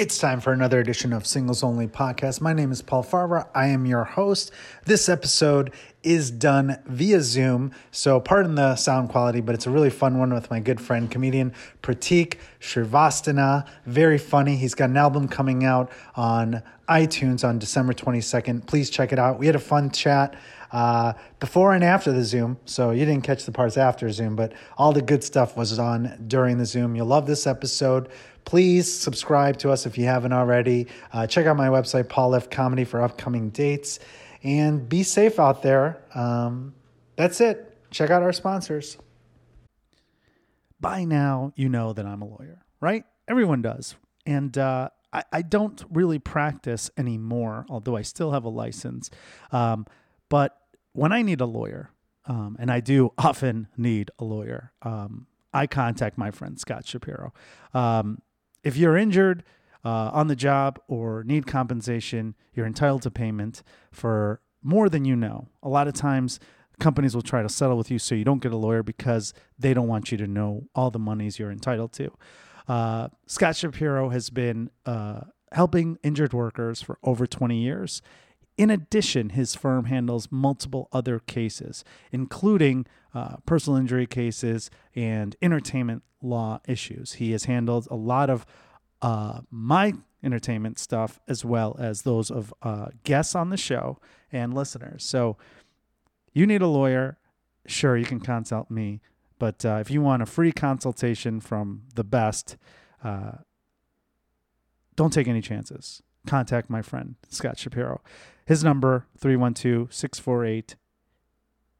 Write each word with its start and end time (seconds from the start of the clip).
It's 0.00 0.16
time 0.16 0.40
for 0.40 0.54
another 0.54 0.80
edition 0.80 1.12
of 1.12 1.26
Singles 1.26 1.62
Only 1.62 1.86
Podcast. 1.86 2.40
My 2.40 2.54
name 2.54 2.72
is 2.72 2.80
Paul 2.80 3.04
Farahvar. 3.04 3.48
I 3.54 3.66
am 3.66 3.84
your 3.84 4.04
host. 4.04 4.50
This 4.86 5.10
episode 5.10 5.74
is 6.02 6.30
done 6.30 6.78
via 6.86 7.20
Zoom, 7.20 7.72
so 7.90 8.18
pardon 8.18 8.54
the 8.54 8.76
sound 8.76 9.10
quality, 9.10 9.42
but 9.42 9.54
it's 9.54 9.66
a 9.66 9.70
really 9.70 9.90
fun 9.90 10.18
one 10.18 10.32
with 10.32 10.50
my 10.50 10.58
good 10.58 10.80
friend, 10.80 11.10
comedian 11.10 11.52
Pratik 11.82 12.38
Shrivastava. 12.62 13.68
Very 13.84 14.16
funny. 14.16 14.56
He's 14.56 14.74
got 14.74 14.88
an 14.88 14.96
album 14.96 15.28
coming 15.28 15.64
out 15.64 15.92
on 16.16 16.62
iTunes 16.88 17.46
on 17.46 17.58
December 17.58 17.92
22nd. 17.92 18.66
Please 18.66 18.88
check 18.88 19.12
it 19.12 19.18
out. 19.18 19.38
We 19.38 19.44
had 19.44 19.54
a 19.54 19.58
fun 19.58 19.90
chat 19.90 20.34
uh, 20.72 21.12
before 21.40 21.72
and 21.72 21.84
after 21.84 22.12
the 22.12 22.24
Zoom. 22.24 22.58
So 22.64 22.90
you 22.90 23.04
didn't 23.04 23.22
catch 23.22 23.44
the 23.44 23.52
parts 23.52 23.76
after 23.76 24.10
Zoom, 24.10 24.36
but 24.36 24.52
all 24.78 24.92
the 24.92 25.02
good 25.02 25.22
stuff 25.22 25.56
was 25.56 25.78
on 25.78 26.24
during 26.26 26.58
the 26.58 26.66
Zoom. 26.66 26.94
You'll 26.94 27.06
love 27.06 27.26
this 27.26 27.46
episode. 27.46 28.08
Please 28.44 28.92
subscribe 28.92 29.58
to 29.58 29.70
us 29.70 29.86
if 29.86 29.96
you 29.96 30.04
haven't 30.04 30.32
already. 30.32 30.86
Uh, 31.12 31.26
check 31.26 31.46
out 31.46 31.56
my 31.56 31.68
website, 31.68 32.08
Paul 32.08 32.34
F. 32.34 32.50
Comedy, 32.50 32.84
for 32.84 33.02
upcoming 33.02 33.50
dates. 33.50 33.98
And 34.42 34.88
be 34.88 35.02
safe 35.02 35.38
out 35.38 35.62
there. 35.62 36.02
Um, 36.14 36.74
that's 37.16 37.40
it. 37.40 37.76
Check 37.90 38.10
out 38.10 38.22
our 38.22 38.32
sponsors. 38.32 38.96
By 40.80 41.04
now, 41.04 41.52
you 41.56 41.68
know 41.68 41.92
that 41.92 42.06
I'm 42.06 42.22
a 42.22 42.26
lawyer, 42.26 42.64
right? 42.80 43.04
Everyone 43.28 43.60
does. 43.60 43.96
And 44.24 44.56
uh, 44.56 44.88
I, 45.12 45.24
I, 45.32 45.42
don't 45.42 45.84
really 45.90 46.18
practice 46.18 46.90
anymore, 46.96 47.66
although 47.68 47.96
I 47.96 48.02
still 48.02 48.32
have 48.32 48.44
a 48.44 48.48
license. 48.48 49.10
Um, 49.52 49.86
but 50.28 50.56
when 50.92 51.12
I 51.12 51.22
need 51.22 51.40
a 51.40 51.46
lawyer, 51.46 51.90
um, 52.26 52.56
and 52.58 52.70
I 52.70 52.80
do 52.80 53.12
often 53.18 53.68
need 53.76 54.10
a 54.18 54.24
lawyer, 54.24 54.72
um, 54.82 55.26
I 55.52 55.66
contact 55.66 56.16
my 56.16 56.30
friend 56.30 56.58
Scott 56.58 56.86
Shapiro. 56.86 57.34
Um, 57.74 58.22
if 58.62 58.76
you're 58.76 58.96
injured 58.96 59.44
uh, 59.84 60.10
on 60.12 60.28
the 60.28 60.36
job 60.36 60.78
or 60.88 61.24
need 61.24 61.46
compensation, 61.46 62.34
you're 62.54 62.66
entitled 62.66 63.02
to 63.02 63.10
payment 63.10 63.62
for 63.92 64.40
more 64.62 64.88
than 64.88 65.04
you 65.04 65.16
know. 65.16 65.48
A 65.62 65.68
lot 65.68 65.88
of 65.88 65.94
times, 65.94 66.38
companies 66.78 67.14
will 67.14 67.22
try 67.22 67.42
to 67.42 67.48
settle 67.48 67.76
with 67.76 67.90
you 67.90 67.98
so 67.98 68.14
you 68.14 68.24
don't 68.24 68.42
get 68.42 68.52
a 68.52 68.56
lawyer 68.56 68.82
because 68.82 69.32
they 69.58 69.72
don't 69.72 69.86
want 69.86 70.10
you 70.10 70.18
to 70.18 70.26
know 70.26 70.64
all 70.74 70.90
the 70.90 70.98
monies 70.98 71.38
you're 71.38 71.52
entitled 71.52 71.92
to. 71.92 72.10
Uh, 72.66 73.08
Scott 73.26 73.56
Shapiro 73.56 74.08
has 74.10 74.30
been 74.30 74.70
uh, 74.86 75.20
helping 75.52 75.98
injured 76.02 76.32
workers 76.32 76.82
for 76.82 76.98
over 77.02 77.26
20 77.26 77.56
years. 77.56 78.02
In 78.60 78.68
addition, 78.68 79.30
his 79.30 79.54
firm 79.54 79.86
handles 79.86 80.28
multiple 80.30 80.90
other 80.92 81.18
cases, 81.18 81.82
including 82.12 82.84
uh, 83.14 83.36
personal 83.46 83.78
injury 83.78 84.06
cases 84.06 84.70
and 84.94 85.34
entertainment 85.40 86.02
law 86.20 86.60
issues. 86.68 87.14
He 87.14 87.32
has 87.32 87.44
handled 87.44 87.88
a 87.90 87.96
lot 87.96 88.28
of 88.28 88.44
uh, 89.00 89.40
my 89.50 89.94
entertainment 90.22 90.78
stuff 90.78 91.18
as 91.26 91.42
well 91.42 91.74
as 91.78 92.02
those 92.02 92.30
of 92.30 92.52
uh, 92.60 92.88
guests 93.02 93.34
on 93.34 93.48
the 93.48 93.56
show 93.56 93.98
and 94.30 94.52
listeners. 94.52 95.04
So, 95.04 95.38
you 96.34 96.46
need 96.46 96.60
a 96.60 96.66
lawyer, 96.66 97.16
sure, 97.64 97.96
you 97.96 98.04
can 98.04 98.20
consult 98.20 98.70
me. 98.70 99.00
But 99.38 99.64
uh, 99.64 99.78
if 99.80 99.90
you 99.90 100.02
want 100.02 100.20
a 100.20 100.26
free 100.26 100.52
consultation 100.52 101.40
from 101.40 101.84
the 101.94 102.04
best, 102.04 102.58
uh, 103.02 103.38
don't 104.96 105.14
take 105.14 105.28
any 105.28 105.40
chances. 105.40 106.02
Contact 106.26 106.68
my 106.68 106.82
friend, 106.82 107.14
Scott 107.30 107.58
Shapiro. 107.58 108.02
His 108.50 108.64
number, 108.64 109.06
312 109.16 109.94
648 109.94 110.74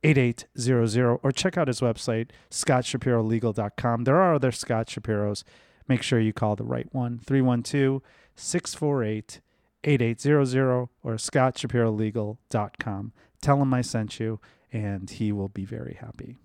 8800, 0.05 1.19
or 1.21 1.33
check 1.33 1.59
out 1.59 1.67
his 1.67 1.81
website, 1.81 2.31
scottshapirolegal.com. 2.49 4.05
There 4.05 4.15
are 4.15 4.37
other 4.37 4.53
Scott 4.53 4.87
Shapiros. 4.87 5.43
Make 5.89 6.03
sure 6.03 6.21
you 6.21 6.33
call 6.33 6.55
the 6.55 6.63
right 6.63 6.87
one, 6.93 7.19
312 7.19 8.01
648 8.37 9.41
8800 9.83 10.89
or 11.03 11.15
scottshapirolegal.com. 11.15 13.13
Tell 13.43 13.61
him 13.61 13.75
I 13.75 13.81
sent 13.81 14.21
you, 14.21 14.39
and 14.73 15.11
he 15.11 15.33
will 15.33 15.49
be 15.49 15.65
very 15.65 15.99
happy. 16.01 16.39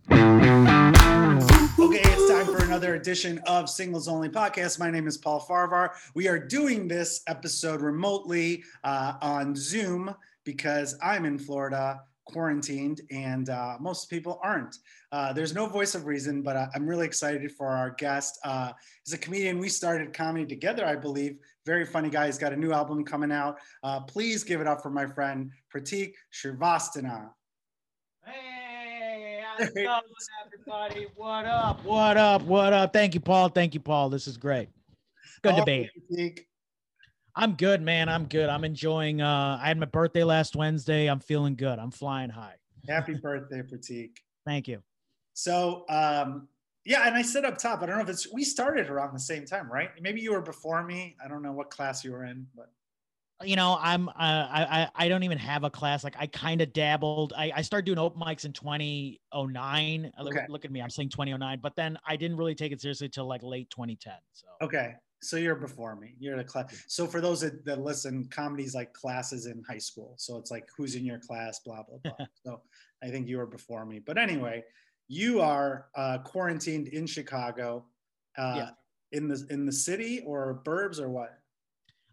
Okay, 1.78 2.00
it's 2.04 2.30
time 2.32 2.46
for 2.46 2.64
another 2.64 2.96
edition 2.96 3.38
of 3.48 3.70
Singles 3.70 4.08
Only 4.08 4.30
Podcast. 4.30 4.80
My 4.80 4.90
name 4.90 5.08
is 5.08 5.18
Paul 5.18 5.42
Farahvar. 5.42 5.90
We 6.14 6.30
are 6.30 6.40
doing 6.40 6.88
this 6.88 7.22
episode 7.28 7.82
remotely 7.82 8.64
uh, 8.86 9.16
on 9.22 9.58
Zoom 9.58 10.16
because 10.46 10.98
I'm 11.04 11.26
in 11.26 11.38
Florida 11.38 12.00
quarantined 12.24 13.02
and 13.12 13.50
uh, 13.50 13.76
most 13.82 14.10
people 14.10 14.40
aren't. 14.42 14.78
Uh, 15.12 15.34
there's 15.34 15.54
no 15.54 15.68
voice 15.68 15.96
of 15.96 16.06
reason, 16.06 16.42
but 16.42 16.56
uh, 16.56 16.68
I'm 16.74 16.88
really 16.88 17.06
excited 17.06 17.52
for 17.52 17.68
our 17.68 17.90
guest. 17.92 18.40
Uh, 18.46 18.72
he's 19.04 19.14
a 19.14 19.18
comedian. 19.18 19.60
We 19.60 19.68
started 19.68 20.14
comedy 20.14 20.46
together, 20.46 20.86
I 20.86 20.96
believe. 20.96 21.40
Very 21.66 21.86
funny 21.86 22.10
guy. 22.10 22.28
He's 22.28 22.38
got 22.38 22.54
a 22.54 22.58
new 22.58 22.72
album 22.72 23.04
coming 23.04 23.34
out. 23.34 23.58
Uh, 23.84 24.00
please 24.00 24.46
give 24.46 24.62
it 24.62 24.68
up 24.68 24.82
for 24.82 24.92
my 24.92 25.06
friend 25.06 25.52
Pratik 25.74 26.14
Shrivastava. 26.34 27.32
Hey, 28.26 28.55
how's 29.58 29.68
it 29.70 29.76
going, 29.76 30.02
everybody? 30.46 31.08
What 31.16 31.46
up? 31.46 31.84
What 31.84 32.18
up? 32.18 32.42
What 32.44 32.74
up? 32.74 32.94
Thank 32.94 33.14
you, 33.14 33.20
Paul. 33.20 33.50
Thank 33.50 33.74
you, 33.74 33.80
Paul. 33.80 34.10
This 34.10 34.28
is 34.28 34.38
great. 34.38 34.70
Good 35.44 35.56
debate. 35.56 35.90
I'm 37.36 37.54
good, 37.54 37.82
man. 37.82 38.10
I'm 38.10 38.26
good. 38.26 38.50
I'm 38.50 38.64
enjoying. 38.64 39.22
Uh, 39.22 39.60
I 39.62 39.68
had 39.68 39.78
my 39.78 39.86
birthday 39.86 40.24
last 40.24 40.56
Wednesday. 40.56 41.08
I'm 41.08 41.20
feeling 41.20 41.56
good. 41.56 41.80
I'm 41.80 41.92
flying 41.92 42.30
high. 42.30 42.56
Happy 42.88 43.16
birthday, 43.16 43.62
Pratik. 43.62 44.18
Thank 44.46 44.68
you. 44.68 44.82
So, 45.34 45.86
um, 45.90 46.48
yeah, 46.86 47.08
and 47.08 47.16
I 47.16 47.24
said 47.24 47.46
up 47.46 47.58
top. 47.58 47.82
I 47.82 47.88
don't 47.88 47.98
know 47.98 48.04
if 48.04 48.10
it's 48.10 48.32
we 48.32 48.44
started 48.44 48.90
around 48.90 49.14
the 49.14 49.20
same 49.20 49.46
time, 49.46 49.72
right? 49.72 49.90
Maybe 50.00 50.22
you 50.22 50.32
were 50.32 50.42
before 50.42 50.84
me. 50.84 51.16
I 51.24 51.28
don't 51.28 51.42
know 51.42 51.52
what 51.52 51.70
class 51.70 52.04
you 52.04 52.12
were 52.12 52.24
in, 52.26 52.48
but 52.56 52.72
you 53.44 53.56
know, 53.56 53.78
I'm 53.82 54.08
uh, 54.10 54.14
I 54.18 54.90
I 54.96 55.08
don't 55.10 55.24
even 55.24 55.38
have 55.38 55.64
a 55.64 55.70
class. 55.70 56.04
Like 56.04 56.16
I 56.18 56.28
kind 56.28 56.62
of 56.62 56.72
dabbled. 56.72 57.34
I, 57.38 57.52
I 57.56 57.62
started 57.62 57.86
doing 57.86 57.98
open 57.98 58.22
mics 58.22 58.46
in 58.46 58.54
2009. 58.54 60.06
Okay. 60.06 60.24
Look, 60.24 60.50
look 60.50 60.66
at 60.66 60.72
me, 60.72 60.82
I'm 60.82 60.90
saying 60.90 61.10
2009, 61.10 61.60
but 61.62 61.76
then 61.76 61.98
I 62.08 62.16
didn't 62.16 62.38
really 62.38 62.56
take 62.56 62.72
it 62.72 62.82
seriously 62.82 63.10
till 63.10 63.28
like 63.28 63.44
late 63.44 63.70
2010. 63.70 64.14
So 64.34 64.48
okay, 64.62 64.96
so 65.22 65.36
you're 65.36 65.56
before 65.56 65.96
me. 65.96 66.16
You're 66.18 66.38
the 66.38 66.44
class. 66.46 66.84
So 66.88 67.08
for 67.08 67.20
those 67.20 67.42
that, 67.42 67.66
that 67.66 67.82
listen, 67.82 68.26
comedy's 68.30 68.74
like 68.74 68.94
classes 68.94 69.48
in 69.48 69.64
high 69.68 69.80
school. 69.80 70.14
So 70.18 70.38
it's 70.38 70.52
like 70.52 70.70
who's 70.78 70.96
in 70.96 71.04
your 71.04 71.20
class, 71.20 71.60
blah 71.60 71.84
blah 71.84 71.98
blah. 72.04 72.26
so 72.46 72.62
I 73.04 73.10
think 73.10 73.28
you 73.28 73.38
were 73.38 73.46
before 73.46 73.86
me. 73.86 74.00
But 74.00 74.18
anyway, 74.18 74.64
you 75.10 75.42
are 75.42 75.88
uh, 75.96 76.20
quarantined 76.20 76.88
in 76.88 77.06
Chicago, 77.06 77.86
uh, 78.38 78.54
yeah. 78.56 78.70
in 79.12 79.28
the 79.28 79.46
in 79.50 79.66
the 79.66 79.74
city 79.74 80.24
or 80.26 80.62
burbs 80.64 81.02
or 81.02 81.10
what? 81.10 81.38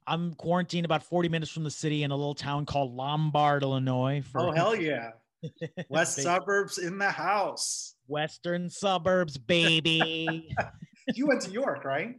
I'm 0.07 0.35
quarantined 0.35 0.85
about 0.85 1.03
40 1.03 1.29
minutes 1.29 1.51
from 1.51 1.65
the 1.65 1.71
city 1.71 2.03
in 2.03 2.11
a 2.11 2.17
little 2.17 2.35
town 2.35 2.67
called 2.67 2.95
Lombard, 2.95 3.63
Illinois. 3.63 4.23
For- 4.31 4.41
oh 4.41 4.51
hell 4.53 4.77
yeah! 4.81 5.11
West 5.89 6.21
suburbs 6.23 6.79
in 6.79 6.99
the 6.99 7.11
house. 7.11 7.95
Western 8.07 8.69
suburbs, 8.69 9.39
baby. 9.39 10.55
you 11.15 11.27
went 11.27 11.43
to 11.43 11.51
York, 11.51 11.85
right? 11.85 12.17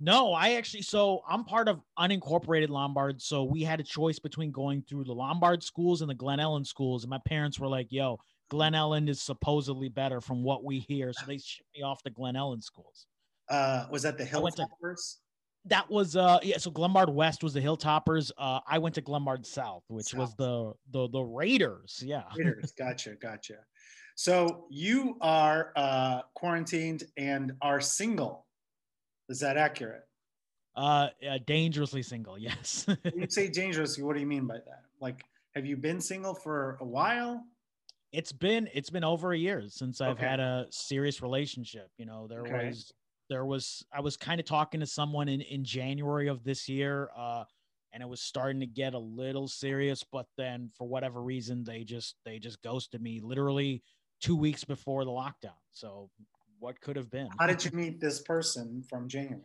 No, 0.00 0.32
I 0.32 0.54
actually 0.54 0.82
so 0.82 1.22
I'm 1.28 1.44
part 1.44 1.68
of 1.68 1.80
unincorporated 1.98 2.68
Lombard. 2.68 3.20
So 3.20 3.44
we 3.44 3.62
had 3.62 3.80
a 3.80 3.82
choice 3.82 4.18
between 4.18 4.50
going 4.50 4.82
through 4.88 5.04
the 5.04 5.12
Lombard 5.12 5.62
schools 5.62 6.00
and 6.00 6.10
the 6.10 6.14
Glen 6.14 6.38
Ellyn 6.38 6.66
schools. 6.66 7.04
And 7.04 7.10
my 7.10 7.20
parents 7.26 7.58
were 7.58 7.68
like, 7.68 7.88
yo, 7.90 8.18
Glen 8.48 8.72
Ellyn 8.72 9.08
is 9.08 9.20
supposedly 9.20 9.88
better 9.88 10.20
from 10.20 10.42
what 10.42 10.64
we 10.64 10.78
hear. 10.78 11.12
So 11.12 11.26
they 11.26 11.38
shipped 11.38 11.68
me 11.76 11.82
off 11.82 12.02
to 12.02 12.10
Glen 12.10 12.34
Ellyn 12.34 12.62
schools. 12.62 13.06
Uh, 13.48 13.86
was 13.90 14.02
that 14.02 14.16
the 14.16 14.24
Hilltoppers? 14.24 15.16
That 15.66 15.88
was 15.90 16.16
uh 16.16 16.38
yeah, 16.42 16.58
so 16.58 16.70
Glenbard 16.70 17.12
West 17.12 17.42
was 17.42 17.54
the 17.54 17.60
Hilltoppers. 17.60 18.30
Uh 18.36 18.60
I 18.66 18.78
went 18.78 18.94
to 18.96 19.02
Glenbard 19.02 19.46
South, 19.46 19.84
which 19.88 20.06
South. 20.06 20.20
was 20.20 20.34
the 20.36 20.72
the 20.90 21.08
the 21.08 21.22
Raiders. 21.22 22.02
Yeah. 22.04 22.24
Raiders, 22.36 22.72
gotcha, 22.72 23.14
gotcha. 23.14 23.58
So 24.16 24.66
you 24.70 25.16
are 25.20 25.72
uh 25.76 26.22
quarantined 26.34 27.04
and 27.16 27.52
are 27.62 27.80
single. 27.80 28.46
Is 29.28 29.40
that 29.40 29.56
accurate? 29.56 30.02
Uh, 30.74 31.08
uh 31.28 31.38
dangerously 31.46 32.02
single, 32.02 32.38
yes. 32.38 32.86
you 33.14 33.26
say 33.28 33.48
dangerously, 33.48 34.02
what 34.02 34.14
do 34.14 34.20
you 34.20 34.26
mean 34.26 34.46
by 34.46 34.56
that? 34.56 34.82
Like, 35.00 35.22
have 35.54 35.66
you 35.66 35.76
been 35.76 36.00
single 36.00 36.34
for 36.34 36.78
a 36.80 36.84
while? 36.84 37.44
It's 38.12 38.32
been 38.32 38.68
it's 38.74 38.90
been 38.90 39.04
over 39.04 39.32
a 39.32 39.38
year 39.38 39.62
since 39.68 40.00
I've 40.00 40.16
okay. 40.16 40.26
had 40.26 40.40
a 40.40 40.66
serious 40.70 41.22
relationship. 41.22 41.88
You 41.98 42.06
know, 42.06 42.26
there 42.26 42.40
okay. 42.40 42.68
was 42.68 42.92
there 43.32 43.46
was 43.46 43.82
I 43.90 44.00
was 44.00 44.18
kind 44.18 44.38
of 44.38 44.46
talking 44.46 44.80
to 44.80 44.86
someone 44.86 45.28
in 45.28 45.40
in 45.40 45.64
January 45.64 46.28
of 46.28 46.44
this 46.44 46.68
year, 46.68 47.08
uh, 47.16 47.44
and 47.92 48.02
it 48.02 48.08
was 48.08 48.20
starting 48.20 48.60
to 48.60 48.66
get 48.66 48.92
a 48.92 48.98
little 48.98 49.48
serious. 49.48 50.04
But 50.04 50.26
then, 50.36 50.70
for 50.76 50.86
whatever 50.86 51.22
reason, 51.22 51.64
they 51.64 51.82
just 51.82 52.16
they 52.26 52.38
just 52.38 52.62
ghosted 52.62 53.00
me 53.00 53.20
literally 53.20 53.82
two 54.20 54.36
weeks 54.36 54.64
before 54.64 55.06
the 55.06 55.10
lockdown. 55.10 55.56
So 55.70 56.10
what 56.58 56.78
could 56.82 56.96
have 56.96 57.10
been. 57.10 57.28
How 57.40 57.46
did 57.46 57.64
you 57.64 57.70
meet 57.72 58.00
this 58.00 58.20
person 58.20 58.84
from 58.88 59.08
January? 59.08 59.40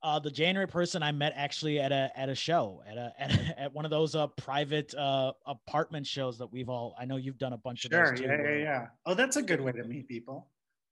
Uh, 0.00 0.20
the 0.20 0.30
January 0.30 0.68
person 0.68 1.02
I 1.02 1.10
met 1.10 1.32
actually 1.34 1.80
at 1.80 1.90
a 1.90 2.12
at 2.14 2.28
a 2.28 2.36
show 2.36 2.84
at 2.88 2.96
a 2.96 3.12
at, 3.18 3.32
a, 3.32 3.60
at 3.62 3.74
one 3.74 3.84
of 3.84 3.90
those 3.90 4.14
uh 4.14 4.28
private 4.28 4.94
uh 4.94 5.32
apartment 5.44 6.06
shows 6.06 6.38
that 6.38 6.52
we've 6.52 6.68
all 6.68 6.94
I 6.96 7.04
know 7.04 7.16
you've 7.16 7.38
done 7.38 7.52
a 7.52 7.58
bunch 7.58 7.80
sure, 7.80 8.04
of 8.04 8.10
those 8.10 8.20
too. 8.20 8.26
Yeah, 8.26 8.42
yeah, 8.42 8.56
yeah. 8.58 8.86
Oh, 9.06 9.14
that's 9.14 9.36
a 9.36 9.42
good 9.42 9.60
way 9.60 9.72
to 9.72 9.82
meet 9.82 10.06
people. 10.06 10.46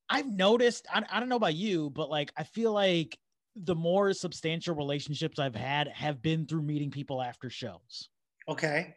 I've 0.09 0.27
noticed. 0.27 0.87
I, 0.93 1.03
I 1.11 1.21
don't 1.21 1.29
know 1.29 1.37
about 1.37 1.55
you, 1.55 1.91
but 1.91 2.11
like 2.11 2.33
I 2.37 2.45
feel 2.45 2.73
like 2.73 3.19
the 3.57 3.75
more 3.75 4.13
substantial 4.13 4.75
relationships 4.75 5.39
I've 5.39 5.55
had 5.55 5.89
have 5.89 6.21
been 6.23 6.47
through 6.47 6.63
meeting 6.63 6.91
people 6.91 7.23
after 7.23 7.49
shows. 7.49 8.11
Okay. 8.49 8.95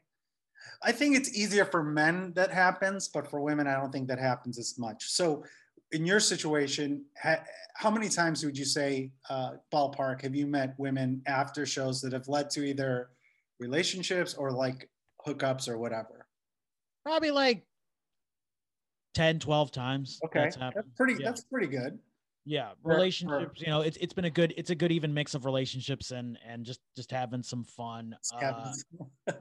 I 0.83 0.91
think 0.91 1.15
it's 1.15 1.33
easier 1.38 1.65
for 1.65 1.83
men 1.83 2.33
that 2.35 2.51
happens, 2.51 3.07
but 3.07 3.29
for 3.29 3.39
women, 3.39 3.67
I 3.67 3.75
don't 3.75 3.91
think 3.91 4.07
that 4.09 4.19
happens 4.19 4.59
as 4.59 4.77
much. 4.77 5.06
So, 5.06 5.44
in 5.91 6.06
your 6.06 6.19
situation, 6.19 7.03
ha- 7.19 7.44
how 7.75 7.89
many 7.89 8.09
times 8.09 8.45
would 8.45 8.57
you 8.57 8.65
say, 8.65 9.11
uh, 9.29 9.53
ballpark, 9.73 10.21
have 10.21 10.35
you 10.35 10.45
met 10.45 10.75
women 10.77 11.21
after 11.25 11.65
shows 11.65 12.00
that 12.01 12.13
have 12.13 12.27
led 12.27 12.51
to 12.51 12.63
either 12.63 13.09
relationships 13.59 14.35
or 14.35 14.51
like 14.51 14.88
hookups 15.25 15.67
or 15.67 15.79
whatever? 15.79 16.27
Probably 17.03 17.31
like 17.31 17.63
10, 19.13 19.39
12 19.39 19.71
times. 19.71 20.19
Okay. 20.25 20.41
That's, 20.44 20.57
that's 20.57 20.88
pretty, 20.95 21.13
yeah. 21.13 21.25
that's 21.25 21.41
pretty 21.44 21.67
good. 21.67 22.00
Yeah. 22.45 22.71
Relationships, 22.83 23.61
you 23.61 23.67
know, 23.67 23.81
it's, 23.81 23.97
it's 23.97 24.13
been 24.13 24.25
a 24.25 24.29
good, 24.29 24.53
it's 24.57 24.69
a 24.69 24.75
good 24.75 24.91
even 24.91 25.13
mix 25.13 25.35
of 25.35 25.45
relationships 25.45 26.11
and, 26.11 26.38
and 26.47 26.65
just, 26.65 26.79
just 26.95 27.11
having 27.11 27.44
some 27.44 27.63
fun. 27.63 28.15
Uh, 28.41 28.71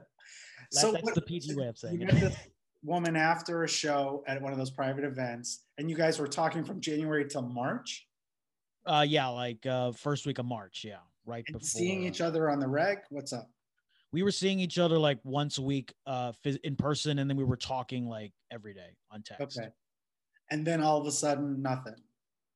so 0.71 0.91
that's 0.91 1.03
what, 1.03 1.15
the 1.15 1.21
PG 1.21 1.55
way 1.55 1.67
of 1.67 1.77
saying 1.77 2.01
it. 2.01 2.33
woman 2.83 3.15
after 3.15 3.63
a 3.63 3.67
show 3.67 4.23
at 4.27 4.41
one 4.41 4.51
of 4.51 4.57
those 4.57 4.71
private 4.71 5.03
events 5.03 5.65
and 5.77 5.89
you 5.89 5.95
guys 5.95 6.19
were 6.19 6.27
talking 6.27 6.63
from 6.63 6.79
January 6.79 7.25
till 7.27 7.41
March? 7.41 8.07
Uh, 8.85 9.05
yeah, 9.07 9.27
like 9.27 9.65
uh, 9.65 9.91
first 9.91 10.25
week 10.25 10.39
of 10.39 10.45
March. 10.45 10.83
Yeah, 10.87 10.95
right 11.25 11.43
and 11.47 11.59
before. 11.59 11.67
Seeing 11.67 12.03
each 12.03 12.21
other 12.21 12.49
on 12.49 12.59
the 12.59 12.67
reg. 12.67 12.99
What's 13.09 13.33
up? 13.33 13.49
We 14.11 14.23
were 14.23 14.31
seeing 14.31 14.59
each 14.59 14.79
other 14.79 14.97
like 14.97 15.19
once 15.23 15.57
a 15.57 15.61
week, 15.61 15.93
uh, 16.07 16.33
in 16.63 16.75
person, 16.75 17.19
and 17.19 17.29
then 17.29 17.37
we 17.37 17.43
were 17.43 17.57
talking 17.57 18.07
like 18.07 18.33
every 18.51 18.73
day 18.73 18.95
on 19.11 19.21
text. 19.21 19.59
Okay. 19.59 19.69
And 20.51 20.65
then 20.65 20.81
all 20.81 20.99
of 20.99 21.05
a 21.05 21.11
sudden, 21.11 21.61
nothing. 21.61 21.95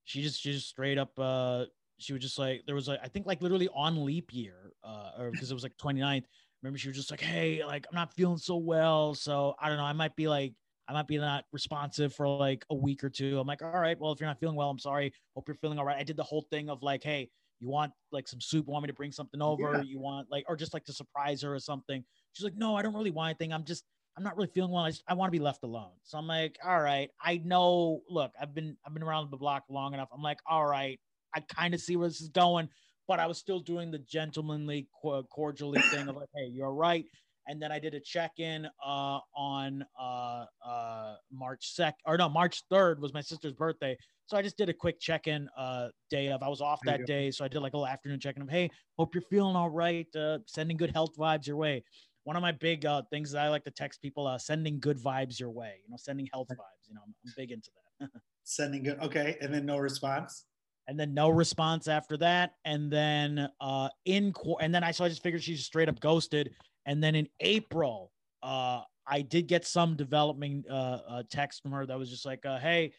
She 0.05 0.23
just, 0.23 0.41
she 0.41 0.51
just 0.51 0.67
straight 0.67 0.97
up, 0.97 1.11
uh, 1.19 1.65
she 1.99 2.11
was 2.11 2.21
just 2.21 2.39
like, 2.39 2.63
there 2.65 2.75
was 2.75 2.87
like, 2.87 2.99
I 3.03 3.07
think 3.07 3.27
like 3.27 3.41
literally 3.41 3.69
on 3.73 4.03
leap 4.03 4.33
year, 4.33 4.71
uh, 4.83 5.11
or 5.19 5.31
because 5.31 5.51
it 5.51 5.53
was 5.53 5.63
like 5.63 5.77
29th. 5.77 6.25
Remember, 6.63 6.77
she 6.77 6.87
was 6.87 6.97
just 6.97 7.11
like, 7.11 7.21
hey, 7.21 7.63
like 7.63 7.85
I'm 7.89 7.95
not 7.95 8.13
feeling 8.13 8.37
so 8.37 8.57
well, 8.57 9.13
so 9.13 9.53
I 9.59 9.67
don't 9.69 9.77
know, 9.77 9.83
I 9.83 9.93
might 9.93 10.15
be 10.15 10.27
like 10.27 10.53
I 10.87 10.93
might 10.93 11.07
be 11.07 11.17
not 11.17 11.45
responsive 11.51 12.13
for 12.13 12.27
like 12.27 12.65
a 12.69 12.75
week 12.75 13.03
or 13.03 13.09
two. 13.09 13.39
I'm 13.39 13.47
like, 13.47 13.61
all 13.61 13.71
right, 13.71 13.97
well, 13.99 14.11
if 14.11 14.19
you're 14.19 14.27
not 14.27 14.39
feeling 14.39 14.55
well, 14.55 14.69
I'm 14.69 14.79
sorry. 14.79 15.13
Hope 15.35 15.47
you're 15.47 15.55
feeling 15.55 15.79
all 15.79 15.85
right. 15.85 15.97
I 15.97 16.03
did 16.03 16.17
the 16.17 16.23
whole 16.23 16.45
thing 16.51 16.69
of 16.69 16.83
like, 16.83 17.03
hey, 17.03 17.29
you 17.63 17.69
want 17.69 17.93
like 18.11 18.27
some 18.27 18.41
soup? 18.41 18.67
Want 18.67 18.83
me 18.83 18.87
to 18.87 18.93
bring 18.93 19.11
something 19.11 19.41
over? 19.41 19.77
Yeah. 19.77 19.81
You 19.83 19.99
want 19.99 20.27
like, 20.29 20.45
or 20.47 20.55
just 20.55 20.73
like 20.73 20.83
to 20.85 20.93
surprise 20.93 21.41
her 21.41 21.55
or 21.55 21.59
something? 21.59 22.03
She's 22.33 22.43
like, 22.43 22.57
no, 22.57 22.75
I 22.75 22.81
don't 22.81 22.93
really 22.93 23.11
want 23.11 23.29
anything. 23.29 23.53
I'm 23.53 23.63
just, 23.63 23.85
I'm 24.17 24.23
not 24.23 24.35
really 24.35 24.49
feeling 24.53 24.71
well. 24.71 24.83
I, 24.83 24.89
just, 24.89 25.03
I 25.07 25.13
want 25.13 25.31
to 25.31 25.37
be 25.37 25.43
left 25.43 25.63
alone. 25.63 25.91
So 26.03 26.17
I'm 26.17 26.27
like, 26.27 26.57
all 26.63 26.81
right, 26.81 27.09
I 27.21 27.37
know. 27.37 28.01
Look, 28.09 28.31
I've 28.39 28.53
been, 28.53 28.75
I've 28.85 28.93
been 28.93 29.03
around 29.03 29.31
the 29.31 29.37
block 29.37 29.63
long 29.69 29.93
enough. 29.93 30.09
I'm 30.13 30.21
like, 30.21 30.39
all 30.45 30.65
right, 30.65 30.99
I 31.33 31.39
kind 31.39 31.73
of 31.73 31.81
see 31.81 31.95
where 31.95 32.09
this 32.09 32.21
is 32.21 32.29
going, 32.29 32.69
but 33.07 33.19
I 33.19 33.27
was 33.27 33.37
still 33.37 33.59
doing 33.59 33.91
the 33.91 33.99
gentlemanly, 33.99 34.87
cordially 35.01 35.81
thing 35.81 36.07
of 36.09 36.15
like, 36.15 36.29
hey, 36.35 36.49
you're 36.51 36.73
right 36.73 37.05
and 37.47 37.61
then 37.61 37.71
I 37.71 37.79
did 37.79 37.93
a 37.93 37.99
check 37.99 38.31
in 38.37 38.65
uh, 38.85 39.19
on 39.35 39.83
uh, 39.99 40.45
uh, 40.65 41.15
March 41.31 41.75
2nd, 41.77 41.93
or 42.05 42.17
no, 42.17 42.29
March 42.29 42.63
3rd 42.71 42.99
was 42.99 43.13
my 43.13 43.21
sister's 43.21 43.53
birthday. 43.53 43.97
So 44.25 44.37
I 44.37 44.41
just 44.41 44.57
did 44.57 44.69
a 44.69 44.73
quick 44.73 44.99
check 44.99 45.27
in 45.27 45.49
uh, 45.57 45.89
day 46.09 46.29
of. 46.29 46.41
I 46.41 46.47
was 46.47 46.61
off 46.61 46.79
that 46.85 47.05
day. 47.05 47.29
So 47.29 47.43
I 47.43 47.49
did 47.49 47.59
like 47.59 47.73
a 47.73 47.77
little 47.77 47.87
afternoon 47.87 48.19
check 48.19 48.37
in 48.37 48.41
of, 48.41 48.49
hey, 48.49 48.69
hope 48.97 49.13
you're 49.13 49.23
feeling 49.29 49.55
all 49.55 49.69
right, 49.69 50.07
uh, 50.15 50.39
sending 50.45 50.77
good 50.77 50.91
health 50.91 51.17
vibes 51.17 51.45
your 51.45 51.57
way. 51.57 51.83
One 52.23 52.37
of 52.37 52.41
my 52.41 52.53
big 52.53 52.85
uh, 52.85 53.01
things 53.11 53.31
that 53.31 53.43
I 53.43 53.49
like 53.49 53.65
to 53.65 53.71
text 53.71 54.01
people, 54.01 54.25
uh, 54.25 54.37
sending 54.37 54.79
good 54.79 54.97
vibes 54.97 55.39
your 55.39 55.49
way, 55.49 55.81
you 55.83 55.91
know, 55.91 55.97
sending 55.99 56.27
health 56.31 56.47
vibes. 56.49 56.87
You 56.87 56.95
know, 56.95 57.01
I'm, 57.05 57.13
I'm 57.25 57.33
big 57.35 57.51
into 57.51 57.69
that. 57.99 58.09
sending 58.45 58.83
good. 58.83 58.99
Okay. 59.01 59.37
And 59.41 59.53
then 59.53 59.65
no 59.65 59.77
response 59.77 60.45
and 60.87 60.99
then 60.99 61.13
no 61.13 61.29
response 61.29 61.87
after 61.87 62.17
that 62.17 62.55
and 62.65 62.91
then 62.91 63.47
uh 63.61 63.87
in 64.05 64.33
court 64.33 64.61
and 64.61 64.75
then 64.75 64.83
i 64.83 64.91
so 64.91 65.05
i 65.05 65.09
just 65.09 65.23
figured 65.23 65.41
she 65.41 65.53
just 65.55 65.67
straight 65.67 65.87
up 65.87 65.99
ghosted 65.99 66.51
and 66.85 67.03
then 67.03 67.15
in 67.15 67.27
April, 67.39 68.11
uh, 68.41 68.81
I 69.05 69.21
did 69.21 69.47
get 69.47 69.65
some 69.65 69.95
developing 69.95 70.63
uh, 70.69 70.99
uh, 71.07 71.23
text 71.29 71.61
from 71.61 71.71
her 71.71 71.85
that 71.85 71.97
was 71.97 72.09
just 72.09 72.25
like, 72.25 72.45
uh, 72.45 72.59
"Hey, 72.59 72.93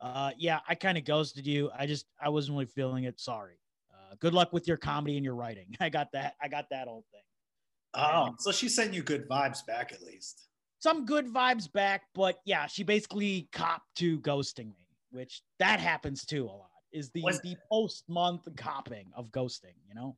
uh, 0.00 0.30
yeah, 0.36 0.60
I 0.68 0.74
kind 0.74 0.96
of 0.96 1.04
ghosted 1.04 1.46
you. 1.46 1.70
I 1.76 1.86
just 1.86 2.06
I 2.20 2.28
wasn't 2.28 2.54
really 2.56 2.66
feeling 2.66 3.04
it. 3.04 3.20
Sorry. 3.20 3.58
Uh, 3.92 4.14
good 4.20 4.34
luck 4.34 4.52
with 4.52 4.66
your 4.66 4.76
comedy 4.76 5.16
and 5.16 5.24
your 5.24 5.34
writing. 5.34 5.66
I 5.80 5.88
got 5.88 6.08
that. 6.12 6.34
I 6.42 6.48
got 6.48 6.66
that 6.70 6.88
old 6.88 7.04
thing. 7.12 7.20
Oh, 7.94 8.26
and, 8.26 8.36
so 8.38 8.52
she 8.52 8.68
sent 8.68 8.94
you 8.94 9.02
good 9.02 9.28
vibes 9.28 9.66
back 9.66 9.92
at 9.92 10.02
least. 10.02 10.48
Some 10.78 11.04
good 11.04 11.26
vibes 11.26 11.70
back, 11.70 12.02
but 12.14 12.38
yeah, 12.46 12.66
she 12.66 12.84
basically 12.84 13.48
copped 13.52 13.94
to 13.96 14.18
ghosting 14.20 14.68
me, 14.68 14.86
which 15.10 15.42
that 15.58 15.78
happens 15.78 16.24
too 16.24 16.44
a 16.44 16.46
lot 16.46 16.69
is 16.92 17.10
the 17.10 17.22
the 17.42 17.56
post 17.70 18.04
month 18.08 18.48
copping 18.56 19.10
of 19.14 19.30
ghosting. 19.30 19.74
You 19.88 19.94
know, 19.94 20.16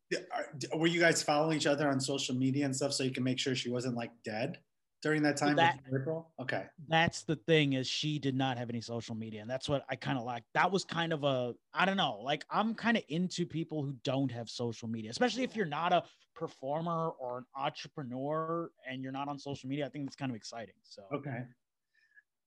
were 0.74 0.86
you 0.86 1.00
guys 1.00 1.22
following 1.22 1.56
each 1.56 1.66
other 1.66 1.88
on 1.88 2.00
social 2.00 2.34
media 2.34 2.64
and 2.64 2.74
stuff 2.74 2.92
so 2.92 3.04
you 3.04 3.10
can 3.10 3.24
make 3.24 3.38
sure 3.38 3.54
she 3.54 3.70
wasn't 3.70 3.96
like 3.96 4.10
dead 4.24 4.58
during 5.02 5.22
that 5.22 5.36
time? 5.36 5.56
That, 5.56 5.80
April. 5.88 6.30
Okay, 6.40 6.64
that's 6.88 7.22
the 7.22 7.36
thing 7.36 7.74
is 7.74 7.86
she 7.86 8.19
did 8.19 8.34
not 8.34 8.58
have 8.58 8.70
any 8.70 8.80
social 8.80 9.14
media, 9.14 9.40
and 9.40 9.50
that's 9.50 9.69
what 9.69 9.84
I 9.88 9.96
kind 9.96 10.19
of 10.19 10.24
like. 10.24 10.44
That 10.54 10.70
was 10.70 10.84
kind 10.84 11.12
of 11.12 11.24
a 11.24 11.54
I 11.74 11.84
don't 11.84 11.96
know, 11.96 12.20
like 12.22 12.44
I'm 12.50 12.75
kind 12.75 12.96
of 12.96 13.02
into 13.08 13.46
people 13.46 13.82
who 13.82 13.94
don't 14.04 14.30
have 14.30 14.48
social 14.48 14.88
media, 14.88 15.10
especially 15.10 15.42
if 15.44 15.56
you're 15.56 15.66
not 15.66 15.92
a 15.92 16.04
performer 16.34 17.10
or 17.20 17.38
an 17.38 17.44
entrepreneur 17.56 18.70
and 18.88 19.02
you're 19.02 19.12
not 19.12 19.28
on 19.28 19.38
social 19.38 19.68
media. 19.68 19.86
I 19.86 19.88
think 19.88 20.06
that's 20.06 20.16
kind 20.16 20.30
of 20.30 20.36
exciting. 20.36 20.75
So 20.82 21.02
okay. 21.14 21.44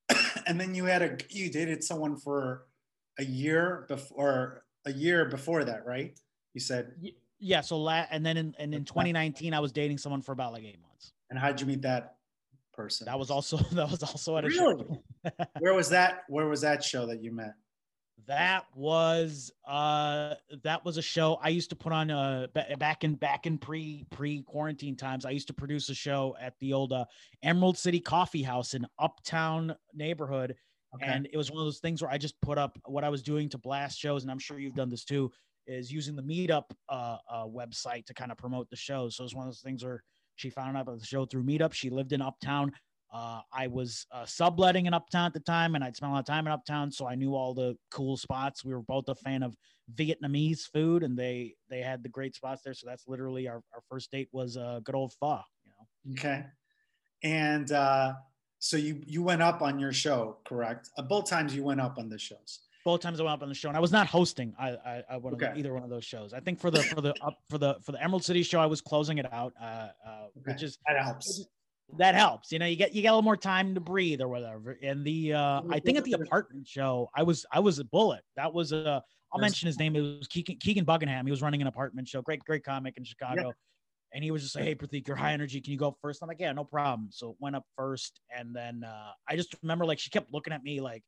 and 0.47 0.59
then 0.59 0.75
you 0.75 0.85
had 0.85 1.01
a 1.01 1.17
you 1.29 1.49
dated 1.49 1.83
someone 1.83 2.17
for 2.17 2.65
a 3.19 3.25
year 3.25 3.85
before 3.87 4.63
a 4.85 4.91
year 4.91 5.25
before 5.25 5.63
that, 5.63 5.85
right? 5.85 6.17
You 6.53 6.61
said 6.61 6.93
yeah. 7.39 7.61
So 7.61 7.77
la- 7.77 8.05
and 8.09 8.25
then 8.25 8.37
in 8.37 8.55
and 8.59 8.73
in 8.73 8.85
2019, 8.85 9.53
I 9.53 9.59
was 9.59 9.71
dating 9.71 9.97
someone 9.97 10.21
for 10.21 10.31
about 10.31 10.53
like 10.53 10.63
eight 10.63 10.81
months. 10.81 11.13
And 11.29 11.39
how'd 11.39 11.59
you 11.59 11.67
meet 11.67 11.81
that 11.81 12.15
person? 12.73 13.05
That 13.05 13.19
was 13.19 13.31
also 13.31 13.57
that 13.73 13.89
was 13.89 14.03
also 14.03 14.37
at 14.37 14.45
a 14.45 14.47
really? 14.47 14.83
show. 14.83 15.31
where 15.59 15.73
was 15.73 15.89
that? 15.89 16.23
Where 16.27 16.47
was 16.47 16.61
that 16.61 16.83
show 16.83 17.05
that 17.07 17.21
you 17.21 17.31
met? 17.31 17.53
That 18.27 18.65
was 18.73 19.51
uh 19.67 20.35
that 20.63 20.83
was 20.83 20.97
a 20.97 21.01
show 21.01 21.37
I 21.43 21.49
used 21.49 21.69
to 21.69 21.75
put 21.75 21.93
on 21.93 22.09
uh 22.09 22.47
back 22.79 23.03
in 23.03 23.15
back 23.15 23.45
in 23.45 23.57
pre 23.57 24.05
pre 24.09 24.41
quarantine 24.41 24.95
times. 24.95 25.25
I 25.25 25.31
used 25.31 25.47
to 25.47 25.53
produce 25.53 25.89
a 25.89 25.93
show 25.93 26.35
at 26.41 26.57
the 26.59 26.73
old 26.73 26.93
uh, 26.93 27.05
Emerald 27.43 27.77
City 27.77 27.99
Coffee 27.99 28.41
House 28.41 28.73
in 28.73 28.87
Uptown 28.97 29.75
neighborhood 29.93 30.55
Okay. 30.95 31.05
And 31.05 31.27
it 31.31 31.37
was 31.37 31.51
one 31.51 31.59
of 31.59 31.65
those 31.65 31.79
things 31.79 32.01
where 32.01 32.11
I 32.11 32.17
just 32.17 32.39
put 32.41 32.57
up 32.57 32.77
what 32.85 33.03
I 33.03 33.09
was 33.09 33.21
doing 33.21 33.49
to 33.49 33.57
blast 33.57 33.99
shows, 33.99 34.23
and 34.23 34.31
I'm 34.31 34.39
sure 34.39 34.59
you've 34.59 34.75
done 34.75 34.89
this 34.89 35.03
too, 35.03 35.31
is 35.67 35.91
using 35.91 36.15
the 36.15 36.23
Meetup 36.23 36.63
uh, 36.89 37.17
uh, 37.29 37.45
website 37.45 38.05
to 38.05 38.13
kind 38.13 38.31
of 38.31 38.37
promote 38.37 38.69
the 38.69 38.75
shows. 38.75 39.15
So 39.15 39.23
it's 39.23 39.35
one 39.35 39.45
of 39.45 39.51
those 39.51 39.61
things 39.61 39.83
where 39.83 40.03
she 40.35 40.49
found 40.49 40.77
out 40.77 40.81
about 40.81 40.99
the 40.99 41.05
show 41.05 41.25
through 41.25 41.43
Meetup. 41.43 41.73
She 41.73 41.89
lived 41.89 42.13
in 42.13 42.21
Uptown. 42.21 42.71
Uh, 43.13 43.39
I 43.53 43.67
was 43.67 44.05
uh, 44.11 44.25
subletting 44.25 44.87
in 44.87 44.93
Uptown 44.93 45.27
at 45.27 45.33
the 45.33 45.39
time, 45.39 45.75
and 45.75 45.83
I'd 45.83 45.95
spent 45.95 46.11
a 46.11 46.13
lot 46.13 46.19
of 46.19 46.25
time 46.25 46.47
in 46.47 46.51
Uptown, 46.51 46.91
so 46.91 47.07
I 47.07 47.15
knew 47.15 47.33
all 47.33 47.53
the 47.53 47.77
cool 47.91 48.17
spots. 48.17 48.65
We 48.65 48.73
were 48.73 48.81
both 48.81 49.07
a 49.07 49.15
fan 49.15 49.41
of 49.41 49.55
Vietnamese 49.93 50.63
food, 50.73 51.03
and 51.03 51.17
they 51.17 51.55
they 51.69 51.79
had 51.79 52.03
the 52.03 52.09
great 52.09 52.35
spots 52.35 52.61
there. 52.63 52.73
So 52.73 52.87
that's 52.87 53.07
literally 53.07 53.47
our, 53.47 53.61
our 53.73 53.81
first 53.89 54.11
date 54.11 54.27
was 54.33 54.57
a 54.57 54.61
uh, 54.61 54.79
good 54.81 54.95
old 54.95 55.13
pho. 55.13 55.39
You 55.63 55.71
know. 55.71 56.13
Okay, 56.13 56.45
and 57.23 57.71
uh, 57.71 58.13
so 58.65 58.77
you 58.77 58.99
you 59.05 59.21
went 59.21 59.43
up 59.43 59.61
on 59.61 59.77
your 59.77 59.93
show, 59.93 60.37
correct? 60.43 60.89
Uh, 60.97 61.03
both 61.03 61.29
times 61.29 61.55
you 61.55 61.63
went 61.63 61.79
up 61.79 61.99
on 61.99 62.09
the 62.09 62.17
shows. 62.17 62.61
Both 62.83 63.01
times 63.01 63.19
I 63.19 63.23
went 63.23 63.35
up 63.35 63.43
on 63.43 63.49
the 63.49 63.53
show, 63.53 63.67
and 63.67 63.77
I 63.77 63.79
was 63.79 63.91
not 63.91 64.07
hosting. 64.07 64.55
I 64.59 64.69
I, 64.71 65.03
I 65.11 65.17
one 65.17 65.35
okay. 65.35 65.53
either 65.55 65.71
one 65.71 65.83
of 65.83 65.91
those 65.91 66.03
shows. 66.03 66.33
I 66.33 66.39
think 66.39 66.59
for 66.59 66.71
the 66.71 66.81
for 66.81 66.99
the 66.99 67.13
up 67.21 67.37
for 67.47 67.59
the 67.59 67.75
for 67.83 67.91
the 67.91 68.03
Emerald 68.03 68.23
City 68.23 68.41
show, 68.41 68.59
I 68.59 68.65
was 68.65 68.81
closing 68.81 69.19
it 69.19 69.31
out, 69.31 69.53
uh, 69.61 69.65
uh, 69.65 69.89
okay. 70.39 70.51
which 70.51 70.63
is 70.63 70.79
that 70.87 70.97
helps. 71.03 71.45
That 71.99 72.15
helps. 72.15 72.51
You 72.51 72.57
know, 72.57 72.65
you 72.65 72.75
get 72.75 72.95
you 72.95 73.03
get 73.03 73.09
a 73.09 73.11
little 73.11 73.21
more 73.21 73.37
time 73.37 73.75
to 73.75 73.81
breathe 73.81 74.19
or 74.19 74.27
whatever. 74.29 74.79
And 74.81 75.05
the 75.05 75.33
uh, 75.33 75.61
I 75.69 75.79
think 75.79 75.99
at 75.99 76.03
the 76.03 76.13
apartment 76.13 76.67
show, 76.67 77.11
I 77.15 77.21
was 77.21 77.45
I 77.51 77.59
was 77.59 77.77
a 77.77 77.83
bullet. 77.83 78.23
That 78.35 78.51
was 78.51 78.71
a 78.71 79.03
I'll 79.31 79.39
mention 79.41 79.67
his 79.67 79.77
name. 79.77 79.95
It 79.95 80.01
was 80.01 80.27
Keegan, 80.27 80.57
Keegan 80.57 80.85
Buckingham. 80.85 81.27
He 81.27 81.31
was 81.31 81.43
running 81.43 81.61
an 81.61 81.67
apartment 81.67 82.07
show. 82.07 82.23
Great, 82.23 82.43
great 82.45 82.63
comic 82.63 82.97
in 82.97 83.03
Chicago. 83.03 83.53
Yeah 84.15 84.19
and 84.19 84.23
he 84.23 84.31
was 84.31 84.41
just 84.41 84.55
like, 84.55 84.63
"Hey, 84.63 84.75
Pratik, 84.75 85.07
you're 85.07 85.17
high 85.17 85.33
energy. 85.33 85.59
Can 85.59 85.73
you 85.73 85.77
go 85.77 85.95
first? 86.01 86.23
I'm 86.23 86.29
like, 86.29 86.39
"Yeah, 86.39 86.53
no 86.53 86.63
problem." 86.63 87.09
So 87.11 87.31
it 87.31 87.35
went 87.39 87.55
up 87.57 87.65
first, 87.77 88.21
and 88.35 88.55
then 88.55 88.83
uh, 88.85 89.11
I 89.27 89.35
just 89.35 89.53
remember 89.61 89.85
like 89.85 89.99
she 89.99 90.09
kept 90.09 90.31
looking 90.33 90.53
at 90.53 90.63
me 90.63 90.79
like, 90.79 91.03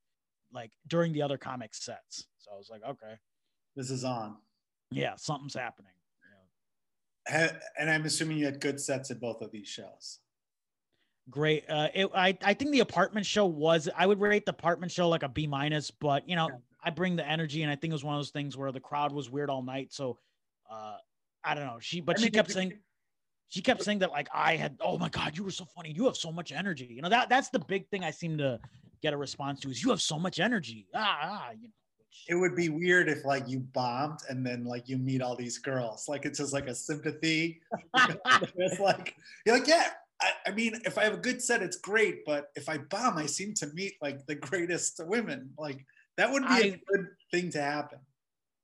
like 0.54 0.72
during 0.88 1.14
the 1.14 1.22
other 1.22 1.38
comic 1.38 1.74
sets. 1.74 2.28
So 2.38 2.52
I 2.54 2.58
was 2.58 2.70
like, 2.70 2.82
"Okay, 2.84 3.14
this 3.78 3.90
is 3.90 4.04
on." 4.04 4.36
Yeah, 4.92 5.16
something's 5.16 5.54
happening. 5.54 5.92
And 7.30 7.90
I'm 7.90 8.06
assuming 8.06 8.38
you 8.38 8.46
had 8.46 8.60
good 8.60 8.80
sets 8.80 9.10
at 9.12 9.20
both 9.20 9.42
of 9.42 9.52
these 9.52 9.68
shows. 9.68 10.20
Great. 11.30 11.66
Uh, 11.70 11.90
it, 11.94 12.10
I 12.14 12.38
I 12.44 12.54
think 12.54 12.72
the 12.72 12.82
apartment 12.82 13.26
show 13.26 13.46
was. 13.46 13.88
I 13.96 14.06
would 14.06 14.20
rate 14.20 14.46
the 14.46 14.52
apartment 14.52 14.92
show 14.92 15.08
like 15.08 15.24
a 15.24 15.30
B 15.30 15.48
minus, 15.48 15.92
but 15.92 16.28
you 16.28 16.36
know, 16.36 16.50
yeah. 16.50 16.58
I 16.84 16.90
bring 16.90 17.16
the 17.16 17.28
energy, 17.28 17.64
and 17.64 17.72
I 17.72 17.76
think 17.76 17.92
it 17.92 17.96
was 17.96 18.04
one 18.04 18.16
of 18.16 18.20
those 18.20 18.32
things 18.32 18.58
where 18.58 18.74
the 18.74 18.82
crowd 18.82 19.14
was 19.14 19.30
weird 19.30 19.50
all 19.50 19.64
night. 19.64 19.94
So, 19.94 20.20
uh, 20.70 20.98
I 21.44 21.56
don't 21.56 21.66
know. 21.66 21.80
She, 21.80 22.02
but 22.02 22.20
I 22.20 22.24
she 22.24 22.30
kept 22.30 22.52
saying 22.52 22.80
she 23.50 23.62
kept 23.62 23.84
saying 23.84 24.00
that 24.00 24.12
like 24.12 24.28
I 24.34 24.56
had, 24.56 24.78
oh 24.82 24.98
my 24.98 25.10
God, 25.10 25.38
you 25.38 25.44
were 25.44 25.52
so 25.52 25.66
funny. 25.66 25.92
You 25.92 26.06
have 26.06 26.18
so 26.18 26.32
much 26.32 26.52
energy. 26.52 26.86
You 26.90 27.02
know, 27.02 27.10
that 27.10 27.30
that's 27.30 27.50
the 27.50 27.60
big 27.60 27.88
thing 27.90 28.04
I 28.04 28.12
seem 28.12 28.38
to 28.40 28.60
get 29.02 29.14
a 29.14 29.18
response 29.18 29.62
to 29.62 29.70
is 29.70 29.82
you 29.82 29.90
have 29.90 30.02
so 30.02 30.20
much 30.20 30.40
energy. 30.40 30.88
Ah, 30.94 31.18
ah 31.22 31.52
you 31.52 31.68
know. 31.68 31.74
it 32.28 32.36
would 32.36 32.56
be 32.56 32.70
weird 32.70 33.08
if 33.08 33.24
like 33.24 33.48
you 33.48 33.60
bombed 33.60 34.20
and 34.30 34.46
then 34.46 34.66
like 34.66 34.90
you 34.90 34.98
meet 34.98 35.22
all 35.22 35.36
these 35.36 35.58
girls. 35.60 36.08
Like 36.08 36.26
it's 36.26 36.40
just 36.40 36.54
like 36.54 36.68
a 36.68 36.76
sympathy. 36.76 37.62
it's 38.56 38.80
like 38.80 39.16
you're 39.46 39.58
like, 39.58 39.68
yeah. 39.68 39.90
I, 40.20 40.32
I, 40.48 40.52
mean, 40.52 40.82
if 40.84 40.98
I 40.98 41.04
have 41.04 41.14
a 41.14 41.18
good 41.18 41.44
set, 41.44 41.62
it's 41.62 41.78
great. 41.78 42.26
But 42.26 42.48
if 42.56 42.68
I 42.70 42.80
bomb, 42.80 43.20
I 43.20 43.28
seem 43.28 43.54
to 43.56 43.68
meet 43.76 43.94
like 44.02 44.26
the 44.26 44.34
greatest 44.34 45.00
women. 45.06 45.52
Like 45.60 45.86
that 46.18 46.32
would 46.32 46.42
be 46.42 46.50
I, 46.50 46.58
a 46.60 46.82
good 46.92 47.08
thing 47.32 47.52
to 47.52 47.62
happen. 47.62 48.00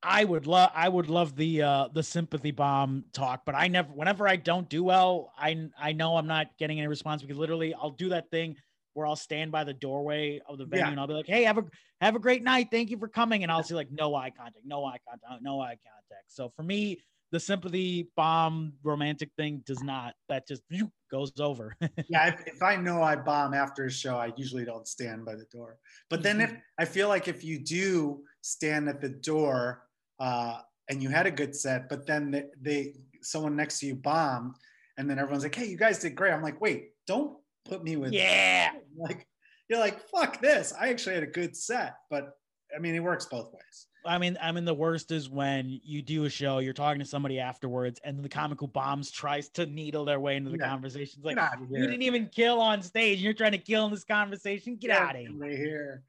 I 0.03 0.23
would 0.23 0.47
love 0.47 0.71
I 0.75 0.89
would 0.89 1.09
love 1.09 1.35
the 1.35 1.61
uh 1.61 1.87
the 1.93 2.03
sympathy 2.03 2.51
bomb 2.51 3.05
talk, 3.13 3.43
but 3.45 3.55
I 3.55 3.67
never 3.67 3.89
whenever 3.89 4.27
I 4.27 4.35
don't 4.35 4.67
do 4.69 4.83
well, 4.83 5.31
I 5.37 5.69
I 5.79 5.93
know 5.93 6.17
I'm 6.17 6.27
not 6.27 6.47
getting 6.59 6.79
any 6.79 6.87
response 6.87 7.21
because 7.21 7.37
literally 7.37 7.73
I'll 7.73 7.91
do 7.91 8.09
that 8.09 8.29
thing 8.29 8.55
where 8.93 9.07
I'll 9.07 9.15
stand 9.15 9.51
by 9.51 9.63
the 9.63 9.73
doorway 9.73 10.41
of 10.47 10.57
the 10.57 10.65
venue 10.65 10.85
yeah. 10.85 10.91
and 10.91 10.99
I'll 10.99 11.07
be 11.07 11.13
like, 11.13 11.27
"Hey, 11.27 11.43
have 11.43 11.57
a 11.57 11.65
have 12.01 12.15
a 12.15 12.19
great 12.19 12.43
night. 12.43 12.67
Thank 12.69 12.89
you 12.89 12.97
for 12.97 13.07
coming." 13.07 13.43
And 13.43 13.51
I'll 13.51 13.63
see 13.63 13.75
like 13.75 13.91
no 13.91 14.13
eye 14.13 14.31
contact, 14.35 14.65
no 14.65 14.85
eye 14.85 14.99
contact, 15.07 15.41
no 15.41 15.61
eye 15.61 15.77
contact. 15.83 16.25
So 16.27 16.51
for 16.55 16.63
me, 16.63 16.99
the 17.31 17.39
sympathy 17.39 18.09
bomb 18.15 18.73
romantic 18.83 19.31
thing 19.37 19.63
does 19.65 19.81
not. 19.81 20.13
That 20.29 20.47
just 20.47 20.61
goes 21.09 21.31
over. 21.39 21.75
yeah, 22.09 22.27
if, 22.27 22.47
if, 22.47 22.61
I 22.61 22.75
know 22.75 23.01
I 23.01 23.15
bomb 23.15 23.55
after 23.55 23.85
a 23.85 23.91
show, 23.91 24.17
I 24.17 24.31
usually 24.37 24.65
don't 24.65 24.87
stand 24.87 25.25
by 25.25 25.35
the 25.35 25.47
door. 25.51 25.77
But 26.11 26.21
then 26.21 26.41
if 26.41 26.51
mm-hmm. 26.51 26.59
I 26.77 26.85
feel 26.85 27.07
like 27.07 27.27
if 27.27 27.43
you 27.43 27.57
do 27.57 28.21
stand 28.41 28.87
at 28.87 29.01
the 29.01 29.09
door 29.09 29.83
uh, 30.23 30.57
and 30.89 31.03
you 31.03 31.09
had 31.09 31.27
a 31.27 31.31
good 31.31 31.53
set, 31.53 31.89
but 31.89 32.07
then 32.07 32.31
they, 32.31 32.45
they 32.61 32.93
someone 33.21 33.57
next 33.57 33.79
to 33.79 33.87
you 33.87 33.95
bombed, 33.95 34.55
and 34.97 35.09
then 35.09 35.19
everyone's 35.19 35.43
like, 35.43 35.53
"Hey, 35.53 35.65
you 35.65 35.75
guys 35.75 35.99
did 35.99 36.15
great." 36.15 36.31
I'm 36.31 36.41
like, 36.41 36.61
"Wait, 36.61 36.91
don't 37.05 37.37
put 37.65 37.83
me 37.83 37.97
with 37.97 38.13
yeah." 38.13 38.71
Like 38.97 39.27
you're 39.67 39.79
like, 39.79 39.99
"Fuck 40.09 40.39
this." 40.41 40.73
I 40.79 40.89
actually 40.89 41.15
had 41.15 41.23
a 41.23 41.27
good 41.27 41.57
set, 41.57 41.95
but 42.09 42.37
I 42.73 42.79
mean, 42.79 42.95
it 42.95 43.01
works 43.01 43.25
both 43.25 43.51
ways. 43.51 43.87
I 44.05 44.17
mean, 44.17 44.37
I 44.41 44.53
mean, 44.53 44.63
the 44.63 44.73
worst 44.73 45.11
is 45.11 45.29
when 45.29 45.81
you 45.83 46.01
do 46.01 46.23
a 46.23 46.29
show, 46.29 46.59
you're 46.59 46.73
talking 46.73 46.99
to 46.99 47.05
somebody 47.05 47.39
afterwards, 47.39 47.99
and 48.05 48.23
the 48.23 48.29
comic 48.29 48.61
who 48.61 48.67
bombs 48.67 49.11
tries 49.11 49.49
to 49.49 49.65
needle 49.65 50.05
their 50.05 50.21
way 50.21 50.37
into 50.37 50.51
the 50.51 50.57
yeah. 50.57 50.69
conversation. 50.69 51.21
It's 51.21 51.35
like, 51.35 51.37
you 51.69 51.85
didn't 51.85 52.01
even 52.01 52.27
kill 52.27 52.61
on 52.61 52.81
stage. 52.81 53.19
You're 53.19 53.33
trying 53.33 53.53
to 53.53 53.57
kill 53.57 53.85
in 53.85 53.91
this 53.91 54.05
conversation. 54.05 54.77
Get, 54.77 54.91
out 54.91 55.15
of 55.17 55.25
here. 55.41 56.03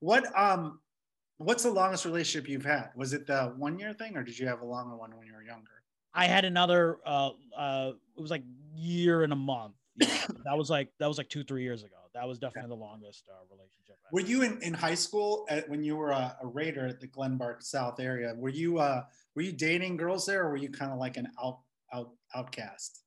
What 0.00 0.24
um 0.38 0.80
what's 1.40 1.62
the 1.62 1.70
longest 1.70 2.04
relationship 2.04 2.48
you've 2.48 2.64
had? 2.64 2.90
Was 2.94 3.12
it 3.12 3.26
the 3.26 3.54
one 3.56 3.78
year 3.78 3.92
thing 3.94 4.16
or 4.16 4.22
did 4.22 4.38
you 4.38 4.46
have 4.46 4.60
a 4.60 4.64
longer 4.64 4.96
one 4.96 5.16
when 5.16 5.26
you 5.26 5.32
were 5.32 5.42
younger? 5.42 5.70
I 6.12 6.26
had 6.26 6.44
another 6.44 6.98
uh 7.06 7.30
uh 7.56 7.92
it 8.16 8.20
was 8.20 8.30
like 8.30 8.42
year 8.74 9.22
and 9.22 9.32
a 9.32 9.36
month. 9.36 9.74
Yeah, 9.96 10.08
that 10.44 10.56
was 10.56 10.70
like 10.70 10.90
that 10.98 11.06
was 11.06 11.18
like 11.18 11.28
two, 11.28 11.44
three 11.44 11.62
years 11.62 11.82
ago. 11.82 11.96
That 12.14 12.26
was 12.26 12.38
definitely 12.38 12.70
the 12.70 12.74
longest 12.74 13.24
uh, 13.28 13.44
relationship. 13.50 13.96
Were 14.12 14.20
you 14.20 14.42
in, 14.42 14.60
in 14.62 14.74
high 14.74 14.96
school 14.96 15.46
at, 15.48 15.68
when 15.68 15.84
you 15.84 15.96
were 15.96 16.10
a, 16.10 16.36
a 16.42 16.46
Raider 16.46 16.86
at 16.86 17.00
the 17.00 17.06
Glenbard 17.06 17.62
South 17.62 18.00
area? 18.00 18.34
Were 18.36 18.48
you 18.48 18.78
uh 18.78 19.04
were 19.34 19.42
you 19.42 19.52
dating 19.52 19.96
girls 19.96 20.26
there 20.26 20.44
or 20.44 20.50
were 20.50 20.56
you 20.56 20.70
kind 20.70 20.92
of 20.92 20.98
like 20.98 21.16
an 21.16 21.28
out 21.42 21.60
out 21.92 22.10
outcast? 22.34 23.02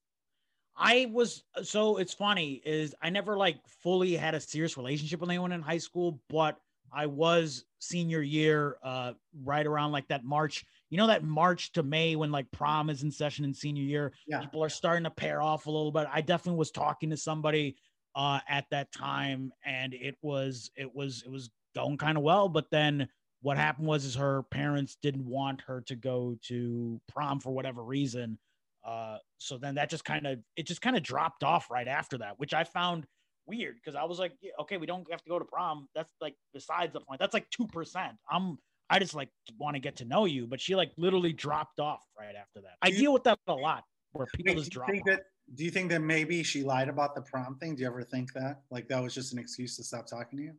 I 0.75 1.07
was 1.11 1.43
so 1.61 1.97
it's 1.97 2.13
funny 2.13 2.61
is 2.65 2.95
I 3.01 3.11
never 3.11 3.37
like 3.37 3.57
fully 3.83 4.15
had 4.15 4.33
a 4.33 4.39
serious 4.39 4.75
relationship 4.75 5.19
with 5.19 5.29
anyone 5.29 5.51
in 5.51 5.61
high 5.61 5.77
school, 5.77 6.19
but 6.29 6.59
I 6.93 7.07
was 7.07 7.65
senior 7.79 8.21
year, 8.21 8.77
uh, 8.83 9.13
right 9.43 9.65
around 9.65 9.91
like 9.91 10.07
that 10.09 10.23
March, 10.23 10.65
you 10.89 10.97
know, 10.97 11.07
that 11.07 11.23
March 11.23 11.71
to 11.73 11.83
May 11.83 12.15
when 12.15 12.31
like 12.31 12.49
prom 12.51 12.89
is 12.89 13.03
in 13.03 13.11
session 13.11 13.45
in 13.45 13.53
senior 13.53 13.83
year, 13.83 14.13
yeah. 14.27 14.39
people 14.39 14.63
are 14.63 14.69
starting 14.69 15.03
to 15.03 15.09
pair 15.09 15.41
off 15.41 15.65
a 15.65 15.71
little 15.71 15.91
bit. 15.91 16.07
I 16.11 16.21
definitely 16.21 16.59
was 16.59 16.71
talking 16.71 17.09
to 17.09 17.17
somebody 17.17 17.75
uh, 18.15 18.39
at 18.47 18.65
that 18.71 18.91
time 18.91 19.51
and 19.65 19.93
it 19.93 20.15
was, 20.21 20.69
it 20.75 20.93
was, 20.93 21.23
it 21.25 21.31
was 21.31 21.49
going 21.75 21.97
kind 21.97 22.17
of 22.17 22.23
well. 22.23 22.47
But 22.47 22.69
then 22.69 23.09
what 23.41 23.57
happened 23.57 23.87
was, 23.87 24.05
is 24.05 24.15
her 24.15 24.43
parents 24.43 24.97
didn't 25.01 25.25
want 25.25 25.61
her 25.61 25.81
to 25.87 25.95
go 25.95 26.37
to 26.43 27.01
prom 27.07 27.39
for 27.39 27.51
whatever 27.51 27.83
reason. 27.83 28.37
Uh, 28.85 29.17
so 29.39 29.57
then 29.57 29.75
that 29.75 29.89
just 29.89 30.05
kind 30.05 30.27
of, 30.27 30.39
it 30.55 30.67
just 30.67 30.81
kind 30.81 30.95
of 30.95 31.03
dropped 31.03 31.43
off 31.43 31.71
right 31.71 31.87
after 31.87 32.19
that, 32.19 32.39
which 32.39 32.53
I 32.53 32.63
found 32.65 33.07
weird 33.45 33.75
because 33.75 33.95
I 33.95 34.03
was 34.03 34.19
like, 34.19 34.33
yeah, 34.41 34.51
okay, 34.61 34.77
we 34.77 34.85
don't 34.85 35.09
have 35.11 35.23
to 35.23 35.29
go 35.29 35.39
to 35.39 35.45
prom. 35.45 35.87
That's 35.95 36.09
like 36.21 36.35
besides 36.53 36.93
the 36.93 37.01
point. 37.01 37.19
That's 37.19 37.33
like 37.33 37.49
two 37.49 37.67
percent. 37.67 38.13
I'm 38.29 38.57
I 38.89 38.99
just 38.99 39.15
like 39.15 39.29
want 39.57 39.75
to 39.75 39.79
get 39.79 39.97
to 39.97 40.05
know 40.05 40.25
you, 40.25 40.47
but 40.47 40.61
she 40.61 40.75
like 40.75 40.91
literally 40.97 41.33
dropped 41.33 41.79
off 41.79 42.03
right 42.17 42.35
after 42.35 42.61
that. 42.61 42.77
I 42.81 42.91
deal 42.91 43.13
with 43.13 43.23
that 43.23 43.39
a 43.47 43.53
lot 43.53 43.83
where 44.11 44.27
people 44.35 44.55
just 44.55 44.71
drop. 44.71 44.89
That, 45.05 45.23
do 45.55 45.63
you 45.63 45.71
think 45.71 45.89
that 45.89 46.01
maybe 46.01 46.43
she 46.43 46.63
lied 46.63 46.89
about 46.89 47.15
the 47.15 47.21
prom 47.21 47.57
thing? 47.57 47.75
Do 47.75 47.81
you 47.81 47.87
ever 47.87 48.03
think 48.03 48.33
that 48.33 48.61
like 48.71 48.87
that 48.89 49.01
was 49.01 49.13
just 49.13 49.33
an 49.33 49.39
excuse 49.39 49.75
to 49.77 49.83
stop 49.83 50.05
talking 50.07 50.37
to 50.37 50.43
you? 50.45 50.53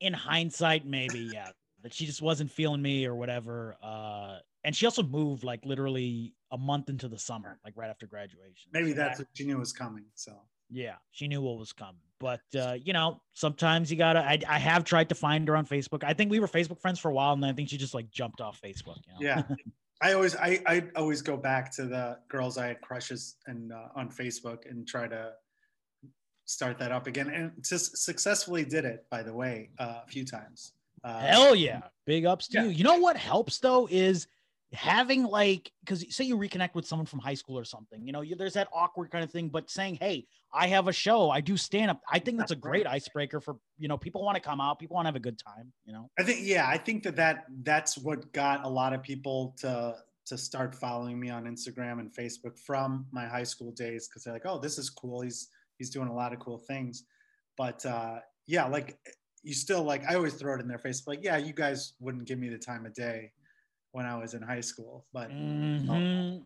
In 0.00 0.12
hindsight, 0.12 0.84
maybe 0.84 1.30
yeah, 1.32 1.50
that 1.82 1.94
she 1.94 2.06
just 2.06 2.22
wasn't 2.22 2.50
feeling 2.50 2.82
me 2.82 3.06
or 3.06 3.14
whatever. 3.14 3.76
Uh, 3.82 4.38
and 4.64 4.74
she 4.74 4.86
also 4.86 5.02
moved 5.02 5.44
like 5.44 5.64
literally 5.64 6.34
a 6.50 6.58
month 6.58 6.88
into 6.88 7.08
the 7.08 7.18
summer, 7.18 7.58
like 7.64 7.74
right 7.76 7.90
after 7.90 8.06
graduation. 8.06 8.70
Maybe 8.72 8.90
so 8.90 8.96
that's 8.96 9.18
that, 9.18 9.24
what 9.24 9.28
she 9.34 9.44
knew 9.44 9.58
was 9.58 9.72
coming. 9.72 10.04
So 10.14 10.32
yeah, 10.72 10.94
she 11.10 11.28
knew 11.28 11.42
what 11.42 11.58
was 11.58 11.72
coming. 11.72 12.00
But 12.18 12.40
uh, 12.56 12.76
you 12.82 12.92
know, 12.92 13.20
sometimes 13.34 13.90
you 13.90 13.96
gotta. 13.98 14.20
I, 14.20 14.38
I 14.48 14.58
have 14.58 14.84
tried 14.84 15.08
to 15.10 15.14
find 15.14 15.46
her 15.48 15.56
on 15.56 15.66
Facebook. 15.66 16.04
I 16.04 16.14
think 16.14 16.30
we 16.30 16.40
were 16.40 16.46
Facebook 16.46 16.80
friends 16.80 16.98
for 16.98 17.10
a 17.10 17.14
while, 17.14 17.32
and 17.32 17.42
then 17.42 17.50
I 17.50 17.52
think 17.52 17.68
she 17.68 17.76
just 17.76 17.94
like 17.94 18.10
jumped 18.10 18.40
off 18.40 18.60
Facebook. 18.60 18.98
You 19.06 19.26
know? 19.26 19.44
Yeah, 19.48 19.56
I 20.02 20.12
always 20.12 20.36
I 20.36 20.62
I 20.66 20.84
always 20.96 21.20
go 21.20 21.36
back 21.36 21.72
to 21.76 21.84
the 21.84 22.18
girls 22.28 22.58
I 22.58 22.68
had 22.68 22.80
crushes 22.80 23.36
and 23.46 23.72
uh, 23.72 23.88
on 23.96 24.08
Facebook 24.08 24.70
and 24.70 24.86
try 24.86 25.08
to 25.08 25.32
start 26.44 26.78
that 26.78 26.92
up 26.92 27.06
again, 27.08 27.28
and 27.28 27.52
just 27.60 27.98
successfully 27.98 28.64
did 28.64 28.84
it. 28.84 29.04
By 29.10 29.22
the 29.22 29.34
way, 29.34 29.70
uh, 29.78 30.00
a 30.04 30.08
few 30.08 30.24
times. 30.24 30.72
Uh, 31.02 31.18
Hell 31.18 31.54
yeah! 31.56 31.80
Big 32.06 32.24
ups 32.24 32.46
to 32.48 32.58
yeah. 32.58 32.64
you. 32.64 32.70
You 32.70 32.84
know 32.84 32.98
what 32.98 33.16
helps 33.16 33.58
though 33.58 33.88
is 33.90 34.28
having 34.72 35.24
like 35.24 35.70
because 35.80 36.04
say 36.14 36.24
you 36.24 36.36
reconnect 36.36 36.74
with 36.74 36.86
someone 36.86 37.06
from 37.06 37.18
high 37.18 37.34
school 37.34 37.58
or 37.58 37.64
something 37.64 38.04
you 38.06 38.12
know 38.12 38.22
you, 38.22 38.34
there's 38.34 38.54
that 38.54 38.68
awkward 38.72 39.10
kind 39.10 39.22
of 39.22 39.30
thing 39.30 39.48
but 39.48 39.68
saying 39.68 39.98
hey 40.00 40.24
i 40.52 40.66
have 40.66 40.88
a 40.88 40.92
show 40.92 41.30
i 41.30 41.40
do 41.40 41.56
stand 41.56 41.90
up 41.90 42.00
i 42.10 42.18
think 42.18 42.38
that's 42.38 42.52
a 42.52 42.56
great 42.56 42.86
icebreaker 42.86 43.40
for 43.40 43.56
you 43.78 43.86
know 43.86 43.98
people 43.98 44.24
want 44.24 44.34
to 44.34 44.40
come 44.40 44.60
out 44.60 44.78
people 44.78 44.94
want 44.94 45.04
to 45.04 45.08
have 45.08 45.16
a 45.16 45.20
good 45.20 45.38
time 45.38 45.72
you 45.84 45.92
know? 45.92 46.08
I 46.18 46.22
think 46.22 46.40
yeah 46.42 46.66
i 46.68 46.78
think 46.78 47.02
that 47.02 47.16
that 47.16 47.44
that's 47.62 47.98
what 47.98 48.32
got 48.32 48.64
a 48.64 48.68
lot 48.68 48.92
of 48.92 49.02
people 49.02 49.54
to 49.58 49.96
to 50.24 50.38
start 50.38 50.74
following 50.74 51.20
me 51.20 51.28
on 51.28 51.44
instagram 51.44 52.00
and 52.00 52.10
facebook 52.14 52.58
from 52.58 53.06
my 53.12 53.26
high 53.26 53.42
school 53.42 53.72
days 53.72 54.08
because 54.08 54.24
they're 54.24 54.32
like 54.32 54.46
oh 54.46 54.58
this 54.58 54.78
is 54.78 54.88
cool 54.88 55.20
he's 55.20 55.48
he's 55.78 55.90
doing 55.90 56.08
a 56.08 56.14
lot 56.14 56.32
of 56.32 56.38
cool 56.38 56.58
things. 56.58 57.04
But 57.56 57.84
uh 57.84 58.20
yeah 58.46 58.66
like 58.66 58.98
you 59.42 59.52
still 59.52 59.82
like 59.82 60.04
i 60.08 60.14
always 60.14 60.34
throw 60.34 60.54
it 60.54 60.60
in 60.60 60.68
their 60.68 60.78
face 60.78 61.02
like 61.06 61.20
yeah 61.22 61.36
you 61.36 61.52
guys 61.52 61.94
wouldn't 62.00 62.26
give 62.26 62.38
me 62.38 62.48
the 62.48 62.58
time 62.58 62.86
of 62.86 62.94
day 62.94 63.30
when 63.92 64.06
I 64.06 64.18
was 64.18 64.34
in 64.34 64.42
high 64.42 64.60
school. 64.60 65.06
But 65.12 65.30
mm-hmm. 65.30 66.38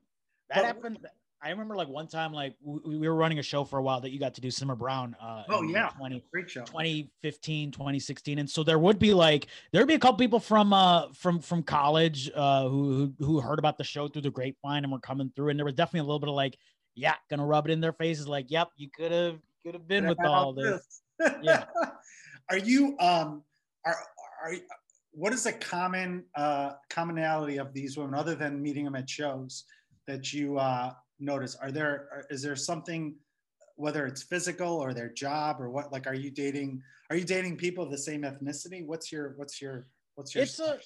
that 0.51 0.57
but, 0.57 0.65
happened. 0.65 0.99
I 1.43 1.51
remember 1.51 1.77
like 1.77 1.89
one 1.89 2.09
time, 2.09 2.33
like 2.33 2.55
we, 2.63 2.99
we, 2.99 3.09
were 3.09 3.15
running 3.15 3.39
a 3.39 3.43
show 3.43 3.63
for 3.63 3.79
a 3.79 3.83
while 3.83 4.01
that 4.01 4.11
you 4.11 4.19
got 4.19 4.35
to 4.35 4.41
do 4.41 4.51
Simmer 4.51 4.75
Brown. 4.75 5.15
Uh, 5.21 5.45
oh 5.49 5.63
yeah, 5.63 5.91
20, 5.97 6.25
great 6.33 6.51
show. 6.51 6.65
2015, 6.65 7.71
2016, 7.71 8.39
and 8.39 8.49
so 8.49 8.65
there 8.65 8.79
would 8.79 8.99
be 8.99 9.13
like 9.13 9.47
there 9.71 9.81
would 9.81 9.89
be 9.89 9.95
a 9.95 9.99
couple 9.99 10.19
people 10.19 10.41
from 10.41 10.73
uh 10.73 11.13
from 11.13 11.41
from 11.41 11.63
college 11.63 12.31
uh 12.35 12.67
who, 12.69 13.13
who 13.19 13.25
who 13.25 13.41
heard 13.41 13.59
about 13.59 13.77
the 13.77 13.85
show 13.85 14.09
through 14.09 14.23
the 14.23 14.31
grapevine 14.31 14.83
and 14.83 14.93
were 14.93 14.99
coming 14.99 15.31
through, 15.37 15.51
and 15.51 15.59
there 15.59 15.65
was 15.65 15.75
definitely 15.75 16.01
a 16.01 16.05
little 16.05 16.19
bit 16.19 16.31
of 16.31 16.35
like, 16.35 16.57
yeah, 16.95 17.15
gonna 17.31 17.47
rub 17.47 17.69
it 17.69 17.73
in 17.73 17.81
their 17.81 17.93
faces, 17.93 18.27
like, 18.27 18.47
yep, 18.51 18.71
you 18.77 18.89
could 18.97 19.13
have 19.13 19.39
could 19.65 19.75
have 19.75 19.87
been 19.87 20.09
with 20.09 20.19
all 20.25 20.53
this. 20.53 21.03
this. 21.19 21.33
yeah. 21.43 21.65
Are 22.51 22.59
you 22.59 22.97
um 22.99 23.43
are 23.85 23.97
are 24.43 24.55
what 25.17 25.33
is 25.33 25.45
the 25.45 25.53
common 25.53 26.25
uh, 26.35 26.73
commonality 26.91 27.57
of 27.57 27.73
these 27.73 27.97
women 27.97 28.15
other 28.15 28.35
than 28.35 28.63
meeting 28.63 28.85
them 28.85 28.95
at 28.95 29.09
shows 29.09 29.65
that 30.07 30.31
you 30.35 30.59
uh, 30.59 30.93
notice? 31.19 31.57
Are 31.57 31.73
there 31.73 32.27
is 32.29 32.43
there 32.43 32.55
something 32.55 33.17
whether 33.77 34.07
it's 34.07 34.23
physical 34.23 34.75
or 34.75 34.93
their 34.93 35.09
job 35.09 35.57
or 35.59 35.71
what? 35.71 35.91
Like, 35.91 36.07
are 36.07 36.15
you 36.15 36.31
dating? 36.31 36.83
Are 37.09 37.17
you 37.17 37.25
dating 37.25 37.57
people 37.57 37.83
of 37.83 37.91
the 37.91 37.97
same 37.97 38.23
ethnicity? 38.23 38.85
What's 38.85 39.11
your 39.11 39.33
what's 39.37 39.61
your 39.61 39.87
what's 40.17 40.35
your? 40.35 40.45
It's 40.45 40.61
a 40.61 40.79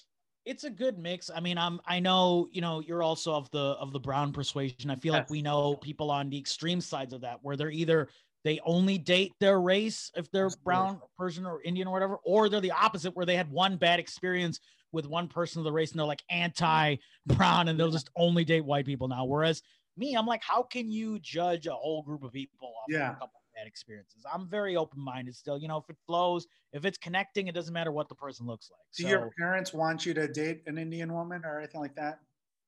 it's 0.46 0.62
a 0.62 0.70
good 0.70 0.96
mix. 0.96 1.28
I 1.34 1.40
mean, 1.40 1.58
I'm 1.58 1.80
I 1.84 1.98
know 1.98 2.48
you 2.52 2.60
know 2.60 2.78
you're 2.78 3.02
also 3.02 3.34
of 3.34 3.50
the 3.50 3.58
of 3.80 3.92
the 3.92 4.00
brown 4.00 4.32
persuasion. 4.32 4.90
I 4.90 4.96
feel 4.96 5.12
yes. 5.12 5.22
like 5.22 5.30
we 5.30 5.42
know 5.42 5.74
people 5.74 6.08
on 6.08 6.30
the 6.30 6.38
extreme 6.38 6.80
sides 6.80 7.12
of 7.12 7.22
that 7.22 7.40
where 7.42 7.56
they're 7.56 7.72
either 7.72 8.08
they 8.44 8.60
only 8.64 8.98
date 8.98 9.32
their 9.40 9.60
race 9.60 10.10
if 10.16 10.30
they're 10.30 10.50
brown, 10.64 11.00
Persian, 11.18 11.46
or 11.46 11.62
Indian 11.62 11.88
or 11.88 11.92
whatever, 11.92 12.16
or 12.24 12.48
they're 12.48 12.60
the 12.60 12.72
opposite 12.72 13.14
where 13.14 13.26
they 13.26 13.36
had 13.36 13.50
one 13.50 13.76
bad 13.76 14.00
experience 14.00 14.60
with 14.92 15.06
one 15.06 15.28
person 15.28 15.60
of 15.60 15.64
the 15.64 15.72
race 15.72 15.90
and 15.90 16.00
they're 16.00 16.06
like 16.06 16.22
anti 16.30 16.96
brown 17.26 17.68
and 17.68 17.78
they'll 17.78 17.90
just 17.90 18.10
only 18.16 18.44
date 18.44 18.64
white 18.64 18.86
people 18.86 19.08
now. 19.08 19.24
Whereas 19.24 19.62
me, 19.96 20.14
I'm 20.14 20.26
like, 20.26 20.42
how 20.42 20.62
can 20.62 20.90
you 20.90 21.18
judge 21.20 21.66
a 21.66 21.72
whole 21.72 22.02
group 22.02 22.22
of 22.22 22.32
people 22.32 22.68
off 22.68 22.86
yeah. 22.88 23.10
a 23.10 23.12
couple 23.12 23.26
of 23.26 23.54
bad 23.54 23.66
experiences? 23.66 24.24
I'm 24.32 24.48
very 24.48 24.76
open 24.76 25.00
minded 25.00 25.36
still. 25.36 25.58
You 25.58 25.68
know, 25.68 25.76
if 25.76 25.88
it 25.88 25.96
flows, 26.06 26.46
if 26.72 26.84
it's 26.84 26.98
connecting, 26.98 27.48
it 27.48 27.54
doesn't 27.54 27.74
matter 27.74 27.92
what 27.92 28.08
the 28.08 28.14
person 28.14 28.46
looks 28.46 28.70
like. 28.70 28.80
Do 28.96 29.02
so, 29.04 29.08
your 29.08 29.30
parents 29.38 29.72
want 29.72 30.06
you 30.06 30.14
to 30.14 30.26
date 30.26 30.62
an 30.66 30.78
Indian 30.78 31.12
woman 31.12 31.42
or 31.44 31.58
anything 31.58 31.80
like 31.80 31.94
that? 31.96 32.20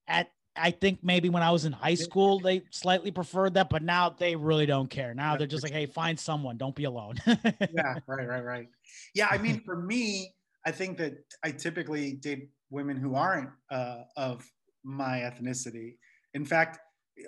At 0.07 0.31
I 0.57 0.71
think 0.71 0.99
maybe 1.03 1.29
when 1.29 1.43
I 1.43 1.51
was 1.51 1.65
in 1.65 1.73
high 1.73 1.95
school, 1.95 2.39
they 2.39 2.63
slightly 2.71 3.11
preferred 3.11 3.55
that, 3.55 3.71
but 3.71 3.83
now 3.83 4.11
they 4.11 4.37
really 4.37 4.67
don't 4.67 4.89
care. 4.89 5.15
Now 5.15 5.37
they're 5.37 5.47
just 5.47 5.63
like, 5.63 5.73
hey, 5.73 5.87
find 5.87 6.19
someone, 6.19 6.59
don't 6.59 6.75
be 6.75 6.85
alone. 6.85 7.15
yeah, 7.27 7.95
right, 8.07 8.29
right, 8.29 8.45
right. 8.45 8.69
Yeah, 9.15 9.29
I 9.31 9.39
mean, 9.39 9.61
for 9.65 9.77
me, 9.77 10.35
I 10.67 10.71
think 10.71 10.99
that 10.99 11.15
I 11.43 11.53
typically 11.53 12.13
date 12.13 12.51
women 12.71 12.97
who 12.97 13.15
aren't 13.15 13.51
uh, 13.71 14.03
of 14.17 14.45
my 14.85 15.19
ethnicity. 15.21 15.97
In 16.35 16.45
fact, 16.45 16.79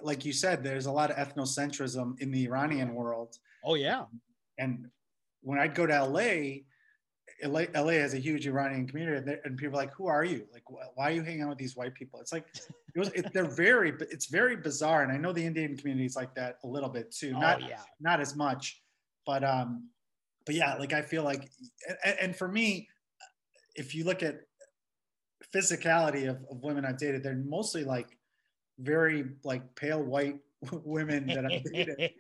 like 0.03 0.25
you 0.25 0.33
said, 0.33 0.63
there's 0.63 0.87
a 0.87 0.93
lot 0.93 1.11
of 1.11 1.17
ethnocentrism 1.17 2.21
in 2.21 2.31
the 2.31 2.45
Iranian 2.45 2.95
world. 2.95 3.37
Oh 3.65 3.75
yeah. 3.75 4.05
And 4.59 4.87
when 5.43 5.59
I'd 5.59 5.75
go 5.75 5.87
to 5.87 6.05
LA, 6.05 6.63
LA, 7.43 7.63
LA 7.75 7.93
has 7.93 8.15
a 8.15 8.19
huge 8.19 8.47
Iranian 8.47 8.87
community, 8.87 9.37
and 9.45 9.57
people 9.57 9.75
are 9.75 9.83
like, 9.83 9.95
"Who 9.95 10.07
are 10.07 10.25
you? 10.25 10.47
Like, 10.53 10.63
why 10.69 11.11
are 11.11 11.13
you 11.13 11.23
hanging 11.23 11.43
out 11.43 11.51
with 11.51 11.59
these 11.59 11.77
white 11.77 11.95
people?" 11.95 12.21
It's 12.21 12.33
like, 12.33 12.47
it 12.95 12.99
was, 12.99 13.09
it, 13.09 13.33
they're 13.33 13.45
very, 13.45 13.93
it's 14.01 14.27
very 14.27 14.57
bizarre, 14.57 15.03
and 15.03 15.13
I 15.13 15.17
know 15.17 15.33
the 15.33 15.45
Indian 15.45 15.77
community 15.77 16.07
is 16.07 16.17
like 16.17 16.35
that 16.35 16.59
a 16.65 16.67
little 16.67 16.89
bit 16.89 17.11
too. 17.11 17.33
Oh, 17.37 17.41
not, 17.41 17.63
yeah. 17.63 17.81
not 18.01 18.21
as 18.21 18.37
much, 18.37 18.83
but 19.27 19.43
um, 19.43 19.89
but 20.47 20.55
yeah, 20.55 20.75
like 20.75 20.93
I 20.93 21.03
feel 21.03 21.25
like, 21.25 21.51
and, 22.05 22.17
and 22.21 22.37
for 22.37 22.49
me, 22.49 22.89
if 23.75 23.95
you 23.95 24.05
look 24.05 24.23
at 24.23 24.41
physicality 25.55 26.29
of, 26.29 26.39
of 26.51 26.63
women 26.63 26.85
I've 26.85 26.99
dated, 26.99 27.23
they're 27.23 27.35
mostly 27.35 27.85
like 27.85 28.17
very 28.79 29.25
like 29.45 29.75
pale 29.75 30.03
white 30.03 30.39
women 30.85 31.27
that 31.29 31.45
I've 31.45 31.63
dated 31.65 32.11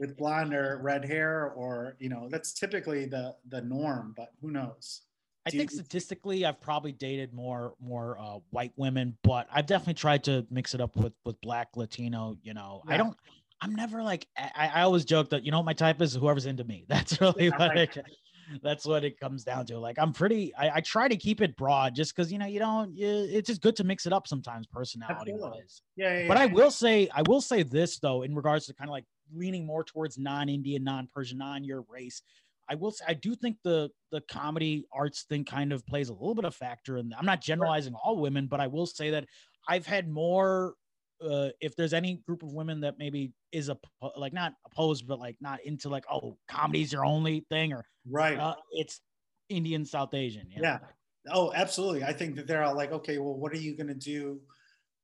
with 0.00 0.16
blonde 0.18 0.54
or 0.54 0.78
red 0.82 1.04
hair, 1.04 1.50
or 1.56 1.96
you 1.98 2.08
know, 2.08 2.28
that's 2.30 2.52
typically 2.52 3.06
the 3.06 3.34
the 3.48 3.60
norm. 3.62 4.14
But 4.16 4.30
who 4.40 4.50
knows? 4.50 5.02
I 5.46 5.50
Do 5.50 5.58
think 5.58 5.72
you- 5.72 5.78
statistically, 5.78 6.44
I've 6.46 6.60
probably 6.60 6.92
dated 6.92 7.32
more 7.34 7.74
more 7.80 8.18
uh, 8.18 8.38
white 8.50 8.72
women, 8.76 9.16
but 9.22 9.46
I've 9.52 9.66
definitely 9.66 9.94
tried 9.94 10.24
to 10.24 10.46
mix 10.50 10.74
it 10.74 10.80
up 10.80 10.96
with 10.96 11.12
with 11.24 11.40
black, 11.40 11.76
Latino. 11.76 12.36
You 12.42 12.54
know, 12.54 12.82
I 12.88 12.96
don't. 12.96 13.16
I'm 13.60 13.74
never 13.74 14.02
like 14.02 14.26
I, 14.36 14.70
I 14.74 14.82
always 14.82 15.04
joke 15.04 15.30
that 15.30 15.44
you 15.44 15.50
know 15.50 15.58
what 15.58 15.66
my 15.66 15.72
type 15.72 16.02
is 16.02 16.14
whoever's 16.14 16.46
into 16.46 16.64
me. 16.64 16.84
That's 16.88 17.20
really 17.20 17.46
Yeah, 17.46 17.56
what 17.56 17.70
right. 17.70 17.96
it, 17.96 18.04
that's 18.62 18.86
what 18.86 19.04
it 19.04 19.18
comes 19.18 19.44
down 19.44 19.66
to. 19.66 19.78
Like 19.78 19.98
I'm 19.98 20.12
pretty. 20.12 20.54
I, 20.54 20.76
I 20.76 20.80
try 20.80 21.08
to 21.08 21.16
keep 21.16 21.40
it 21.40 21.56
broad, 21.56 21.94
just 21.94 22.14
because 22.14 22.32
you 22.32 22.38
know 22.38 22.46
you 22.46 22.58
don't. 22.58 22.94
You, 22.94 23.26
it's 23.30 23.48
just 23.48 23.62
good 23.62 23.76
to 23.76 23.84
mix 23.84 24.06
it 24.06 24.12
up 24.12 24.26
sometimes, 24.26 24.66
personality 24.66 25.32
wise. 25.34 25.82
Yeah, 25.96 26.20
yeah, 26.20 26.28
But 26.28 26.36
I 26.36 26.46
will 26.46 26.70
say, 26.70 27.08
I 27.14 27.22
will 27.26 27.40
say 27.40 27.62
this 27.62 27.98
though, 27.98 28.22
in 28.22 28.34
regards 28.34 28.66
to 28.66 28.74
kind 28.74 28.88
of 28.88 28.92
like 28.92 29.04
leaning 29.32 29.66
more 29.66 29.84
towards 29.84 30.18
non-Indian, 30.18 30.84
non-Persian, 30.84 31.38
non-your 31.38 31.84
race. 31.88 32.22
I 32.68 32.74
will 32.76 32.90
say, 32.90 33.04
I 33.06 33.14
do 33.14 33.34
think 33.34 33.58
the 33.62 33.90
the 34.10 34.22
comedy 34.22 34.84
arts 34.92 35.24
thing 35.24 35.44
kind 35.44 35.72
of 35.72 35.86
plays 35.86 36.08
a 36.08 36.14
little 36.14 36.34
bit 36.34 36.44
of 36.44 36.54
factor, 36.54 36.96
and 36.96 37.14
I'm 37.18 37.26
not 37.26 37.40
generalizing 37.40 37.94
all 37.94 38.18
women, 38.18 38.46
but 38.46 38.60
I 38.60 38.66
will 38.66 38.86
say 38.86 39.10
that 39.10 39.26
I've 39.68 39.86
had 39.86 40.08
more. 40.08 40.74
Uh, 41.20 41.48
if 41.60 41.76
there's 41.76 41.92
any 41.92 42.20
group 42.26 42.42
of 42.42 42.52
women 42.52 42.80
that 42.80 42.98
maybe 42.98 43.32
is 43.52 43.68
a 43.68 43.78
like 44.16 44.32
not 44.32 44.52
opposed, 44.66 45.06
but 45.06 45.18
like 45.18 45.36
not 45.40 45.64
into 45.64 45.88
like 45.88 46.04
oh 46.10 46.36
comedy's 46.48 46.92
your 46.92 47.04
only 47.04 47.46
thing, 47.48 47.72
or 47.72 47.84
right. 48.10 48.38
uh, 48.38 48.54
it's 48.72 49.00
Indian 49.48 49.84
South 49.84 50.14
Asian. 50.14 50.48
know? 50.48 50.62
Yeah. 50.62 50.78
Oh, 51.32 51.52
absolutely. 51.54 52.04
I 52.04 52.12
think 52.12 52.36
that 52.36 52.46
they're 52.46 52.62
all 52.62 52.76
like, 52.76 52.92
okay, 52.92 53.18
well, 53.18 53.34
what 53.34 53.52
are 53.52 53.58
you 53.58 53.76
gonna 53.76 53.94
do 53.94 54.40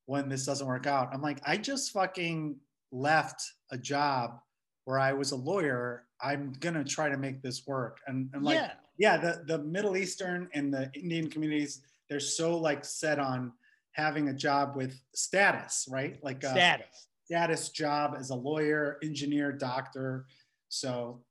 when 0.07 0.29
this 0.29 0.45
doesn't 0.45 0.67
work 0.67 0.87
out? 0.87 1.09
I'm 1.12 1.23
like, 1.23 1.40
I 1.47 1.57
just 1.57 1.93
fucking 1.93 2.57
left 2.93 3.43
a 3.71 3.79
job 3.79 4.40
where 4.85 4.99
I 4.99 5.12
was 5.12 5.33
a 5.33 5.37
lawyer. 5.37 6.05
I'm 6.21 6.52
gonna 6.61 6.85
try 6.85 7.09
to 7.09 7.17
make 7.17 7.43
this 7.43 7.67
work. 7.67 8.00
And, 8.07 8.29
and 8.35 8.45
like, 8.45 8.57
yeah. 8.57 8.73
yeah, 8.99 9.17
the, 9.17 9.45
the 9.47 9.59
Middle 9.64 9.97
Eastern 9.97 10.49
and 10.52 10.73
the 10.73 10.90
Indian 10.95 11.31
communities, 11.31 11.83
they're 12.09 12.21
so 12.21 12.57
like 12.57 12.85
set 12.85 13.19
on 13.19 13.52
having 14.00 14.28
a 14.28 14.35
job 14.35 14.76
with 14.76 14.99
status, 15.14 15.87
right? 15.90 16.19
Like 16.23 16.42
a 16.45 16.50
status. 16.50 17.07
status 17.25 17.69
job 17.69 18.14
as 18.19 18.30
a 18.30 18.35
lawyer, 18.35 18.99
engineer, 19.02 19.52
doctor. 19.52 20.26
So 20.69 21.23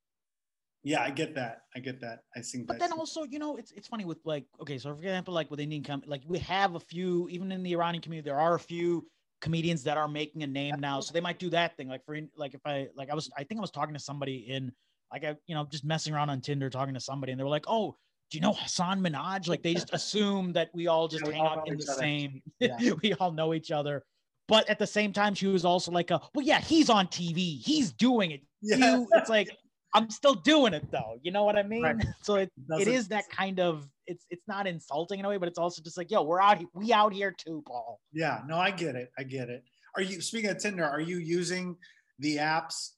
yeah, 0.83 1.01
I 1.01 1.09
get 1.09 1.35
that. 1.35 1.63
I 1.75 1.79
get 1.79 1.99
that. 2.01 2.19
I 2.35 2.41
think 2.41 2.67
But 2.67 2.79
then 2.79 2.93
also, 2.93 3.23
you 3.23 3.39
know, 3.39 3.57
it's 3.57 3.71
it's 3.71 3.87
funny 3.87 4.05
with 4.05 4.19
like, 4.23 4.45
okay, 4.61 4.77
so 4.77 4.93
for 4.93 4.99
example, 4.99 5.33
like 5.33 5.51
with 5.51 5.59
Indian 5.59 5.83
com, 5.83 6.01
like 6.05 6.21
we 6.25 6.39
have 6.39 6.75
a 6.75 6.79
few, 6.79 7.27
even 7.29 7.51
in 7.51 7.63
the 7.63 7.73
Iranian 7.73 8.01
community, 8.01 8.29
there 8.29 8.39
are 8.39 8.55
a 8.55 8.59
few 8.59 9.05
comedians 9.41 9.83
that 9.83 9.97
are 9.97 10.07
making 10.07 10.43
a 10.43 10.47
name 10.47 10.75
now. 10.79 10.99
So 10.99 11.13
they 11.13 11.21
might 11.21 11.39
do 11.39 11.49
that 11.49 11.75
thing. 11.75 11.89
Like 11.89 12.05
for 12.05 12.17
like 12.35 12.53
if 12.53 12.61
I 12.65 12.87
like 12.95 13.09
I 13.09 13.15
was 13.15 13.29
I 13.37 13.43
think 13.43 13.59
I 13.59 13.61
was 13.61 13.71
talking 13.71 13.93
to 13.93 13.99
somebody 13.99 14.45
in 14.49 14.71
like 15.11 15.25
I, 15.25 15.35
you 15.47 15.55
know, 15.55 15.65
just 15.65 15.83
messing 15.83 16.13
around 16.13 16.29
on 16.29 16.39
Tinder 16.41 16.69
talking 16.69 16.93
to 16.93 16.99
somebody 16.99 17.31
and 17.33 17.39
they 17.39 17.43
were 17.43 17.49
like, 17.49 17.65
Oh, 17.67 17.95
do 18.29 18.37
you 18.37 18.41
know 18.41 18.53
Hasan 18.53 19.01
Minhaj? 19.01 19.47
Like 19.47 19.63
they 19.63 19.73
just 19.73 19.93
assume 19.93 20.53
that 20.53 20.69
we 20.73 20.87
all 20.87 21.07
just 21.07 21.25
Yeah, 21.25 21.31
hang 21.31 21.41
out 21.41 21.67
in 21.67 21.77
the 21.77 21.83
other. 21.91 21.99
same 21.99 22.41
Yeah. 22.59 22.77
we 23.03 23.13
all 23.13 23.31
know 23.31 23.53
each 23.53 23.71
other. 23.71 24.03
But 24.47 24.67
at 24.67 24.79
the 24.79 24.87
same 24.87 25.13
time, 25.13 25.35
she 25.35 25.45
was 25.47 25.63
also 25.63 25.91
like, 25.91 26.09
a, 26.09 26.19
well, 26.33 26.43
yeah, 26.43 26.59
he's 26.59 26.89
on 26.89 27.07
TV. 27.07 27.59
He's 27.61 27.91
doing 27.91 28.31
it. 28.31 28.41
yeah. 28.61 28.77
You, 28.77 29.07
it's 29.13 29.29
like, 29.29 29.49
I'm 29.93 30.09
still 30.09 30.35
doing 30.35 30.73
it 30.73 30.91
though. 30.91 31.19
You 31.21 31.31
know 31.31 31.43
what 31.43 31.55
I 31.55 31.63
mean? 31.63 31.83
Right. 31.83 32.05
So 32.21 32.35
it, 32.35 32.51
it 32.69 33.09
that 33.09 33.29
kind 33.29 33.59
of 33.59 33.87
it's 34.05 34.25
it's 34.29 34.47
not 34.47 34.67
insulting 34.67 35.19
in 35.19 35.25
a 35.25 35.29
way, 35.29 35.37
but 35.37 35.47
it's 35.47 35.57
also 35.57 35.81
just 35.81 35.97
like, 35.97 36.11
yo, 36.11 36.21
we're 36.23 36.41
out 36.41 36.59
here, 36.59 36.67
we 36.73 36.93
out 36.93 37.13
here 37.13 37.31
too, 37.35 37.63
Paul. 37.67 37.99
Yeah, 38.11 38.41
no, 38.47 38.57
I 38.57 38.71
get 38.71 38.95
it. 38.95 39.11
I 39.17 39.23
get 39.23 39.49
it. 39.49 39.63
Are 39.95 40.01
you 40.01 40.21
speaking 40.21 40.49
of 40.51 40.59
Tinder? 40.59 40.85
Are 40.85 40.99
you 40.99 41.17
using 41.17 41.75
the 42.19 42.37
apps 42.37 42.91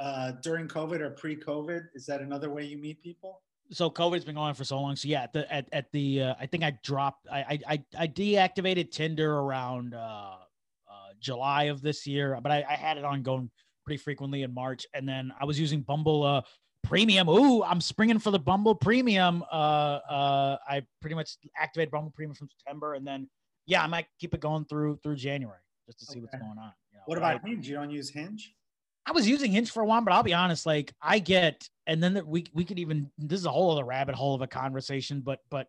uh, 0.00 0.32
during 0.42 0.68
COVID 0.68 1.00
or 1.00 1.10
pre-COVID? 1.10 1.80
Is 1.94 2.06
that 2.06 2.20
another 2.20 2.50
way 2.50 2.64
you 2.64 2.78
meet 2.78 3.02
people? 3.02 3.42
So 3.70 3.90
COVID's 3.90 4.24
been 4.24 4.34
going 4.34 4.48
on 4.48 4.54
for 4.54 4.64
so 4.64 4.80
long. 4.80 4.96
So 4.96 5.08
yeah, 5.08 5.22
at 5.24 5.32
the 5.32 5.52
at, 5.52 5.68
at 5.72 5.92
the 5.92 6.22
uh, 6.22 6.34
I 6.40 6.46
think 6.46 6.64
I 6.64 6.78
dropped 6.82 7.26
I, 7.30 7.58
I 7.68 7.82
I 7.98 8.06
deactivated 8.06 8.90
Tinder 8.90 9.38
around 9.38 9.94
uh, 9.94 9.98
uh 9.98 10.36
July 11.20 11.64
of 11.64 11.82
this 11.82 12.06
year, 12.06 12.38
but 12.42 12.50
I, 12.50 12.64
I 12.68 12.74
had 12.74 12.96
it 12.96 13.04
on 13.04 13.22
going 13.22 13.50
pretty 13.84 13.98
frequently 14.02 14.42
in 14.42 14.52
March, 14.54 14.86
and 14.94 15.06
then 15.08 15.32
I 15.40 15.44
was 15.44 15.60
using 15.60 15.82
Bumble 15.82 16.22
uh 16.22 16.42
Premium. 16.84 17.28
Ooh, 17.28 17.62
I'm 17.62 17.80
springing 17.80 18.18
for 18.18 18.30
the 18.30 18.38
Bumble 18.38 18.74
Premium. 18.74 19.44
Uh 19.52 19.98
uh 20.08 20.56
I 20.66 20.82
pretty 21.00 21.16
much 21.16 21.36
activated 21.56 21.90
Bumble 21.90 22.12
Premium 22.14 22.34
from 22.34 22.48
September, 22.48 22.94
and 22.94 23.06
then 23.06 23.28
yeah, 23.66 23.82
I 23.82 23.86
might 23.86 24.06
keep 24.18 24.32
it 24.32 24.40
going 24.40 24.64
through 24.64 24.98
through 25.02 25.16
January 25.16 25.60
just 25.86 25.98
to 26.00 26.06
see 26.06 26.20
what's 26.20 26.32
going 26.36 26.58
on. 26.58 26.72
you 26.90 26.96
know, 26.98 27.02
What 27.06 27.16
but 27.16 27.24
I- 27.24 27.32
about 27.34 27.46
Hinge? 27.48 27.68
You 27.68 27.74
don't 27.74 27.90
use 27.90 28.08
Hinge? 28.08 28.54
I 29.08 29.12
was 29.12 29.26
using 29.26 29.52
Hinge 29.52 29.70
for 29.70 29.82
a 29.82 29.86
while, 29.86 30.02
but 30.02 30.12
I'll 30.12 30.22
be 30.22 30.34
honest, 30.34 30.66
like 30.66 30.92
I 31.00 31.18
get, 31.18 31.68
and 31.86 32.02
then 32.02 32.22
we 32.26 32.44
we 32.52 32.64
could 32.64 32.78
even 32.78 33.10
this 33.16 33.40
is 33.40 33.46
a 33.46 33.50
whole 33.50 33.70
other 33.70 33.84
rabbit 33.84 34.14
hole 34.14 34.34
of 34.34 34.42
a 34.42 34.46
conversation, 34.46 35.20
but 35.20 35.40
but 35.48 35.66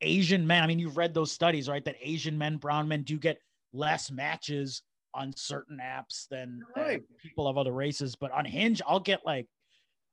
Asian 0.00 0.44
men, 0.46 0.62
I 0.62 0.66
mean, 0.66 0.80
you've 0.80 0.96
read 0.96 1.14
those 1.14 1.30
studies, 1.30 1.68
right? 1.68 1.84
That 1.84 1.94
Asian 2.02 2.36
men, 2.36 2.56
brown 2.56 2.88
men 2.88 3.02
do 3.02 3.16
get 3.16 3.38
less 3.72 4.10
matches 4.10 4.82
on 5.14 5.32
certain 5.36 5.78
apps 5.80 6.26
than, 6.28 6.60
than 6.74 7.00
people 7.22 7.46
of 7.46 7.56
other 7.56 7.72
races. 7.72 8.16
But 8.16 8.32
on 8.32 8.44
Hinge, 8.44 8.82
I'll 8.86 8.98
get 9.00 9.20
like 9.24 9.46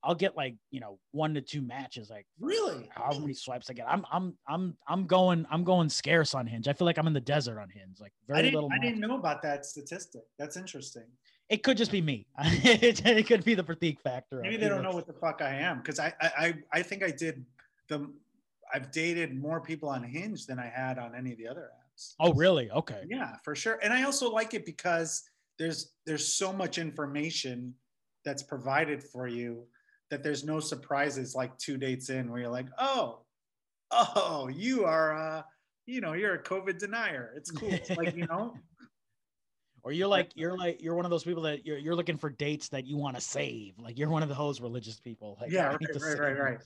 I'll 0.03 0.15
get 0.15 0.37
like, 0.37 0.55
you 0.69 0.79
know, 0.79 0.99
one 1.11 1.33
to 1.33 1.41
two 1.41 1.61
matches, 1.61 2.09
like 2.11 2.25
Really? 2.39 2.89
however 2.91 3.21
many 3.21 3.33
swipes 3.33 3.69
I 3.69 3.73
get. 3.73 3.87
I'm 3.89 4.05
I'm 4.11 4.37
I'm 4.47 4.77
I'm 4.87 5.07
going 5.07 5.45
I'm 5.49 5.63
going 5.63 5.89
scarce 5.89 6.35
on 6.35 6.45
Hinge. 6.45 6.67
I 6.67 6.73
feel 6.73 6.85
like 6.85 6.99
I'm 6.99 7.07
in 7.07 7.13
the 7.13 7.19
desert 7.19 7.59
on 7.59 7.69
Hinge. 7.69 7.97
Like 7.99 8.13
very 8.27 8.49
I 8.49 8.51
little 8.51 8.69
I 8.71 8.77
matches. 8.77 8.91
didn't 8.91 9.07
know 9.07 9.17
about 9.17 9.41
that 9.41 9.65
statistic. 9.65 10.21
That's 10.37 10.57
interesting. 10.57 11.05
It 11.51 11.63
could 11.63 11.75
just 11.75 11.91
be 11.91 12.01
me. 12.01 12.25
it, 12.39 13.27
could 13.27 13.43
be 13.43 13.55
the 13.55 13.63
fatigue 13.63 13.99
factor. 13.99 14.39
Maybe 14.41 14.55
they 14.55 14.69
don't 14.69 14.83
know 14.83 14.93
what 14.93 15.05
the 15.05 15.13
fuck 15.13 15.41
I 15.41 15.53
am 15.53 15.79
because 15.79 15.99
I, 15.99 16.13
I 16.21 16.31
I 16.37 16.53
I 16.71 16.81
think 16.81 17.03
I 17.03 17.11
did 17.11 17.45
the. 17.89 18.09
I've 18.73 18.89
dated 18.91 19.35
more 19.35 19.59
people 19.59 19.89
on 19.89 20.01
Hinge 20.01 20.45
than 20.45 20.57
I 20.57 20.67
had 20.67 20.97
on 20.97 21.13
any 21.13 21.33
of 21.33 21.37
the 21.37 21.49
other 21.49 21.69
apps. 21.75 22.13
Oh, 22.21 22.31
really? 22.33 22.71
Okay. 22.71 23.03
Yeah, 23.09 23.35
for 23.43 23.53
sure. 23.53 23.79
And 23.83 23.91
I 23.91 24.03
also 24.03 24.31
like 24.31 24.53
it 24.53 24.65
because 24.65 25.23
there's 25.59 25.91
there's 26.05 26.33
so 26.33 26.53
much 26.53 26.77
information 26.77 27.73
that's 28.23 28.43
provided 28.43 29.03
for 29.03 29.27
you 29.27 29.65
that 30.09 30.23
there's 30.23 30.45
no 30.45 30.61
surprises 30.61 31.35
like 31.35 31.57
two 31.57 31.75
dates 31.77 32.09
in 32.09 32.31
where 32.31 32.39
you're 32.39 32.49
like, 32.49 32.67
oh, 32.79 33.19
oh, 33.91 34.47
you 34.47 34.85
are 34.85 35.17
uh, 35.17 35.41
you 35.85 35.99
know, 35.99 36.13
you're 36.13 36.35
a 36.35 36.43
COVID 36.43 36.77
denier. 36.77 37.33
It's 37.35 37.51
cool. 37.51 37.73
It's 37.73 37.89
like, 37.89 38.15
you 38.15 38.25
know, 38.29 38.53
Or 39.83 39.91
you're 39.91 40.07
like 40.07 40.31
you're 40.35 40.57
like 40.57 40.81
you're 40.81 40.95
one 40.95 41.05
of 41.05 41.11
those 41.11 41.23
people 41.23 41.43
that 41.43 41.65
you're 41.65 41.77
you're 41.77 41.95
looking 41.95 42.17
for 42.17 42.29
dates 42.29 42.69
that 42.69 42.85
you 42.85 42.97
want 42.97 43.15
to 43.15 43.21
save. 43.21 43.79
Like 43.79 43.97
you're 43.97 44.09
one 44.09 44.23
of 44.23 44.29
those 44.29 44.61
religious 44.61 44.99
people. 44.99 45.37
Like, 45.41 45.51
yeah, 45.51 45.67
right, 45.67 45.79
right, 46.01 46.19
right, 46.19 46.37
right. 46.37 46.59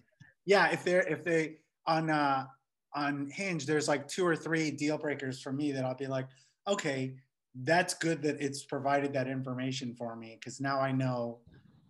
Yeah, 0.45 0.71
if 0.71 0.84
they're 0.84 1.08
if 1.08 1.23
they 1.23 1.58
on 1.88 2.10
uh 2.10 2.47
on 2.93 3.28
Hinge, 3.28 3.65
there's 3.65 3.88
like 3.88 4.08
two 4.08 4.25
or 4.25 4.36
three 4.36 4.71
deal 4.71 4.97
breakers 4.97 5.41
for 5.41 5.51
me 5.51 5.71
that 5.71 5.86
I'll 5.86 5.95
be 5.95 6.08
like, 6.08 6.28
okay, 6.67 7.15
that's 7.56 7.93
good 7.93 8.21
that 8.23 8.41
it's 8.41 8.65
provided 8.65 9.13
that 9.13 9.28
information 9.28 9.95
for 9.95 10.15
me 10.15 10.38
because 10.39 10.60
now 10.60 10.80
I 10.80 10.91
know 10.91 11.39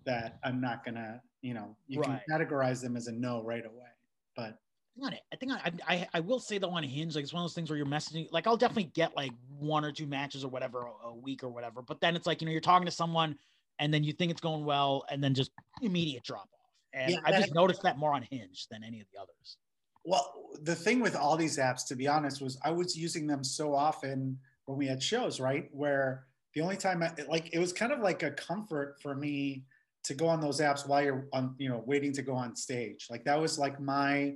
that 0.06 0.38
I'm 0.44 0.62
not 0.62 0.86
gonna, 0.86 1.22
you 1.42 1.56
know, 1.56 1.76
you 1.88 2.00
Right. 2.00 2.22
can 2.28 2.40
categorize 2.40 2.82
them 2.82 2.96
as 2.96 3.08
a 3.08 3.12
no 3.12 3.44
right 3.44 3.66
away. 3.66 3.90
But 4.36 4.60
Not 4.98 5.14
it. 5.14 5.22
I 5.34 5.36
think 5.36 5.52
I, 5.52 5.72
I 5.88 6.08
I 6.14 6.20
will 6.22 6.40
say 6.40 6.58
though 6.58 6.70
on 6.70 6.84
Hinge, 6.84 7.16
like 7.16 7.24
it's 7.24 7.34
one 7.34 7.42
of 7.42 7.44
those 7.46 7.54
things 7.54 7.70
where 7.70 7.76
you're 7.78 7.86
messaging. 7.86 8.28
Like 8.32 8.48
I'll 8.48 8.56
definitely 8.58 8.92
get 8.94 9.16
like 9.16 9.32
one 9.60 9.84
or 9.84 9.92
two 9.92 10.06
matches 10.08 10.44
or 10.46 10.48
whatever 10.48 10.88
a, 11.04 11.08
a 11.08 11.16
week 11.16 11.44
or 11.44 11.50
whatever. 11.50 11.82
But 11.82 12.00
then 12.00 12.16
it's 12.16 12.26
like 12.26 12.42
you 12.42 12.46
know 12.46 12.52
you're 12.52 12.62
talking 12.62 12.86
to 12.86 12.92
someone 12.92 13.38
and 13.80 13.94
then 13.94 14.06
you 14.06 14.14
think 14.14 14.32
it's 14.32 14.40
going 14.40 14.64
well 14.64 15.04
and 15.12 15.22
then 15.22 15.34
just 15.34 15.52
immediate 15.82 16.24
drop 16.24 16.44
off. 16.54 16.70
And 16.94 17.12
Yeah, 17.12 17.20
that- 17.28 17.42
just 17.42 17.54
noticed 17.54 17.82
that 17.84 17.98
more 17.98 18.14
on 18.14 18.22
Hinge 18.30 18.68
than 18.72 18.84
any 18.86 19.02
of 19.02 19.08
the 19.14 19.20
others. 19.20 19.58
well, 20.06 20.34
the 20.62 20.76
thing 20.76 21.02
with 21.02 21.16
all 21.16 21.36
these 21.36 21.58
apps, 21.58 21.86
to 21.88 21.96
be 21.96 22.08
honest, 22.08 22.42
was 22.42 22.58
I 22.64 22.72
was 22.72 22.96
using 22.96 23.28
them 23.28 23.44
so 23.44 23.76
often 23.76 24.40
when 24.66 24.78
we 24.78 24.88
had 24.88 25.04
shows, 25.04 25.42
right? 25.42 25.68
Where 25.74 26.26
the 26.54 26.62
only 26.62 26.78
time 26.78 27.04
I 27.04 27.12
like 27.28 27.54
it 27.54 27.60
was 27.60 27.74
kind 27.74 27.92
of 27.92 28.00
like 28.00 28.24
a 28.24 28.32
comfort 28.32 28.96
for 29.02 29.14
me 29.14 29.66
to 30.06 30.14
go 30.14 30.28
on 30.28 30.40
those 30.40 30.62
apps 30.62 30.88
while 30.88 31.04
you're 31.04 31.28
on, 31.34 31.56
you 31.58 31.68
know, 31.68 31.84
waiting 31.86 32.14
to 32.14 32.22
go 32.22 32.34
on 32.34 32.56
stage. 32.56 33.08
Like 33.10 33.26
that 33.26 33.38
was 33.42 33.60
like 33.60 33.78
my 33.82 34.36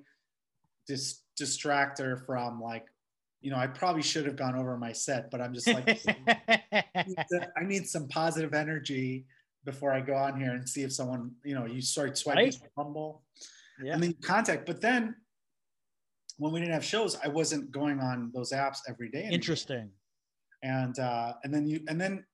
dis- 0.89 1.21
distractor 1.39 2.25
from 2.25 2.59
like, 2.59 2.85
you 3.41 3.51
know, 3.51 3.57
I 3.57 3.67
probably 3.67 4.01
should 4.01 4.25
have 4.25 4.35
gone 4.35 4.55
over 4.55 4.75
my 4.77 4.91
set, 4.91 5.31
but 5.31 5.39
I'm 5.39 5.53
just 5.53 5.67
like, 5.67 5.87
I, 6.67 7.05
need 7.07 7.15
to, 7.31 7.47
I 7.55 7.63
need 7.63 7.87
some 7.87 8.09
positive 8.09 8.53
energy 8.53 9.25
before 9.63 9.93
I 9.93 10.01
go 10.01 10.15
on 10.15 10.37
here 10.39 10.51
and 10.51 10.67
see 10.67 10.81
if 10.83 10.91
someone, 10.91 11.31
you 11.45 11.55
know, 11.55 11.65
you 11.65 11.81
start 11.81 12.17
swiping 12.17 12.45
Right. 12.45 12.55
humble 12.77 13.23
yeah. 13.81 13.93
and 13.93 14.03
then 14.03 14.09
you 14.09 14.15
contact. 14.21 14.65
But 14.65 14.81
then 14.81 15.15
when 16.37 16.51
we 16.51 16.59
didn't 16.59 16.73
have 16.73 16.83
shows, 16.83 17.17
I 17.23 17.27
wasn't 17.29 17.71
going 17.71 17.99
on 17.99 18.31
those 18.33 18.51
apps 18.51 18.79
every 18.89 19.09
day. 19.09 19.19
anymore. 19.19 19.35
Interesting. 19.35 19.89
And 20.63 20.97
uh, 20.99 21.33
and 21.43 21.53
then 21.53 21.65
you 21.65 21.79
and 21.87 21.99
then 22.01 22.25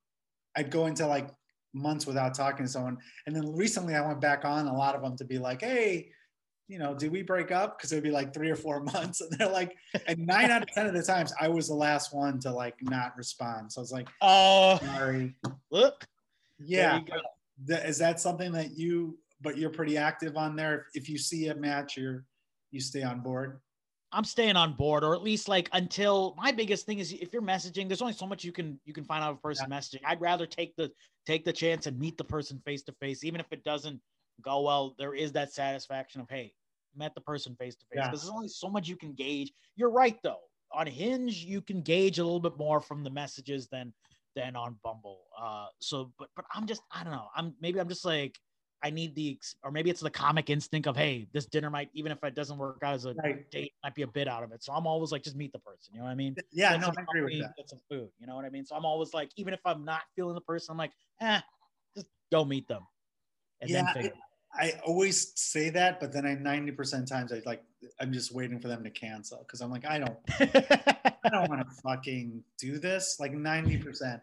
I'd 0.56 0.72
go 0.72 0.88
into 0.88 1.06
like 1.06 1.30
months 1.74 2.08
without 2.08 2.34
talking 2.34 2.66
to 2.66 2.72
someone. 2.72 2.98
And 3.28 3.36
then 3.36 3.54
recently 3.56 3.94
I 3.94 4.02
went 4.02 4.22
back 4.22 4.46
on 4.46 4.68
a 4.68 4.76
lot 4.76 4.96
of 4.96 5.04
them 5.04 5.16
to 5.18 5.26
be 5.26 5.38
like, 5.38 5.62
hey, 5.62 6.10
you 6.68 6.80
know, 6.80 6.94
did 6.96 7.12
we 7.12 7.22
break 7.22 7.52
up? 7.52 7.78
Because 7.78 7.92
it 7.92 7.96
would 7.96 8.04
be 8.04 8.12
like 8.12 8.34
three 8.34 8.50
or 8.50 8.56
four 8.56 8.80
months. 8.94 9.22
And 9.22 9.32
they're 9.34 9.50
like, 9.52 9.76
and 10.08 10.26
nine 10.26 10.50
out 10.52 10.64
of 10.64 10.70
ten 10.70 10.88
of 10.88 10.94
the 10.94 11.04
times 11.04 11.34
I 11.40 11.48
was 11.48 11.68
the 11.68 11.76
last 11.76 12.14
one 12.14 12.40
to 12.42 12.52
like 12.52 12.76
not 12.82 13.16
respond. 13.18 13.72
So 13.72 13.80
I 13.80 13.84
was 13.84 13.92
like, 13.92 14.08
Oh, 14.22 14.80
sorry. 14.84 15.36
look. 15.72 16.06
Yeah. 16.60 16.92
There 16.92 17.00
you 17.00 17.06
go. 17.06 17.76
Th- 17.76 17.90
Is 17.90 17.98
that 18.00 18.20
something 18.20 18.52
that 18.54 18.78
you 18.78 19.18
but 19.42 19.58
you're 19.58 19.70
pretty 19.70 19.98
active 19.98 20.38
on 20.38 20.56
there? 20.56 20.88
If 20.94 21.08
you 21.10 21.18
see 21.18 21.48
a 21.50 21.56
match, 21.56 21.98
you're 21.98 22.26
you 22.72 22.80
stay 22.82 23.04
on 23.04 23.20
board. 23.22 23.60
I'm 24.12 24.24
staying 24.24 24.56
on 24.56 24.74
board, 24.74 25.04
or 25.04 25.14
at 25.14 25.22
least 25.24 25.50
like 25.50 25.70
until 25.74 26.36
my 26.38 26.52
biggest 26.52 26.86
thing 26.86 27.00
is 27.00 27.12
if 27.12 27.34
you're 27.34 27.42
messaging, 27.42 27.88
there's 27.88 28.02
only 28.02 28.14
so 28.14 28.26
much 28.26 28.44
you 28.46 28.52
can 28.54 28.80
you 28.86 28.94
can 28.94 29.04
find 29.04 29.24
out 29.24 29.32
of 29.32 29.38
a 29.38 29.42
person 29.42 29.70
messaging. 29.70 30.00
I'd 30.06 30.22
rather 30.22 30.46
take 30.46 30.76
the 30.78 30.90
take 31.28 31.44
the 31.44 31.52
chance 31.54 31.86
and 31.86 32.00
meet 32.00 32.18
the 32.18 32.24
person 32.24 32.62
face 32.66 32.82
to 32.84 32.94
face, 32.94 33.24
even 33.24 33.40
if 33.42 33.48
it 33.52 33.64
doesn't 33.64 34.00
go 34.42 34.62
well. 34.62 34.96
There 34.98 35.14
is 35.14 35.32
that 35.34 35.52
satisfaction 35.54 36.22
of 36.22 36.30
hey, 36.30 36.54
met 36.96 37.16
the 37.16 37.22
person 37.22 37.56
face 37.56 37.76
to 37.76 37.86
face. 37.86 38.02
Because 38.08 38.22
there's 38.22 38.34
only 38.34 38.48
so 38.48 38.70
much 38.70 38.88
you 38.88 38.96
can 38.96 39.14
gauge. 39.14 39.54
You're 39.76 39.92
right 39.92 40.18
though. 40.24 40.42
On 40.72 40.88
Hinge, 40.88 41.44
you 41.46 41.62
can 41.62 41.82
gauge 41.82 42.20
a 42.20 42.24
little 42.24 42.40
bit 42.40 42.58
more 42.58 42.80
from 42.82 43.04
the 43.04 43.10
messages 43.10 43.68
than 43.68 43.94
than 44.36 44.56
on 44.56 44.78
Bumble. 44.84 45.28
Uh, 45.38 45.68
so 45.80 46.12
but 46.18 46.30
but 46.36 46.46
I'm 46.54 46.66
just 46.68 46.82
I 46.92 47.04
don't 47.04 47.14
know. 47.14 47.30
I'm 47.36 47.56
maybe 47.62 47.80
I'm 47.80 47.90
just 47.90 48.06
like 48.06 48.40
I 48.84 48.90
need 48.90 49.16
the 49.16 49.40
or 49.64 49.72
maybe 49.72 49.90
it's 49.90 50.02
the 50.02 50.10
comic 50.10 50.50
instinct 50.50 50.88
of 50.88 50.96
hey, 50.98 51.28
this 51.34 51.46
dinner 51.46 51.70
might 51.70 51.90
even 51.94 52.12
if 52.12 52.24
it 52.24 52.36
doesn't 52.36 52.58
work 52.58 52.80
out 52.84 52.94
as 52.94 53.06
a 53.06 53.14
Right. 53.14 53.50
date 53.50 53.72
might 53.84 53.96
be 53.96 54.02
a 54.02 54.08
bit 54.08 54.28
out 54.28 54.44
of 54.44 54.52
it. 54.52 54.64
So 54.64 54.74
I'm 54.74 54.86
always 54.86 55.12
like, 55.12 55.24
just 55.24 55.36
meet 55.36 55.54
the 55.54 55.60
person. 55.60 55.94
You 55.94 56.00
know 56.00 56.06
what 56.06 56.12
I 56.12 56.16
mean? 56.16 56.38
Yeah, 56.52 56.72
Get 56.72 56.82
no, 56.82 56.88
I 56.88 57.02
agree 57.02 57.22
with 57.24 57.40
that. 57.40 57.56
Get 57.58 57.70
some 57.70 57.80
food. 57.90 58.10
You 58.20 58.28
know 58.28 58.36
what 58.36 58.46
I 58.46 58.50
mean? 58.50 58.66
So 58.66 58.76
I'm 58.76 58.86
always 58.86 59.14
like, 59.14 59.32
even 59.38 59.54
if 59.54 59.62
I'm 59.66 59.86
not 59.86 60.02
feeling 60.16 60.36
the 60.36 60.42
person, 60.42 60.74
I'm 60.74 60.78
like, 60.78 60.92
eh, 61.22 61.42
just 61.96 62.08
go 62.32 62.44
meet 62.44 62.68
them, 62.68 62.86
and 63.62 63.70
Yeah, 63.72 63.86
then 63.86 63.94
figure. 63.94 64.14
I 64.58 64.74
always 64.86 65.32
say 65.36 65.70
that, 65.72 66.00
but 66.00 66.12
then 66.12 66.26
I 66.26 66.36
90% 66.36 67.08
times 67.08 67.32
I 67.32 67.42
like 67.46 67.64
I'm 68.00 68.14
just 68.14 68.34
waiting 68.34 68.60
for 68.60 68.68
them 68.68 68.84
to 68.84 68.90
cancel 68.90 69.40
because 69.40 69.62
I'm 69.62 69.72
like, 69.72 69.86
I 69.86 70.00
don't 70.00 70.18
I 70.40 71.30
don't 71.32 71.50
want 71.50 71.62
to 71.62 71.76
fucking 71.84 72.44
do 72.58 72.80
this. 72.80 73.18
Like 73.20 73.34
90%. 73.34 74.22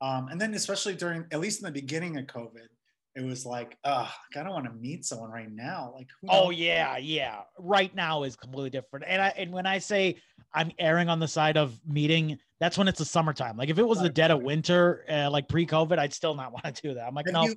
Um, 0.00 0.28
and 0.28 0.40
then 0.40 0.54
especially 0.54 0.94
during 0.94 1.24
at 1.30 1.40
least 1.40 1.60
in 1.60 1.66
the 1.66 1.72
beginning 1.72 2.16
of 2.18 2.26
COVID, 2.26 2.68
it 3.14 3.22
was 3.22 3.44
like, 3.44 3.76
uh, 3.84 4.08
I 4.34 4.42
don't 4.42 4.52
want 4.52 4.64
to 4.64 4.72
meet 4.72 5.04
someone 5.04 5.30
right 5.30 5.50
now. 5.50 5.92
Like 5.94 6.08
who 6.20 6.28
oh 6.30 6.50
yeah, 6.50 6.96
yeah. 6.96 7.40
Right 7.58 7.94
now 7.94 8.22
is 8.22 8.36
completely 8.36 8.70
different. 8.70 9.04
And 9.06 9.20
I 9.20 9.28
and 9.36 9.52
when 9.52 9.66
I 9.66 9.78
say 9.78 10.16
I'm 10.54 10.72
erring 10.78 11.08
on 11.08 11.18
the 11.18 11.28
side 11.28 11.56
of 11.56 11.78
meeting, 11.86 12.38
that's 12.58 12.78
when 12.78 12.88
it's 12.88 12.98
the 12.98 13.04
summertime. 13.04 13.56
Like 13.56 13.68
if 13.68 13.78
it 13.78 13.86
was 13.86 14.00
the 14.00 14.08
dead 14.08 14.30
of 14.30 14.42
winter, 14.42 15.04
uh, 15.10 15.30
like 15.30 15.48
pre-COVID, 15.48 15.98
I'd 15.98 16.12
still 16.14 16.34
not 16.34 16.52
want 16.64 16.74
to 16.74 16.82
do 16.82 16.94
that. 16.94 17.06
I'm 17.06 17.14
like, 17.14 17.26
Have 17.26 17.34
no, 17.34 17.44
you- 17.44 17.56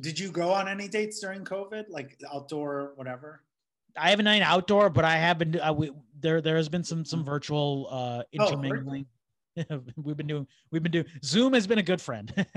did 0.00 0.18
you 0.18 0.30
go 0.30 0.52
on 0.52 0.68
any 0.68 0.88
dates 0.88 1.20
during 1.20 1.44
COVID? 1.44 1.84
Like 1.88 2.18
outdoor, 2.32 2.92
whatever? 2.96 3.42
I 3.96 4.10
haven't 4.10 4.24
done 4.24 4.40
outdoor, 4.40 4.90
but 4.90 5.04
I 5.04 5.16
have 5.16 5.38
been. 5.38 5.60
Uh, 5.60 5.72
we, 5.72 5.92
there, 6.18 6.40
there 6.40 6.56
has 6.56 6.68
been 6.68 6.84
some 6.84 7.04
some 7.04 7.24
virtual 7.24 7.88
uh 7.90 8.22
Oh, 8.38 8.46
intermingling. 8.46 9.06
we've 9.96 10.16
been 10.16 10.26
doing. 10.26 10.46
We've 10.70 10.82
been 10.82 10.92
doing. 10.92 11.06
Zoom 11.24 11.52
has 11.52 11.66
been 11.66 11.78
a 11.78 11.82
good 11.82 12.00
friend. 12.00 12.32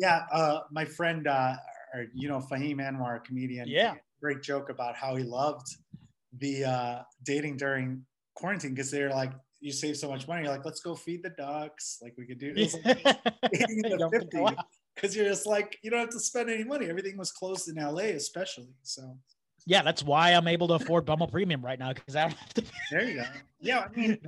Yeah. 0.00 0.26
Uh, 0.32 0.60
my 0.70 0.84
friend, 0.84 1.26
uh, 1.26 1.56
or, 1.92 2.06
you 2.14 2.28
know, 2.28 2.38
Fahim 2.38 2.76
Anwar, 2.76 3.16
a 3.16 3.20
comedian. 3.20 3.66
Yeah. 3.66 3.94
Great 4.20 4.42
joke 4.42 4.70
about 4.70 4.94
how 4.94 5.16
he 5.16 5.24
loved 5.24 5.66
the 6.38 6.64
uh, 6.64 7.02
dating 7.24 7.56
during 7.56 8.04
quarantine 8.36 8.74
because 8.74 8.92
they're 8.92 9.10
like, 9.10 9.32
you 9.60 9.72
save 9.72 9.96
so 9.96 10.08
much 10.08 10.28
money. 10.28 10.44
You're 10.44 10.52
like, 10.52 10.64
let's 10.64 10.78
go 10.78 10.94
feed 10.94 11.24
the 11.24 11.30
ducks. 11.30 11.98
Like 12.00 12.14
we 12.16 12.26
could 12.26 12.38
do. 12.38 12.52
It 12.56 12.58
was 12.58 12.74
like, 12.84 13.04
in 13.60 13.82
the 13.82 14.28
50s 14.32 14.40
wow. 14.40 14.54
Because 15.00 15.14
you're 15.16 15.26
just 15.26 15.46
like 15.46 15.78
you 15.82 15.90
don't 15.90 16.00
have 16.00 16.10
to 16.10 16.20
spend 16.20 16.50
any 16.50 16.64
money. 16.64 16.86
Everything 16.86 17.16
was 17.16 17.30
closed 17.32 17.68
in 17.68 17.76
LA, 17.76 18.14
especially. 18.16 18.68
So 18.82 19.16
yeah, 19.66 19.82
that's 19.82 20.02
why 20.02 20.32
I'm 20.32 20.48
able 20.48 20.68
to 20.68 20.74
afford 20.74 21.04
Bumble 21.04 21.28
Premium 21.28 21.64
right 21.64 21.78
now 21.78 21.92
because 21.92 22.16
I 22.16 22.22
don't 22.22 22.34
have 22.34 22.54
to. 22.54 22.64
there 22.90 23.04
you 23.04 23.14
go. 23.16 23.24
Yeah, 23.60 23.86
I 23.94 23.98
mean, 23.98 24.18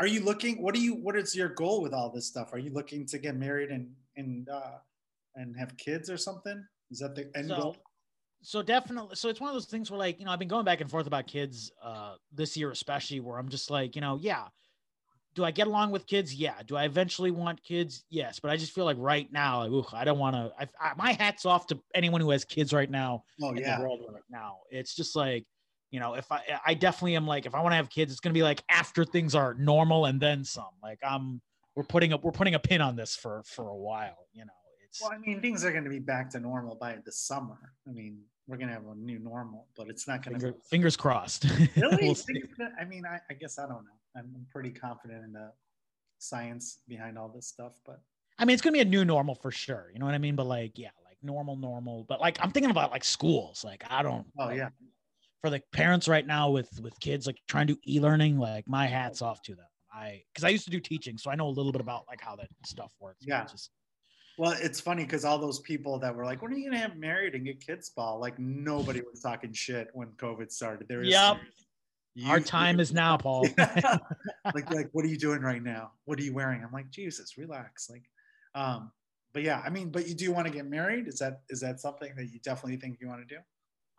are 0.00 0.06
you 0.06 0.20
looking? 0.20 0.62
What 0.62 0.74
do 0.74 0.80
you? 0.80 0.94
What 0.94 1.16
is 1.16 1.34
your 1.34 1.48
goal 1.48 1.82
with 1.82 1.92
all 1.92 2.10
this 2.10 2.26
stuff? 2.26 2.52
Are 2.52 2.58
you 2.58 2.70
looking 2.72 3.06
to 3.06 3.18
get 3.18 3.36
married 3.36 3.70
and 3.70 3.90
and 4.16 4.48
uh, 4.48 4.78
and 5.34 5.56
have 5.58 5.76
kids 5.76 6.10
or 6.10 6.16
something? 6.16 6.64
Is 6.90 7.00
that 7.00 7.14
the 7.14 7.30
end 7.34 7.48
So, 7.48 7.56
goal? 7.56 7.76
so 8.42 8.62
definitely. 8.62 9.16
So 9.16 9.28
it's 9.28 9.40
one 9.40 9.48
of 9.50 9.54
those 9.54 9.66
things 9.66 9.90
where, 9.90 9.98
like, 9.98 10.18
you 10.18 10.24
know, 10.24 10.30
I've 10.32 10.38
been 10.38 10.48
going 10.48 10.64
back 10.64 10.80
and 10.80 10.90
forth 10.90 11.06
about 11.06 11.26
kids 11.26 11.70
uh, 11.82 12.14
this 12.32 12.56
year, 12.56 12.70
especially 12.70 13.20
where 13.20 13.38
I'm 13.38 13.48
just 13.48 13.70
like, 13.70 13.94
you 13.94 14.00
know, 14.00 14.18
yeah. 14.20 14.44
Do 15.38 15.44
I 15.44 15.52
get 15.52 15.68
along 15.68 15.92
with 15.92 16.04
kids? 16.08 16.34
Yeah. 16.34 16.54
Do 16.66 16.74
I 16.76 16.82
eventually 16.84 17.30
want 17.30 17.62
kids? 17.62 18.02
Yes. 18.10 18.40
But 18.40 18.50
I 18.50 18.56
just 18.56 18.72
feel 18.72 18.84
like 18.84 18.96
right 18.98 19.32
now, 19.32 19.60
like, 19.60 19.70
ooh, 19.70 19.86
I 19.92 20.02
don't 20.02 20.18
want 20.18 20.34
to. 20.34 20.50
I, 20.80 20.94
my 20.96 21.12
hat's 21.12 21.46
off 21.46 21.68
to 21.68 21.78
anyone 21.94 22.20
who 22.20 22.30
has 22.30 22.44
kids 22.44 22.72
right 22.72 22.90
now 22.90 23.22
Oh 23.40 23.50
in 23.50 23.58
yeah, 23.58 23.76
the 23.76 23.84
world 23.84 24.00
right 24.12 24.20
now. 24.28 24.56
It's 24.72 24.96
just 24.96 25.14
like, 25.14 25.46
you 25.92 26.00
know, 26.00 26.14
if 26.14 26.32
I, 26.32 26.42
I 26.66 26.74
definitely 26.74 27.14
am 27.14 27.24
like, 27.24 27.46
if 27.46 27.54
I 27.54 27.62
want 27.62 27.70
to 27.70 27.76
have 27.76 27.88
kids, 27.88 28.10
it's 28.10 28.20
gonna 28.20 28.32
be 28.32 28.42
like 28.42 28.64
after 28.68 29.04
things 29.04 29.36
are 29.36 29.54
normal 29.54 30.06
and 30.06 30.20
then 30.20 30.42
some. 30.42 30.74
Like 30.82 30.98
I'm, 31.08 31.40
we're 31.76 31.84
putting 31.84 32.12
up, 32.12 32.24
we're 32.24 32.32
putting 32.32 32.56
a 32.56 32.58
pin 32.58 32.80
on 32.80 32.96
this 32.96 33.14
for 33.14 33.44
for 33.46 33.68
a 33.68 33.76
while. 33.76 34.26
You 34.32 34.44
know, 34.44 34.50
it's 34.88 35.00
Well, 35.00 35.12
I 35.12 35.18
mean, 35.18 35.40
things 35.40 35.64
are 35.64 35.70
going 35.70 35.84
to 35.84 35.90
be 35.90 36.00
back 36.00 36.30
to 36.30 36.40
normal 36.40 36.74
by 36.74 36.96
the 37.04 37.12
summer. 37.12 37.74
I 37.86 37.92
mean, 37.92 38.22
we're 38.48 38.56
going 38.56 38.70
to 38.70 38.74
have 38.74 38.86
a 38.88 38.96
new 38.96 39.20
normal, 39.20 39.68
but 39.76 39.88
it's 39.88 40.08
not 40.08 40.24
going 40.24 40.40
finger, 40.40 40.50
to. 40.58 40.68
fingers 40.68 40.96
crossed. 40.96 41.44
Really? 41.76 41.96
We'll 41.96 42.02
You 42.06 42.14
see. 42.16 42.32
think 42.32 42.44
it's 42.46 42.54
gonna- 42.54 42.74
I 42.80 42.84
mean, 42.84 43.04
I, 43.06 43.20
I 43.30 43.34
guess 43.34 43.56
I 43.60 43.62
don't 43.62 43.84
know. 43.84 43.97
I'm, 44.18 44.32
I'm 44.34 44.46
pretty 44.50 44.70
confident 44.70 45.24
in 45.24 45.32
the 45.32 45.52
science 46.18 46.80
behind 46.88 47.16
all 47.18 47.28
this 47.28 47.46
stuff, 47.46 47.74
but 47.86 48.00
I 48.38 48.44
mean, 48.44 48.54
it's 48.54 48.62
gonna 48.62 48.74
be 48.74 48.80
a 48.80 48.84
new 48.84 49.04
normal 49.04 49.34
for 49.34 49.50
sure. 49.50 49.90
You 49.92 49.98
know 49.98 50.06
what 50.06 50.14
I 50.14 50.18
mean? 50.18 50.36
But 50.36 50.46
like, 50.46 50.78
yeah, 50.78 50.90
like 51.04 51.16
normal, 51.22 51.56
normal. 51.56 52.04
But 52.08 52.20
like, 52.20 52.38
I'm 52.40 52.50
thinking 52.52 52.70
about 52.70 52.90
like 52.90 53.04
schools. 53.04 53.64
Like, 53.64 53.84
I 53.90 54.02
don't. 54.02 54.26
oh 54.38 54.46
like, 54.46 54.56
yeah, 54.58 54.68
For 55.40 55.50
the 55.50 55.60
parents 55.72 56.06
right 56.08 56.26
now 56.26 56.50
with 56.50 56.68
with 56.82 56.98
kids 57.00 57.26
like 57.26 57.38
trying 57.48 57.66
to 57.68 57.74
do 57.74 57.80
e-learning, 57.86 58.38
like 58.38 58.68
my 58.68 58.86
hats 58.86 59.22
off 59.22 59.42
to 59.42 59.54
them. 59.54 59.66
I 59.92 60.22
because 60.32 60.44
I 60.44 60.50
used 60.50 60.64
to 60.64 60.70
do 60.70 60.80
teaching, 60.80 61.18
so 61.18 61.30
I 61.30 61.34
know 61.34 61.48
a 61.48 61.50
little 61.50 61.72
bit 61.72 61.80
about 61.80 62.04
like 62.08 62.20
how 62.20 62.36
that 62.36 62.48
stuff 62.66 62.92
works. 63.00 63.24
Yeah. 63.26 63.44
just- 63.44 63.70
Well, 64.36 64.54
it's 64.60 64.80
funny 64.80 65.02
because 65.04 65.24
all 65.24 65.38
those 65.40 65.58
people 65.60 65.98
that 65.98 66.14
were 66.14 66.24
like, 66.24 66.40
"When 66.42 66.52
are 66.52 66.56
you 66.56 66.70
gonna 66.70 66.78
have 66.78 66.96
married 66.96 67.34
and 67.34 67.44
get 67.44 67.58
kids?" 67.60 67.90
Ball 67.90 68.20
like 68.20 68.38
nobody 68.38 69.00
was 69.00 69.20
talking 69.20 69.52
shit 69.52 69.88
when 69.94 70.08
COVID 70.12 70.52
started. 70.52 70.86
There 70.86 71.02
is 71.02 71.08
Yep. 71.08 71.38
Like, 72.18 72.30
Our 72.30 72.40
time 72.40 72.80
is 72.80 72.92
now, 72.92 73.16
Paul. 73.16 73.46
like, 73.58 74.72
like, 74.72 74.88
what 74.92 75.04
are 75.04 75.08
you 75.08 75.18
doing 75.18 75.40
right 75.40 75.62
now? 75.62 75.92
What 76.04 76.18
are 76.18 76.22
you 76.22 76.34
wearing? 76.34 76.62
I'm 76.64 76.72
like, 76.72 76.90
Jesus, 76.90 77.36
relax. 77.38 77.88
Like, 77.90 78.04
um, 78.54 78.90
but 79.32 79.42
yeah, 79.42 79.62
I 79.64 79.70
mean, 79.70 79.90
but 79.90 80.08
you 80.08 80.14
do 80.14 80.32
want 80.32 80.46
to 80.46 80.52
get 80.52 80.66
married? 80.66 81.06
Is 81.06 81.18
that 81.18 81.42
is 81.48 81.60
that 81.60 81.80
something 81.80 82.12
that 82.16 82.32
you 82.32 82.40
definitely 82.40 82.76
think 82.76 82.98
you 83.00 83.08
want 83.08 83.26
to 83.26 83.34
do? 83.34 83.40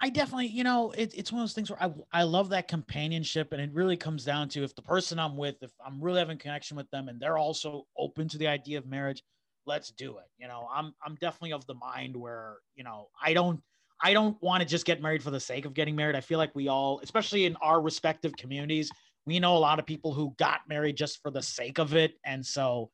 I 0.01 0.09
definitely, 0.09 0.47
you 0.47 0.63
know, 0.63 0.91
it, 0.91 1.13
it's 1.15 1.31
one 1.31 1.41
of 1.41 1.43
those 1.43 1.53
things 1.53 1.69
where 1.69 1.83
I, 1.83 1.91
I 2.13 2.23
love 2.23 2.49
that 2.49 2.69
companionship. 2.69 3.51
And 3.51 3.61
it 3.61 3.71
really 3.73 3.97
comes 3.97 4.23
down 4.23 4.47
to 4.49 4.63
if 4.63 4.73
the 4.73 4.81
person 4.81 5.19
I'm 5.19 5.35
with, 5.35 5.61
if 5.61 5.71
I'm 5.85 6.01
really 6.01 6.19
having 6.19 6.37
connection 6.37 6.77
with 6.77 6.89
them 6.89 7.09
and 7.09 7.19
they're 7.19 7.37
also 7.37 7.85
open 7.97 8.29
to 8.29 8.37
the 8.37 8.47
idea 8.47 8.77
of 8.77 8.87
marriage, 8.87 9.23
let's 9.65 9.91
do 9.91 10.17
it. 10.17 10.27
You 10.37 10.47
know, 10.47 10.69
I'm, 10.73 10.93
I'm 11.05 11.15
definitely 11.15 11.51
of 11.51 11.65
the 11.67 11.73
mind 11.73 12.15
where, 12.15 12.57
you 12.75 12.85
know, 12.85 13.09
I 13.21 13.33
don't, 13.33 13.61
I 14.01 14.13
don't 14.13 14.41
want 14.41 14.61
to 14.61 14.67
just 14.67 14.85
get 14.85 15.01
married 15.01 15.21
for 15.21 15.31
the 15.31 15.39
sake 15.39 15.65
of 15.65 15.73
getting 15.73 15.95
married. 15.95 16.15
I 16.15 16.21
feel 16.21 16.37
like 16.37 16.55
we 16.55 16.67
all, 16.67 16.99
especially 17.03 17.45
in 17.45 17.55
our 17.57 17.81
respective 17.81 18.33
communities, 18.37 18.91
we 19.25 19.39
know 19.39 19.57
a 19.57 19.59
lot 19.59 19.79
of 19.79 19.85
people 19.85 20.13
who 20.13 20.33
got 20.37 20.61
married 20.67 20.95
just 20.95 21.21
for 21.21 21.31
the 21.31 21.41
sake 21.41 21.79
of 21.79 21.93
it. 21.93 22.13
And 22.25 22.45
so 22.45 22.89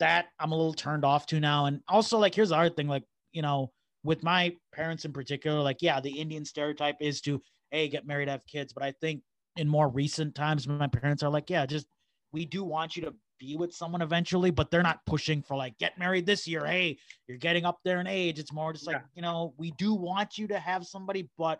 that 0.00 0.26
I'm 0.40 0.52
a 0.52 0.56
little 0.56 0.74
turned 0.74 1.04
off 1.04 1.26
to 1.26 1.40
now. 1.40 1.66
And 1.66 1.80
also 1.88 2.18
like, 2.18 2.34
here's 2.34 2.48
the 2.48 2.56
other 2.56 2.70
thing, 2.70 2.88
like, 2.88 3.04
you 3.32 3.42
know, 3.42 3.72
with 4.02 4.22
my 4.22 4.54
parents 4.72 5.04
in 5.04 5.12
particular, 5.12 5.60
like, 5.60 5.82
yeah, 5.82 6.00
the 6.00 6.18
Indian 6.18 6.44
stereotype 6.44 6.96
is 7.00 7.20
to, 7.22 7.42
hey, 7.70 7.88
get 7.88 8.06
married, 8.06 8.28
have 8.28 8.46
kids. 8.46 8.72
But 8.72 8.82
I 8.82 8.92
think 9.00 9.22
in 9.56 9.68
more 9.68 9.88
recent 9.88 10.34
times, 10.34 10.66
my 10.68 10.86
parents 10.86 11.22
are 11.22 11.30
like, 11.30 11.50
yeah, 11.50 11.66
just 11.66 11.86
we 12.32 12.44
do 12.44 12.64
want 12.64 12.96
you 12.96 13.02
to 13.02 13.14
be 13.38 13.56
with 13.56 13.72
someone 13.72 14.02
eventually, 14.02 14.50
but 14.50 14.70
they're 14.70 14.82
not 14.82 15.04
pushing 15.06 15.42
for 15.42 15.56
like, 15.56 15.76
get 15.78 15.98
married 15.98 16.26
this 16.26 16.46
year. 16.46 16.64
Hey, 16.66 16.98
you're 17.26 17.38
getting 17.38 17.64
up 17.64 17.78
there 17.84 18.00
in 18.00 18.06
age. 18.06 18.38
It's 18.38 18.52
more 18.52 18.72
just 18.72 18.86
like, 18.86 18.96
Yeah. 18.96 19.02
you 19.14 19.22
know, 19.22 19.54
we 19.56 19.72
do 19.72 19.94
want 19.94 20.38
you 20.38 20.46
to 20.48 20.58
have 20.58 20.86
somebody, 20.86 21.28
but 21.36 21.58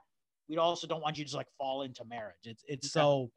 we 0.48 0.56
also 0.58 0.86
don't 0.86 1.02
want 1.02 1.18
you 1.18 1.24
to 1.24 1.28
just 1.28 1.36
like 1.36 1.48
fall 1.58 1.82
into 1.82 2.04
marriage. 2.04 2.36
It's 2.44 2.64
it's 2.68 2.86
Yeah. 2.88 3.02
so 3.02 3.30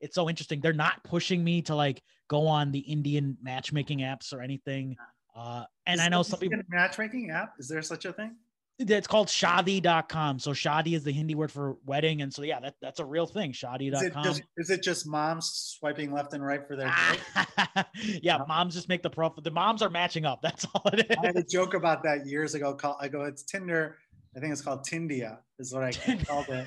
it's 0.00 0.14
so 0.14 0.28
interesting. 0.28 0.60
They're 0.60 0.72
not 0.72 1.02
pushing 1.04 1.42
me 1.42 1.62
to 1.62 1.74
like 1.74 2.02
go 2.28 2.46
on 2.46 2.70
the 2.72 2.80
Indian 2.80 3.36
matchmaking 3.42 4.00
apps 4.00 4.32
or 4.32 4.40
anything. 4.42 4.96
Uh, 5.34 5.64
and 5.86 6.00
Is 6.00 6.06
I 6.06 6.08
know 6.08 6.22
some 6.22 6.38
people 6.40 6.58
matchmaking 6.68 7.30
app. 7.30 7.54
Is 7.58 7.68
there 7.68 7.82
such 7.82 8.04
a 8.04 8.12
thing? 8.12 8.36
It's 8.78 9.06
called 9.06 9.28
shaadi.com. 9.28 10.38
So 10.38 10.50
shadi 10.50 10.94
is 10.94 11.02
the 11.02 11.12
Hindi 11.12 11.34
word 11.34 11.50
for 11.50 11.76
wedding. 11.86 12.20
And 12.20 12.32
so, 12.32 12.42
yeah, 12.42 12.60
that, 12.60 12.74
that's 12.82 13.00
a 13.00 13.04
real 13.04 13.26
thing. 13.26 13.52
Shaadi.com. 13.52 13.94
Is 13.96 14.02
it, 14.02 14.14
just, 14.22 14.42
is 14.58 14.70
it 14.70 14.82
just 14.82 15.06
moms 15.06 15.76
swiping 15.78 16.12
left 16.12 16.34
and 16.34 16.44
right 16.44 16.66
for 16.66 16.76
their 16.76 16.88
ah, 16.90 17.86
yeah, 18.22 18.38
moms 18.46 18.74
just 18.74 18.88
make 18.88 19.02
the 19.02 19.10
profile. 19.10 19.42
The 19.42 19.50
moms 19.50 19.80
are 19.80 19.88
matching 19.88 20.26
up. 20.26 20.40
That's 20.42 20.66
all 20.74 20.82
it 20.92 21.10
is. 21.10 21.16
I 21.22 21.26
had 21.26 21.36
a 21.36 21.42
joke 21.42 21.74
about 21.74 22.02
that 22.02 22.26
years 22.26 22.54
ago. 22.54 22.74
Call, 22.74 22.98
I 23.00 23.08
go, 23.08 23.24
it's 23.24 23.44
Tinder. 23.44 23.96
I 24.36 24.40
think 24.40 24.52
it's 24.52 24.62
called 24.62 24.84
Tindia 24.84 25.38
is 25.58 25.72
what 25.72 25.82
I 25.82 25.92
called 26.26 26.48
it. 26.50 26.66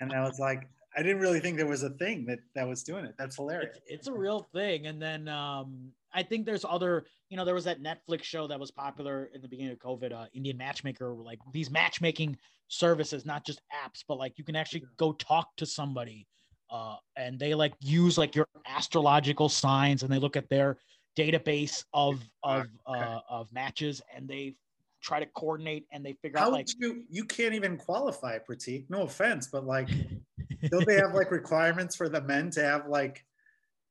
And 0.00 0.12
I 0.12 0.22
was 0.22 0.38
like, 0.38 0.68
I 0.98 1.02
didn't 1.02 1.20
really 1.20 1.38
think 1.38 1.56
there 1.56 1.66
was 1.66 1.84
a 1.84 1.90
thing 1.90 2.26
that 2.26 2.40
that 2.56 2.66
was 2.66 2.82
doing 2.82 3.04
it. 3.04 3.14
That's 3.16 3.36
hilarious. 3.36 3.76
It's, 3.76 4.00
it's 4.00 4.08
a 4.08 4.12
real 4.12 4.48
thing. 4.52 4.86
And 4.86 5.00
then 5.00 5.28
um, 5.28 5.92
I 6.12 6.24
think 6.24 6.44
there's 6.44 6.64
other, 6.64 7.04
you 7.28 7.36
know, 7.36 7.44
there 7.44 7.54
was 7.54 7.64
that 7.64 7.80
Netflix 7.80 8.24
show 8.24 8.48
that 8.48 8.58
was 8.58 8.72
popular 8.72 9.30
in 9.32 9.40
the 9.40 9.46
beginning 9.46 9.70
of 9.70 9.78
COVID, 9.78 10.12
uh, 10.12 10.26
Indian 10.34 10.56
Matchmaker, 10.56 11.14
like 11.14 11.38
these 11.52 11.70
matchmaking 11.70 12.36
services, 12.66 13.24
not 13.24 13.46
just 13.46 13.60
apps, 13.72 14.02
but 14.08 14.18
like 14.18 14.32
you 14.38 14.44
can 14.44 14.56
actually 14.56 14.84
go 14.96 15.12
talk 15.12 15.54
to 15.58 15.66
somebody, 15.66 16.26
uh, 16.68 16.96
and 17.14 17.38
they 17.38 17.54
like 17.54 17.74
use 17.78 18.18
like 18.18 18.34
your 18.34 18.48
astrological 18.66 19.48
signs, 19.48 20.02
and 20.02 20.12
they 20.12 20.18
look 20.18 20.36
at 20.36 20.48
their 20.48 20.78
database 21.16 21.84
of 21.92 22.20
of 22.42 22.66
uh, 22.86 23.20
of 23.30 23.52
matches, 23.52 24.02
and 24.14 24.26
they 24.26 24.56
try 25.00 25.20
to 25.20 25.26
coordinate, 25.26 25.86
and 25.92 26.04
they 26.04 26.14
figure 26.14 26.38
How 26.38 26.46
out 26.46 26.52
like 26.52 26.66
you 26.78 27.04
you 27.08 27.24
can't 27.24 27.54
even 27.54 27.76
qualify, 27.76 28.38
Pratik. 28.38 28.84
No 28.88 29.02
offense, 29.02 29.46
but 29.46 29.64
like, 29.64 29.88
don't 30.70 30.86
they 30.86 30.96
have 30.96 31.14
like 31.14 31.30
requirements 31.30 31.96
for 31.96 32.08
the 32.08 32.20
men 32.20 32.50
to 32.50 32.62
have 32.62 32.88
like 32.88 33.24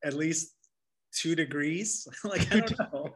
at 0.04 0.14
least 0.14 0.54
two 1.14 1.36
degrees. 1.36 2.08
like 2.24 2.52
I 2.54 2.60
don't 2.60 2.80
know. 2.94 3.16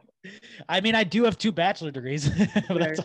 I 0.68 0.80
mean, 0.80 0.94
I 0.94 1.02
do 1.04 1.24
have 1.24 1.36
two 1.36 1.50
bachelor 1.50 1.90
degrees, 1.90 2.28
but, 2.68 3.00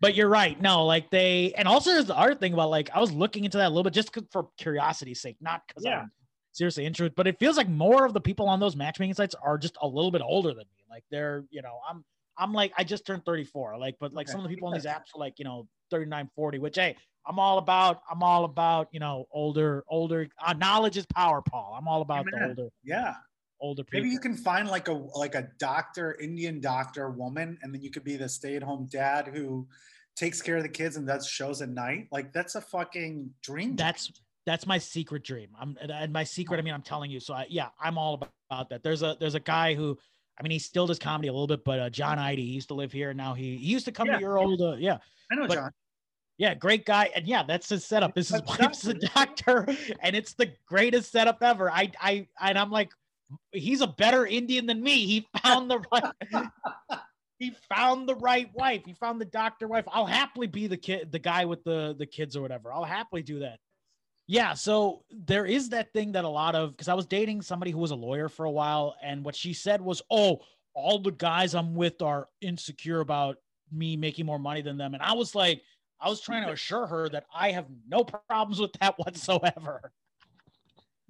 but, 0.00 0.14
you're 0.14 0.28
right. 0.28 0.60
No, 0.60 0.86
like 0.86 1.10
they, 1.10 1.52
and 1.56 1.66
also 1.66 1.92
there's 1.92 2.06
the 2.06 2.16
other 2.16 2.36
thing 2.36 2.52
about 2.52 2.70
like 2.70 2.88
I 2.94 3.00
was 3.00 3.10
looking 3.10 3.44
into 3.44 3.58
that 3.58 3.66
a 3.66 3.68
little 3.68 3.82
bit 3.82 3.92
just 3.92 4.16
for 4.30 4.48
curiosity's 4.56 5.20
sake, 5.20 5.36
not 5.40 5.62
because 5.66 5.84
yeah. 5.84 6.02
I'm 6.02 6.10
seriously 6.52 6.86
interested. 6.86 7.16
But 7.16 7.26
it 7.26 7.38
feels 7.40 7.56
like 7.56 7.68
more 7.68 8.04
of 8.04 8.12
the 8.12 8.20
people 8.20 8.48
on 8.48 8.60
those 8.60 8.76
matchmaking 8.76 9.14
sites 9.14 9.34
are 9.42 9.58
just 9.58 9.76
a 9.82 9.86
little 9.88 10.12
bit 10.12 10.22
older 10.24 10.50
than 10.50 10.58
me. 10.58 10.84
Like 10.88 11.02
they're, 11.10 11.44
you 11.50 11.62
know, 11.62 11.80
I'm, 11.88 12.04
I'm 12.40 12.52
like 12.52 12.72
I 12.76 12.84
just 12.84 13.06
turned 13.06 13.24
34. 13.24 13.78
Like, 13.78 13.96
but 14.00 14.12
like 14.12 14.26
okay. 14.26 14.32
some 14.32 14.40
of 14.40 14.48
the 14.48 14.54
people 14.54 14.68
on 14.68 14.74
these 14.74 14.86
apps 14.86 15.14
are 15.14 15.18
like, 15.18 15.34
you 15.38 15.44
know, 15.44 15.68
39, 15.90 16.30
40. 16.34 16.58
Which 16.58 16.76
hey, 16.76 16.96
I'm 17.26 17.38
all 17.38 17.58
about. 17.58 18.00
I'm 18.10 18.22
all 18.22 18.44
about. 18.44 18.88
You 18.90 19.00
know, 19.00 19.26
older, 19.30 19.84
older. 19.88 20.28
Uh, 20.44 20.54
knowledge 20.54 20.96
is 20.96 21.06
power, 21.06 21.42
Paul. 21.42 21.76
I'm 21.78 21.86
all 21.86 22.02
about 22.02 22.26
Amen. 22.26 22.40
the 22.40 22.48
older. 22.48 22.68
Yeah 22.82 23.14
older 23.60 23.84
people. 23.84 24.00
Maybe 24.00 24.10
you 24.10 24.18
can 24.18 24.34
find 24.34 24.68
like 24.68 24.88
a 24.88 24.92
like 24.92 25.34
a 25.34 25.48
doctor, 25.58 26.16
Indian 26.20 26.60
doctor 26.60 27.10
woman, 27.10 27.58
and 27.62 27.74
then 27.74 27.82
you 27.82 27.90
could 27.90 28.04
be 28.04 28.16
the 28.16 28.28
stay-at-home 28.28 28.88
dad 28.90 29.28
who 29.28 29.68
takes 30.16 30.42
care 30.42 30.56
of 30.56 30.62
the 30.62 30.68
kids 30.68 30.96
and 30.96 31.06
does 31.06 31.26
shows 31.26 31.62
at 31.62 31.68
night. 31.68 32.08
Like 32.10 32.32
that's 32.32 32.54
a 32.54 32.60
fucking 32.60 33.30
dream. 33.42 33.76
That's 33.76 34.12
that's 34.46 34.66
my 34.66 34.78
secret 34.78 35.22
dream. 35.22 35.50
I'm 35.58 35.76
and 35.80 36.12
my 36.12 36.24
secret. 36.24 36.58
I 36.58 36.62
mean, 36.62 36.74
I'm 36.74 36.82
telling 36.82 37.10
you. 37.10 37.20
So 37.20 37.34
I, 37.34 37.46
yeah, 37.48 37.68
I'm 37.80 37.98
all 37.98 38.14
about, 38.14 38.30
about 38.50 38.70
that. 38.70 38.82
There's 38.82 39.02
a 39.02 39.16
there's 39.18 39.34
a 39.34 39.40
guy 39.40 39.74
who. 39.74 39.98
I 40.40 40.42
mean, 40.42 40.52
he 40.52 40.58
still 40.58 40.86
does 40.86 40.98
comedy 40.98 41.28
a 41.28 41.32
little 41.32 41.46
bit, 41.46 41.64
but 41.64 41.78
uh, 41.78 41.90
John 41.90 42.18
Ide, 42.18 42.38
he 42.38 42.44
used 42.44 42.68
to 42.68 42.74
live 42.74 42.92
here. 42.92 43.10
And 43.10 43.18
Now 43.18 43.34
he, 43.34 43.56
he 43.56 43.66
used 43.66 43.84
to 43.84 43.92
come 43.92 44.06
yeah. 44.06 44.14
to 44.14 44.20
your 44.20 44.38
old, 44.38 44.62
uh, 44.62 44.76
yeah. 44.78 44.96
I 45.30 45.34
know 45.34 45.46
but, 45.46 45.54
John. 45.54 45.70
Yeah, 46.38 46.54
great 46.54 46.86
guy, 46.86 47.10
and 47.14 47.26
yeah, 47.26 47.42
that's 47.42 47.68
his 47.68 47.84
setup. 47.84 48.14
This 48.14 48.32
is 48.32 48.40
wife's 48.46 48.86
a 48.86 48.94
doctor, 48.94 49.66
and 50.00 50.16
it's 50.16 50.32
the 50.32 50.50
greatest 50.66 51.12
setup 51.12 51.42
ever. 51.42 51.70
I, 51.70 51.92
I, 52.00 52.28
and 52.40 52.58
I'm 52.58 52.70
like, 52.70 52.88
he's 53.52 53.82
a 53.82 53.86
better 53.86 54.24
Indian 54.24 54.64
than 54.64 54.82
me. 54.82 55.04
He 55.04 55.28
found 55.42 55.70
the 55.70 55.82
right. 55.92 56.48
he 57.38 57.52
found 57.68 58.08
the 58.08 58.14
right 58.14 58.48
wife. 58.54 58.80
He 58.86 58.94
found 58.94 59.20
the 59.20 59.26
doctor 59.26 59.68
wife. 59.68 59.84
I'll 59.88 60.06
happily 60.06 60.46
be 60.46 60.66
the 60.66 60.78
kid, 60.78 61.12
the 61.12 61.18
guy 61.18 61.44
with 61.44 61.62
the 61.64 61.94
the 61.98 62.06
kids 62.06 62.36
or 62.36 62.40
whatever. 62.40 62.72
I'll 62.72 62.84
happily 62.84 63.22
do 63.22 63.40
that. 63.40 63.58
Yeah, 64.30 64.54
so 64.54 65.02
there 65.10 65.44
is 65.44 65.70
that 65.70 65.92
thing 65.92 66.12
that 66.12 66.24
a 66.24 66.28
lot 66.28 66.54
of 66.54 66.70
because 66.70 66.88
I 66.88 66.94
was 66.94 67.06
dating 67.06 67.42
somebody 67.42 67.72
who 67.72 67.78
was 67.78 67.90
a 67.90 67.96
lawyer 67.96 68.28
for 68.28 68.44
a 68.44 68.50
while, 68.50 68.94
and 69.02 69.24
what 69.24 69.34
she 69.34 69.52
said 69.52 69.80
was, 69.80 70.02
"Oh, 70.10 70.40
all 70.72 71.00
the 71.00 71.10
guys 71.10 71.54
I'm 71.54 71.74
with 71.74 72.00
are 72.00 72.28
insecure 72.40 73.00
about 73.00 73.38
me 73.72 73.96
making 73.96 74.26
more 74.26 74.38
money 74.38 74.62
than 74.62 74.76
them," 74.76 74.94
and 74.94 75.02
I 75.02 75.14
was 75.14 75.34
like, 75.34 75.62
I 76.00 76.08
was 76.08 76.20
trying 76.20 76.46
to 76.46 76.52
assure 76.52 76.86
her 76.86 77.08
that 77.08 77.24
I 77.34 77.50
have 77.50 77.66
no 77.88 78.04
problems 78.04 78.60
with 78.60 78.72
that 78.74 78.98
whatsoever 78.98 79.92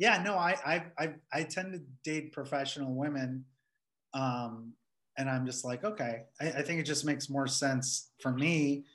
yeah, 0.00 0.22
no, 0.22 0.34
I, 0.34 0.56
I, 0.64 0.84
I, 0.98 1.14
I 1.30 1.42
tend 1.42 1.74
to 1.74 1.80
date 2.10 2.32
professional 2.32 2.94
women. 2.94 3.44
Um, 4.14 4.72
and 5.18 5.28
I'm 5.28 5.44
just 5.44 5.62
like, 5.62 5.84
okay, 5.84 6.22
I, 6.40 6.46
I 6.46 6.62
think 6.62 6.80
it 6.80 6.84
just 6.84 7.04
makes 7.04 7.28
more 7.28 7.46
sense 7.46 8.08
for 8.22 8.32
me 8.32 8.86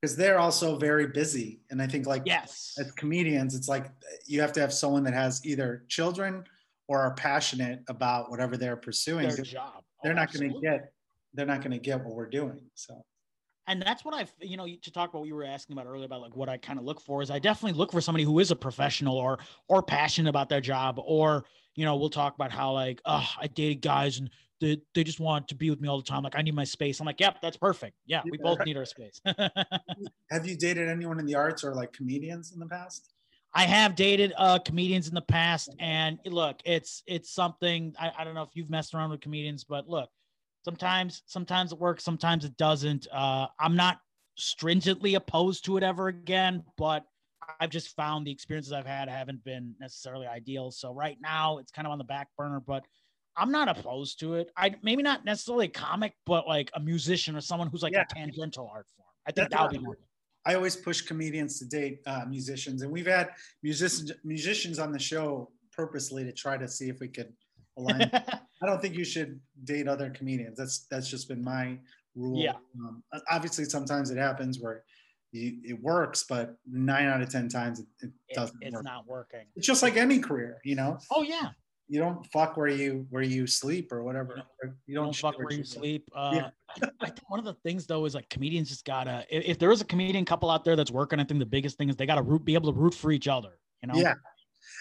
because 0.00 0.16
they're 0.16 0.38
also 0.38 0.76
very 0.76 1.06
busy. 1.06 1.60
And 1.70 1.80
I 1.80 1.86
think 1.86 2.06
like 2.06 2.22
yes, 2.26 2.74
as 2.78 2.92
comedians, 2.92 3.54
it's 3.54 3.68
like 3.68 3.90
you 4.26 4.40
have 4.40 4.52
to 4.52 4.60
have 4.60 4.72
someone 4.72 5.04
that 5.04 5.14
has 5.14 5.44
either 5.44 5.84
children 5.88 6.44
or 6.88 7.00
are 7.00 7.14
passionate 7.14 7.82
about 7.88 8.30
whatever 8.30 8.56
they're 8.56 8.76
pursuing. 8.76 9.28
Their 9.28 9.44
job. 9.44 9.72
Oh, 9.76 9.82
they're 10.02 10.12
oh, 10.12 10.16
not 10.16 10.32
going 10.32 10.52
to 10.52 10.60
get, 10.60 10.92
they're 11.34 11.46
not 11.46 11.60
going 11.60 11.72
to 11.72 11.78
get 11.78 12.02
what 12.04 12.14
we're 12.14 12.28
doing. 12.28 12.60
So 12.74 13.02
and 13.68 13.80
that's 13.80 14.04
what 14.04 14.14
I've, 14.14 14.32
you 14.40 14.56
know, 14.56 14.66
to 14.66 14.92
talk 14.92 15.10
about 15.10 15.20
what 15.20 15.28
you 15.28 15.34
were 15.34 15.44
asking 15.44 15.74
about 15.74 15.86
earlier 15.86 16.06
about 16.06 16.20
like 16.20 16.36
what 16.36 16.48
I 16.48 16.56
kind 16.56 16.78
of 16.78 16.84
look 16.84 17.00
for 17.00 17.22
is 17.22 17.30
I 17.30 17.38
definitely 17.38 17.78
look 17.78 17.92
for 17.92 18.00
somebody 18.00 18.24
who 18.24 18.38
is 18.40 18.50
a 18.50 18.56
professional 18.56 19.16
or 19.16 19.38
or 19.68 19.82
passionate 19.82 20.28
about 20.28 20.48
their 20.48 20.60
job, 20.60 21.00
or 21.02 21.44
you 21.74 21.84
know, 21.84 21.96
we'll 21.96 22.10
talk 22.10 22.34
about 22.34 22.50
how 22.50 22.72
like, 22.72 23.00
oh, 23.04 23.26
I 23.40 23.46
dated 23.46 23.80
guys 23.80 24.18
and 24.18 24.30
they, 24.62 24.80
they 24.94 25.04
just 25.04 25.20
want 25.20 25.48
to 25.48 25.54
be 25.54 25.68
with 25.68 25.80
me 25.80 25.88
all 25.88 25.98
the 25.98 26.04
time. 26.04 26.22
Like 26.22 26.36
I 26.36 26.42
need 26.42 26.54
my 26.54 26.64
space. 26.64 27.00
I'm 27.00 27.06
like, 27.06 27.20
yep, 27.20 27.42
that's 27.42 27.56
perfect. 27.56 27.96
Yeah, 28.06 28.22
we 28.30 28.38
both 28.38 28.64
need 28.64 28.76
our 28.76 28.86
space. 28.86 29.20
have 29.26 30.46
you 30.46 30.56
dated 30.56 30.88
anyone 30.88 31.18
in 31.20 31.26
the 31.26 31.34
arts 31.34 31.64
or 31.64 31.74
like 31.74 31.92
comedians 31.92 32.52
in 32.52 32.60
the 32.60 32.66
past? 32.66 33.12
I 33.54 33.64
have 33.64 33.94
dated 33.94 34.32
uh, 34.38 34.58
comedians 34.60 35.08
in 35.08 35.14
the 35.14 35.20
past, 35.20 35.74
and 35.78 36.18
look, 36.24 36.60
it's 36.64 37.02
it's 37.06 37.30
something 37.30 37.94
I, 38.00 38.10
I 38.18 38.24
don't 38.24 38.34
know 38.34 38.42
if 38.42 38.50
you've 38.54 38.70
messed 38.70 38.94
around 38.94 39.10
with 39.10 39.20
comedians, 39.20 39.62
but 39.64 39.86
look, 39.86 40.08
Sometimes, 40.64 41.22
sometimes 41.26 41.72
it 41.72 41.78
works, 41.78 42.04
sometimes 42.04 42.44
it 42.44 42.56
doesn't. 42.56 43.08
Uh, 43.12 43.48
I'm 43.58 43.74
not 43.74 43.98
stringently 44.36 45.16
opposed 45.16 45.64
to 45.64 45.76
it 45.76 45.82
ever 45.82 46.06
again, 46.06 46.62
but 46.78 47.04
I've 47.60 47.70
just 47.70 47.96
found 47.96 48.26
the 48.26 48.30
experiences 48.30 48.72
I've 48.72 48.86
had 48.86 49.08
haven't 49.08 49.42
been 49.42 49.74
necessarily 49.80 50.28
ideal. 50.28 50.70
So 50.70 50.94
right 50.94 51.18
now 51.20 51.58
it's 51.58 51.72
kind 51.72 51.86
of 51.86 51.92
on 51.92 51.98
the 51.98 52.04
back 52.04 52.28
burner, 52.38 52.60
but 52.60 52.84
I'm 53.36 53.50
not 53.50 53.68
opposed 53.68 54.20
to 54.20 54.34
it. 54.34 54.50
I 54.56 54.74
maybe 54.82 55.02
not 55.02 55.24
necessarily 55.24 55.66
a 55.66 55.70
comic, 55.70 56.14
but 56.26 56.46
like 56.46 56.70
a 56.74 56.80
musician 56.80 57.36
or 57.36 57.40
someone 57.40 57.68
who's 57.68 57.82
like 57.82 57.92
yeah. 57.92 58.04
a 58.10 58.14
tangential 58.14 58.70
art 58.72 58.86
form. 58.96 59.08
I 59.26 59.32
think 59.32 59.50
that 59.50 59.62
would 59.62 59.70
be 59.70 59.78
more. 59.78 59.96
I 60.44 60.54
always 60.54 60.74
push 60.74 61.00
comedians 61.02 61.58
to 61.60 61.64
date 61.66 62.00
uh, 62.06 62.24
musicians, 62.28 62.82
and 62.82 62.90
we've 62.90 63.06
had 63.06 63.30
musicians 63.62 64.12
musicians 64.24 64.78
on 64.78 64.92
the 64.92 64.98
show 64.98 65.50
purposely 65.72 66.24
to 66.24 66.32
try 66.32 66.56
to 66.56 66.68
see 66.68 66.88
if 66.88 67.00
we 67.00 67.08
could 67.08 67.32
align. 67.78 68.10
I 68.12 68.66
don't 68.66 68.80
think 68.82 68.96
you 68.96 69.04
should 69.04 69.40
date 69.64 69.88
other 69.88 70.10
comedians. 70.10 70.58
That's 70.58 70.86
that's 70.90 71.08
just 71.08 71.28
been 71.28 71.42
my 71.42 71.78
rule. 72.14 72.42
Yeah. 72.42 72.54
Um, 72.80 73.02
obviously, 73.30 73.64
sometimes 73.64 74.10
it 74.10 74.18
happens 74.18 74.60
where 74.60 74.84
you, 75.32 75.58
it 75.64 75.80
works, 75.80 76.24
but 76.28 76.56
nine 76.70 77.06
out 77.06 77.22
of 77.22 77.30
ten 77.30 77.48
times 77.48 77.80
it, 77.80 77.86
it 78.00 78.10
doesn't. 78.34 78.58
it's 78.60 78.74
work. 78.74 78.84
not 78.84 79.06
working. 79.06 79.46
It's 79.56 79.66
just 79.66 79.82
like 79.82 79.96
any 79.96 80.18
career, 80.18 80.58
you 80.64 80.74
know. 80.74 80.98
Oh 81.10 81.22
yeah. 81.22 81.50
You 81.92 81.98
don't 81.98 82.24
fuck 82.32 82.56
where 82.56 82.68
you 82.68 83.06
where 83.10 83.22
you 83.22 83.46
sleep 83.46 83.92
or 83.92 84.02
whatever. 84.02 84.42
You 84.86 84.94
don't, 84.94 85.04
don't, 85.04 85.16
fuck 85.16 85.36
where 85.36 85.52
you 85.52 85.62
sleep. 85.62 86.08
Uh, 86.16 86.30
yeah. 86.32 86.86
I 87.02 87.10
think 87.10 87.28
one 87.28 87.38
of 87.38 87.44
the 87.44 87.52
things 87.52 87.86
though 87.86 88.06
is 88.06 88.14
like 88.14 88.30
comedians 88.30 88.70
just 88.70 88.86
gotta. 88.86 89.26
If, 89.28 89.44
if 89.44 89.58
there 89.58 89.70
is 89.70 89.82
a 89.82 89.84
comedian 89.84 90.24
couple 90.24 90.50
out 90.50 90.64
there 90.64 90.74
that's 90.74 90.90
working, 90.90 91.20
I 91.20 91.24
think 91.24 91.38
the 91.38 91.44
biggest 91.44 91.76
thing 91.76 91.90
is 91.90 91.96
they 91.96 92.06
gotta 92.06 92.22
root, 92.22 92.46
be 92.46 92.54
able 92.54 92.72
to 92.72 92.78
root 92.78 92.94
for 92.94 93.12
each 93.12 93.28
other. 93.28 93.58
You 93.82 93.88
know. 93.88 93.94
Yeah, 94.00 94.14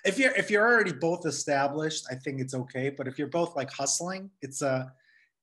if 0.06 0.18
you're 0.18 0.32
if 0.38 0.50
you're 0.50 0.66
already 0.66 0.94
both 0.94 1.26
established, 1.26 2.06
I 2.10 2.16
think 2.16 2.40
it's 2.40 2.54
okay. 2.54 2.90
But 2.90 3.10
if 3.10 3.20
you're 3.20 3.28
both 3.28 3.58
like 3.58 3.70
hustling, 3.74 4.30
it's 4.42 4.62
a 4.62 4.70
uh, 4.70 4.86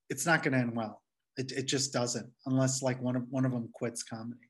it's 0.09 0.25
not 0.25 0.43
going 0.43 0.55
to 0.55 0.61
end 0.61 0.75
well. 0.75 1.03
It, 1.37 1.53
it 1.53 1.67
just 1.67 1.93
doesn't 1.93 2.31
unless 2.47 2.81
like 2.81 2.99
one 3.03 3.15
of 3.15 3.25
one 3.29 3.45
of 3.45 3.53
them 3.53 3.69
quits 3.75 4.03
comedy. 4.03 4.48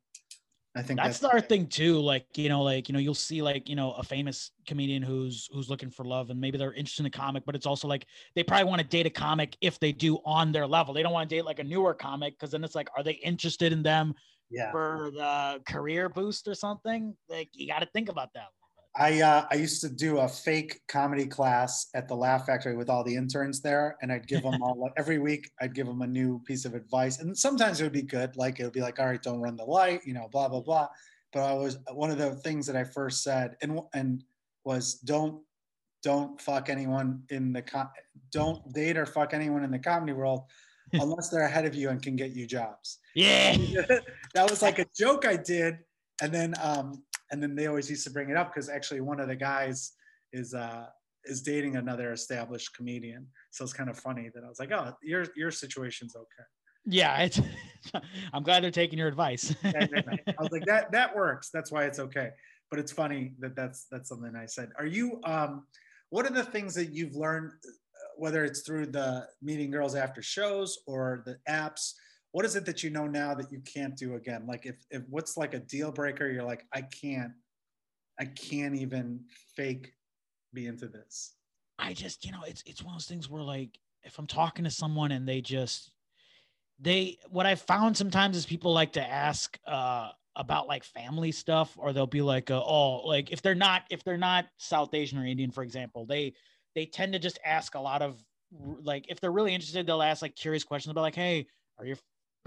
I 0.76 0.82
think 0.82 1.00
that's, 1.00 1.18
that's 1.18 1.34
other 1.34 1.40
thing 1.40 1.66
too. 1.66 1.98
Like 1.98 2.26
you 2.36 2.48
know, 2.48 2.62
like 2.62 2.88
you 2.88 2.92
know, 2.92 2.98
you'll 2.98 3.14
see 3.14 3.42
like 3.42 3.68
you 3.68 3.76
know 3.76 3.92
a 3.92 4.02
famous 4.02 4.50
comedian 4.66 5.02
who's 5.02 5.48
who's 5.52 5.68
looking 5.68 5.90
for 5.90 6.04
love, 6.04 6.30
and 6.30 6.40
maybe 6.40 6.58
they're 6.58 6.72
interested 6.72 7.00
in 7.00 7.10
the 7.10 7.18
comic, 7.18 7.44
but 7.46 7.54
it's 7.54 7.66
also 7.66 7.88
like 7.88 8.06
they 8.34 8.42
probably 8.42 8.64
want 8.64 8.80
to 8.80 8.86
date 8.86 9.06
a 9.06 9.10
comic 9.10 9.56
if 9.60 9.80
they 9.80 9.92
do 9.92 10.18
on 10.24 10.52
their 10.52 10.66
level. 10.66 10.94
They 10.94 11.02
don't 11.02 11.12
want 11.12 11.28
to 11.28 11.34
date 11.34 11.44
like 11.44 11.58
a 11.58 11.64
newer 11.64 11.94
comic 11.94 12.38
because 12.38 12.52
then 12.52 12.62
it's 12.64 12.74
like, 12.74 12.88
are 12.96 13.02
they 13.02 13.12
interested 13.12 13.72
in 13.72 13.82
them 13.82 14.14
yeah. 14.50 14.70
for 14.70 15.10
the 15.12 15.60
career 15.66 16.08
boost 16.08 16.46
or 16.46 16.54
something? 16.54 17.16
Like 17.28 17.48
you 17.54 17.66
got 17.66 17.80
to 17.80 17.86
think 17.86 18.08
about 18.08 18.32
that. 18.34 18.48
I 18.98 19.20
uh, 19.20 19.46
I 19.50 19.54
used 19.54 19.80
to 19.82 19.88
do 19.88 20.18
a 20.18 20.28
fake 20.28 20.80
comedy 20.88 21.26
class 21.26 21.88
at 21.94 22.08
the 22.08 22.16
Laugh 22.16 22.46
Factory 22.46 22.76
with 22.76 22.90
all 22.90 23.04
the 23.04 23.14
interns 23.14 23.60
there, 23.60 23.96
and 24.02 24.10
I'd 24.10 24.26
give 24.26 24.42
them 24.42 24.60
all 24.60 24.90
every 24.96 25.18
week. 25.18 25.50
I'd 25.60 25.74
give 25.74 25.86
them 25.86 26.02
a 26.02 26.06
new 26.06 26.40
piece 26.40 26.64
of 26.64 26.74
advice, 26.74 27.20
and 27.20 27.36
sometimes 27.36 27.80
it 27.80 27.84
would 27.84 27.92
be 27.92 28.02
good, 28.02 28.36
like 28.36 28.58
it 28.58 28.64
would 28.64 28.72
be 28.72 28.80
like, 28.80 28.98
"All 28.98 29.06
right, 29.06 29.22
don't 29.22 29.40
run 29.40 29.56
the 29.56 29.64
light," 29.64 30.04
you 30.04 30.14
know, 30.14 30.28
blah 30.32 30.48
blah 30.48 30.60
blah. 30.60 30.88
But 31.32 31.42
I 31.42 31.54
was 31.54 31.78
one 31.92 32.10
of 32.10 32.18
the 32.18 32.34
things 32.36 32.66
that 32.66 32.74
I 32.74 32.82
first 32.82 33.22
said, 33.22 33.56
and 33.62 33.80
and 33.94 34.24
was 34.64 34.94
don't 34.94 35.42
don't 36.02 36.40
fuck 36.40 36.68
anyone 36.68 37.22
in 37.30 37.52
the 37.52 37.62
com- 37.62 37.90
don't 38.32 38.72
date 38.72 38.96
or 38.96 39.06
fuck 39.06 39.32
anyone 39.32 39.62
in 39.62 39.70
the 39.70 39.78
comedy 39.78 40.12
world 40.12 40.42
unless 40.92 41.28
they're 41.28 41.44
ahead 41.44 41.66
of 41.66 41.74
you 41.74 41.90
and 41.90 42.02
can 42.02 42.16
get 42.16 42.32
you 42.32 42.46
jobs. 42.46 42.98
Yeah. 43.14 43.56
that 44.34 44.50
was 44.50 44.62
like 44.62 44.78
a 44.78 44.86
joke 44.96 45.24
I 45.24 45.36
did. 45.36 45.78
And 46.20 46.32
then 46.32 46.54
um 46.60 47.02
and 47.30 47.42
then 47.42 47.54
they 47.54 47.66
always 47.66 47.90
used 47.90 48.04
to 48.04 48.10
bring 48.10 48.30
it 48.30 48.36
up 48.36 48.52
because 48.52 48.68
actually 48.68 49.00
one 49.00 49.20
of 49.20 49.28
the 49.28 49.36
guys 49.36 49.92
is 50.32 50.54
uh 50.54 50.86
is 51.24 51.42
dating 51.42 51.76
another 51.76 52.12
established 52.12 52.74
comedian. 52.74 53.26
So 53.50 53.64
it's 53.64 53.72
kind 53.72 53.90
of 53.90 53.98
funny 53.98 54.30
that 54.34 54.44
I 54.44 54.48
was 54.48 54.58
like, 54.58 54.72
oh, 54.72 54.94
your 55.02 55.26
your 55.36 55.50
situation's 55.50 56.16
okay. 56.16 56.46
Yeah, 56.86 57.22
it's 57.22 57.40
I'm 58.32 58.42
glad 58.42 58.62
they're 58.62 58.70
taking 58.70 58.98
your 58.98 59.08
advice. 59.08 59.54
I 59.64 59.88
was 60.38 60.52
like, 60.52 60.64
that 60.66 60.90
that 60.92 61.14
works. 61.14 61.50
That's 61.52 61.70
why 61.70 61.84
it's 61.84 61.98
okay. 61.98 62.30
But 62.70 62.78
it's 62.78 62.92
funny 62.92 63.34
that 63.40 63.56
that's 63.56 63.86
that's 63.90 64.08
something 64.08 64.34
I 64.36 64.46
said. 64.46 64.70
Are 64.78 64.86
you 64.86 65.20
um 65.24 65.64
what 66.10 66.24
are 66.24 66.32
the 66.32 66.44
things 66.44 66.74
that 66.74 66.92
you've 66.94 67.14
learned 67.14 67.52
whether 68.16 68.44
it's 68.44 68.62
through 68.62 68.86
the 68.86 69.26
meeting 69.40 69.70
girls 69.70 69.94
after 69.94 70.22
shows 70.22 70.78
or 70.86 71.22
the 71.24 71.38
apps 71.48 71.92
what 72.32 72.44
is 72.44 72.56
it 72.56 72.66
that 72.66 72.82
you 72.82 72.90
know 72.90 73.06
now 73.06 73.34
that 73.34 73.50
you 73.50 73.60
can't 73.60 73.96
do 73.96 74.14
again? 74.14 74.46
Like 74.46 74.66
if, 74.66 74.76
if 74.90 75.02
what's 75.08 75.36
like 75.36 75.54
a 75.54 75.60
deal 75.60 75.90
breaker? 75.90 76.28
You're 76.28 76.44
like 76.44 76.64
i 76.72 76.82
can't 76.82 77.32
i 78.20 78.24
can't 78.24 78.74
even 78.74 79.20
fake 79.56 79.92
be 80.52 80.66
into 80.66 80.88
this. 80.88 81.34
I 81.78 81.94
just 81.94 82.24
you 82.24 82.32
know 82.32 82.42
it's 82.46 82.62
it's 82.66 82.82
one 82.82 82.94
of 82.94 82.98
those 83.00 83.06
things 83.06 83.28
where 83.30 83.42
like 83.42 83.78
if 84.02 84.18
i'm 84.18 84.26
talking 84.26 84.64
to 84.64 84.70
someone 84.70 85.12
and 85.12 85.28
they 85.28 85.40
just 85.40 85.92
they 86.78 87.18
what 87.28 87.46
i 87.46 87.54
found 87.54 87.96
sometimes 87.96 88.36
is 88.36 88.46
people 88.46 88.72
like 88.72 88.92
to 88.92 89.06
ask 89.06 89.58
uh 89.66 90.10
about 90.36 90.68
like 90.68 90.84
family 90.84 91.32
stuff 91.32 91.74
or 91.76 91.92
they'll 91.92 92.06
be 92.06 92.22
like 92.22 92.50
uh, 92.50 92.62
oh 92.64 93.06
like 93.06 93.32
if 93.32 93.42
they're 93.42 93.56
not 93.56 93.82
if 93.90 94.04
they're 94.04 94.16
not 94.16 94.46
south 94.56 94.94
asian 94.94 95.18
or 95.18 95.26
indian 95.26 95.50
for 95.50 95.64
example 95.64 96.06
they 96.06 96.32
they 96.74 96.86
tend 96.86 97.12
to 97.12 97.18
just 97.18 97.40
ask 97.44 97.74
a 97.74 97.80
lot 97.80 98.02
of 98.02 98.22
like 98.82 99.06
if 99.08 99.20
they're 99.20 99.32
really 99.32 99.54
interested, 99.54 99.86
they'll 99.86 100.02
ask 100.02 100.22
like 100.22 100.36
curious 100.36 100.64
questions 100.64 100.90
about 100.90 101.02
like, 101.02 101.14
hey, 101.14 101.46
are 101.78 101.84
your 101.84 101.96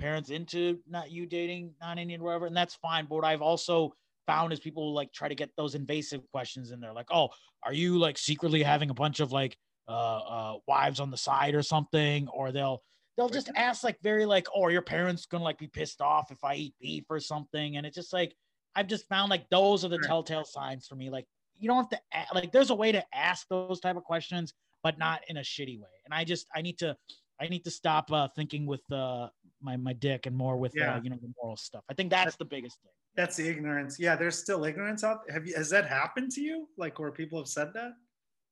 parents 0.01 0.29
into 0.29 0.79
not 0.87 1.11
you 1.11 1.25
dating 1.25 1.73
non-Indian, 1.81 2.21
whatever, 2.23 2.45
and 2.45 2.55
that's 2.55 2.75
fine. 2.75 3.05
But 3.05 3.15
what 3.15 3.25
I've 3.25 3.41
also 3.41 3.93
found 4.27 4.53
is 4.53 4.59
people 4.59 4.93
like 4.93 5.11
try 5.13 5.27
to 5.27 5.35
get 5.35 5.49
those 5.57 5.75
invasive 5.75 6.21
questions 6.31 6.71
in 6.71 6.79
there, 6.79 6.93
like, 6.93 7.07
oh, 7.11 7.29
are 7.63 7.73
you 7.73 7.97
like 7.97 8.17
secretly 8.17 8.63
having 8.63 8.89
a 8.89 8.93
bunch 8.93 9.19
of 9.19 9.31
like 9.31 9.57
uh, 9.87 9.91
uh 9.91 10.53
wives 10.67 10.99
on 10.99 11.11
the 11.11 11.17
side 11.17 11.55
or 11.55 11.63
something, 11.63 12.27
or 12.29 12.51
they'll 12.51 12.81
they'll 13.17 13.29
just 13.29 13.51
ask 13.55 13.83
like 13.83 13.99
very 14.01 14.25
like, 14.25 14.47
oh, 14.55 14.63
are 14.63 14.71
your 14.71 14.81
parents 14.81 15.25
gonna 15.25 15.43
like 15.43 15.57
be 15.57 15.67
pissed 15.67 16.01
off 16.01 16.31
if 16.31 16.43
I 16.43 16.55
eat 16.55 16.75
beef 16.79 17.05
or 17.09 17.19
something? 17.19 17.77
And 17.77 17.85
it's 17.85 17.95
just 17.95 18.13
like 18.13 18.35
I've 18.75 18.87
just 18.87 19.07
found 19.07 19.29
like 19.29 19.49
those 19.49 19.83
are 19.85 19.89
the 19.89 19.99
telltale 19.99 20.45
signs 20.45 20.87
for 20.87 20.95
me. 20.95 21.09
Like 21.09 21.25
you 21.61 21.67
don't 21.67 21.77
have 21.77 21.89
to 21.89 21.99
like 22.33 22.51
there's 22.51 22.71
a 22.71 22.75
way 22.75 22.91
to 22.91 23.03
ask 23.13 23.47
those 23.47 23.79
type 23.79 23.95
of 23.95 24.03
questions 24.03 24.53
but 24.83 24.97
not 24.97 25.21
in 25.29 25.37
a 25.37 25.41
shitty 25.41 25.79
way 25.79 25.89
and 26.05 26.13
i 26.13 26.23
just 26.23 26.47
i 26.55 26.61
need 26.61 26.77
to 26.77 26.97
i 27.39 27.47
need 27.47 27.63
to 27.63 27.71
stop 27.71 28.11
uh, 28.11 28.27
thinking 28.35 28.65
with 28.65 28.81
uh, 28.91 29.27
my 29.63 29.77
my 29.77 29.93
dick 29.93 30.25
and 30.25 30.35
more 30.35 30.57
with 30.57 30.71
uh, 30.77 30.83
yeah. 30.83 30.95
uh, 30.95 31.01
you 31.01 31.09
know 31.09 31.17
the 31.21 31.31
moral 31.41 31.57
stuff 31.57 31.83
i 31.89 31.93
think 31.93 32.09
that's 32.09 32.35
the 32.35 32.45
biggest 32.45 32.77
thing 32.81 32.91
that's 33.15 33.35
the 33.35 33.47
ignorance 33.47 33.99
yeah 33.99 34.15
there's 34.15 34.37
still 34.37 34.63
ignorance 34.65 35.03
out 35.03 35.19
have 35.29 35.45
you 35.45 35.53
has 35.55 35.69
that 35.69 35.87
happened 35.87 36.31
to 36.31 36.41
you 36.41 36.67
like 36.77 36.97
where 36.99 37.11
people 37.11 37.37
have 37.37 37.47
said 37.47 37.69
that 37.73 37.91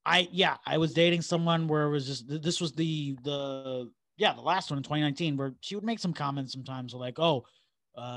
i 0.06 0.28
yeah 0.32 0.58
i 0.66 0.78
was 0.78 0.94
dating 0.94 1.22
someone 1.22 1.68
where 1.68 1.84
it 1.84 1.92
was 1.92 2.06
just 2.06 2.28
this 2.28 2.60
was 2.60 2.74
the 2.74 3.16
the 3.24 3.90
yeah 4.18 4.34
the 4.34 4.42
last 4.42 4.70
one 4.70 4.78
in 4.78 4.84
2019 4.84 5.38
where 5.38 5.54
she 5.62 5.76
would 5.76 5.84
make 5.84 6.00
some 6.00 6.14
comments 6.14 6.52
sometimes 6.52 6.94
like 6.94 7.20
oh 7.20 7.44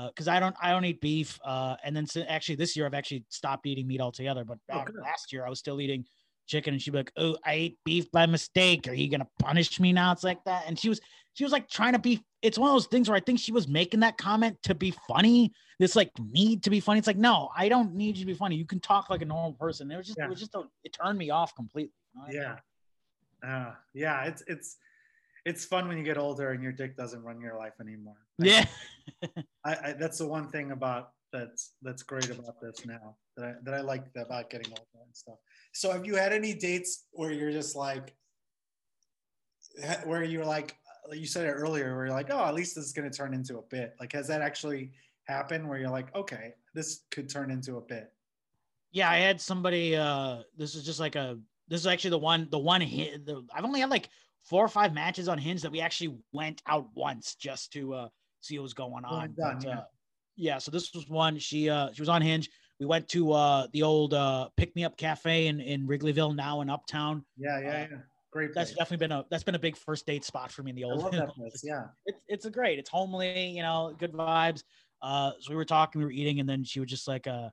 because 0.07 0.27
uh, 0.27 0.31
I 0.31 0.39
don't 0.39 0.55
I 0.61 0.71
don't 0.71 0.85
eat 0.85 1.01
beef. 1.01 1.39
Uh, 1.43 1.75
and 1.83 1.95
then 1.95 2.05
so 2.05 2.21
actually 2.21 2.55
this 2.55 2.75
year 2.75 2.85
I've 2.85 2.93
actually 2.93 3.25
stopped 3.29 3.65
eating 3.65 3.87
meat 3.87 4.01
altogether. 4.01 4.45
But 4.45 4.59
oh, 4.71 4.85
last 5.01 5.33
year 5.33 5.45
I 5.45 5.49
was 5.49 5.59
still 5.59 5.81
eating 5.81 6.05
chicken, 6.47 6.73
and 6.73 6.81
she'd 6.81 6.91
be 6.91 6.99
like, 6.99 7.11
"Oh, 7.17 7.37
I 7.45 7.53
ate 7.53 7.79
beef 7.83 8.11
by 8.11 8.25
mistake. 8.25 8.87
Are 8.87 8.93
you 8.93 9.09
gonna 9.09 9.27
punish 9.39 9.79
me 9.79 9.93
now?" 9.93 10.11
It's 10.11 10.23
like 10.23 10.43
that, 10.45 10.63
and 10.67 10.77
she 10.77 10.89
was 10.89 11.01
she 11.33 11.43
was 11.43 11.51
like 11.51 11.69
trying 11.69 11.93
to 11.93 11.99
be. 11.99 12.23
It's 12.41 12.57
one 12.57 12.69
of 12.69 12.75
those 12.75 12.87
things 12.87 13.09
where 13.09 13.15
I 13.15 13.21
think 13.21 13.39
she 13.39 13.51
was 13.51 13.67
making 13.67 14.01
that 14.01 14.17
comment 14.17 14.57
to 14.63 14.75
be 14.75 14.93
funny. 15.07 15.53
This 15.79 15.95
like 15.95 16.11
need 16.19 16.63
to 16.63 16.69
be 16.69 16.79
funny. 16.79 16.99
It's 16.99 17.07
like 17.07 17.17
no, 17.17 17.49
I 17.55 17.69
don't 17.69 17.93
need 17.95 18.17
you 18.17 18.25
to 18.25 18.31
be 18.31 18.33
funny. 18.33 18.55
You 18.55 18.65
can 18.65 18.79
talk 18.79 19.09
like 19.09 19.21
a 19.21 19.25
normal 19.25 19.53
person. 19.53 19.91
It 19.91 19.97
was 19.97 20.07
just 20.07 20.19
yeah. 20.19 20.25
it 20.25 20.29
was 20.29 20.39
just 20.39 20.55
a, 20.55 20.63
it 20.83 20.93
turned 20.93 21.17
me 21.17 21.29
off 21.29 21.55
completely. 21.55 21.93
You 22.15 22.39
know? 22.39 22.57
Yeah, 23.43 23.49
uh, 23.49 23.71
yeah. 23.93 24.23
It's 24.25 24.43
it's 24.47 24.77
it's 25.45 25.65
fun 25.65 25.87
when 25.87 25.97
you 25.97 26.03
get 26.03 26.17
older 26.17 26.51
and 26.51 26.61
your 26.61 26.71
dick 26.71 26.95
doesn't 26.95 27.21
run 27.23 27.39
your 27.41 27.57
life 27.57 27.73
anymore. 27.81 28.17
Yeah, 28.37 28.65
I, 29.65 29.75
I, 29.75 29.95
that's 29.99 30.17
the 30.17 30.27
one 30.27 30.49
thing 30.49 30.71
about 30.71 31.09
that's 31.31 31.73
that's 31.81 32.03
great 32.03 32.29
about 32.29 32.61
this 32.61 32.85
now 32.85 33.15
that 33.35 33.45
I 33.45 33.53
that 33.63 33.73
I 33.73 33.81
like 33.81 34.05
about 34.15 34.49
getting 34.49 34.71
older 34.71 35.05
and 35.05 35.15
stuff. 35.15 35.37
So 35.73 35.91
have 35.91 36.05
you 36.05 36.15
had 36.15 36.31
any 36.31 36.53
dates 36.53 37.05
where 37.11 37.31
you're 37.31 37.51
just 37.51 37.75
like, 37.75 38.15
where 40.05 40.23
you're 40.23 40.45
like, 40.45 40.75
you 41.11 41.25
said 41.25 41.45
it 41.45 41.51
earlier, 41.51 41.95
where 41.95 42.05
you're 42.05 42.15
like, 42.15 42.29
oh, 42.31 42.45
at 42.45 42.53
least 42.53 42.75
this 42.75 42.85
is 42.85 42.93
going 42.93 43.09
to 43.09 43.15
turn 43.15 43.33
into 43.33 43.57
a 43.57 43.61
bit. 43.61 43.95
Like, 43.99 44.13
has 44.13 44.27
that 44.27 44.41
actually 44.41 44.91
happened 45.25 45.67
where 45.67 45.77
you're 45.77 45.89
like, 45.89 46.13
okay, 46.15 46.53
this 46.73 47.01
could 47.11 47.29
turn 47.29 47.51
into 47.51 47.77
a 47.77 47.81
bit? 47.81 48.11
Yeah, 48.91 49.09
I 49.09 49.17
had 49.17 49.41
somebody. 49.41 49.95
uh 49.95 50.43
This 50.57 50.75
is 50.75 50.85
just 50.85 50.99
like 50.99 51.15
a. 51.15 51.37
This 51.67 51.81
is 51.81 51.87
actually 51.87 52.11
the 52.11 52.19
one. 52.19 52.47
The 52.51 52.59
one. 52.59 52.81
The, 52.81 53.45
I've 53.53 53.65
only 53.65 53.79
had 53.79 53.89
like 53.89 54.09
four 54.43 54.63
or 54.63 54.67
five 54.67 54.93
matches 54.93 55.27
on 55.27 55.37
Hinge 55.37 55.61
that 55.61 55.71
we 55.71 55.81
actually 55.81 56.17
went 56.31 56.61
out 56.67 56.87
once 56.93 57.35
just 57.35 57.71
to 57.73 57.93
uh, 57.93 58.07
see 58.41 58.57
what 58.57 58.63
was 58.63 58.73
going 58.73 59.05
on. 59.05 59.33
Done, 59.33 59.57
but, 59.57 59.63
yeah. 59.63 59.77
Uh, 59.79 59.83
yeah. 60.35 60.57
So 60.57 60.71
this 60.71 60.93
was 60.93 61.09
one. 61.09 61.39
She 61.39 61.69
uh, 61.69 61.91
she 61.93 62.01
was 62.01 62.09
on 62.09 62.21
Hinge. 62.21 62.49
We 62.79 62.85
went 62.85 63.07
to 63.09 63.31
uh, 63.31 63.67
the 63.71 63.83
old 63.83 64.13
uh, 64.13 64.49
Pick 64.57 64.75
Me 64.75 64.83
Up 64.83 64.97
Cafe 64.97 65.47
in, 65.47 65.61
in 65.61 65.87
Wrigleyville, 65.87 66.35
now 66.35 66.61
in 66.61 66.69
Uptown. 66.69 67.23
Yeah, 67.37 67.59
yeah, 67.59 67.67
uh, 67.67 67.71
yeah. 67.71 67.97
Great. 68.33 68.51
Place. 68.51 68.69
That's 68.69 68.77
definitely 68.77 69.07
been 69.07 69.11
a 69.11 69.25
that's 69.29 69.43
been 69.43 69.55
a 69.55 69.59
big 69.59 69.77
first 69.77 70.07
date 70.07 70.25
spot 70.25 70.51
for 70.51 70.63
me 70.63 70.71
in 70.71 70.75
the 70.75 70.83
old. 70.83 71.01
I 71.01 71.03
love 71.03 71.11
that 71.11 71.29
place. 71.29 71.61
Yeah. 71.63 71.85
It's 72.05 72.19
it's 72.27 72.45
a 72.45 72.49
great. 72.49 72.79
It's 72.79 72.89
homely. 72.89 73.49
You 73.49 73.61
know, 73.61 73.95
good 73.97 74.11
vibes. 74.11 74.63
Uh, 75.01 75.31
so 75.39 75.51
we 75.51 75.55
were 75.55 75.65
talking, 75.65 75.99
we 75.99 76.05
were 76.05 76.11
eating, 76.11 76.39
and 76.39 76.49
then 76.49 76.63
she 76.63 76.79
was 76.79 76.89
just 76.89 77.07
like, 77.07 77.27
uh, 77.27 77.49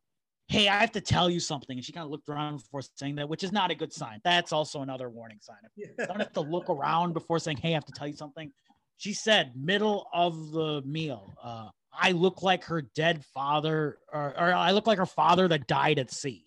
hey, 0.47 0.69
I 0.69 0.79
have 0.79 0.93
to 0.93 1.01
tell 1.01 1.29
you 1.29 1.41
something. 1.41 1.77
And 1.77 1.85
she 1.85 1.93
kind 1.93 2.05
of 2.05 2.11
looked 2.11 2.29
around 2.29 2.57
before 2.57 2.81
saying 2.97 3.17
that, 3.17 3.29
which 3.29 3.43
is 3.43 3.53
not 3.53 3.71
a 3.71 3.75
good 3.75 3.93
sign. 3.93 4.21
That's 4.25 4.53
also 4.53 4.83
another 4.83 5.11
warning 5.11 5.39
sign. 5.43 5.57
Yeah. 5.77 6.07
Don't 6.07 6.21
have 6.21 6.33
to 6.35 6.41
look 6.41 6.71
around 6.71 7.13
before 7.13 7.39
saying, 7.41 7.59
hey, 7.59 7.71
I 7.71 7.73
have 7.73 7.85
to 7.87 7.93
tell 7.93 8.07
you 8.07 8.17
something. 8.17 8.53
She 8.97 9.13
said, 9.13 9.53
middle 9.57 10.07
of 10.15 10.53
the 10.53 10.83
meal, 10.87 11.35
uh, 11.43 11.69
I 11.93 12.13
look 12.13 12.43
like 12.43 12.65
her 12.65 12.83
dead 12.83 13.25
father, 13.35 13.99
or, 14.13 14.35
or 14.39 14.55
I 14.55 14.71
look 14.71 14.87
like 14.87 14.99
her 14.99 15.07
father 15.07 15.49
that 15.49 15.67
died 15.67 15.99
at 15.99 16.13
sea. 16.13 16.47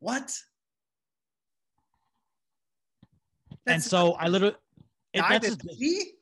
What? 0.00 0.34
And 3.66 3.82
so 3.82 4.12
I 4.12 4.28
literally 4.28 4.56
died 5.14 5.44
at 5.44 5.60
sea. 5.60 6.12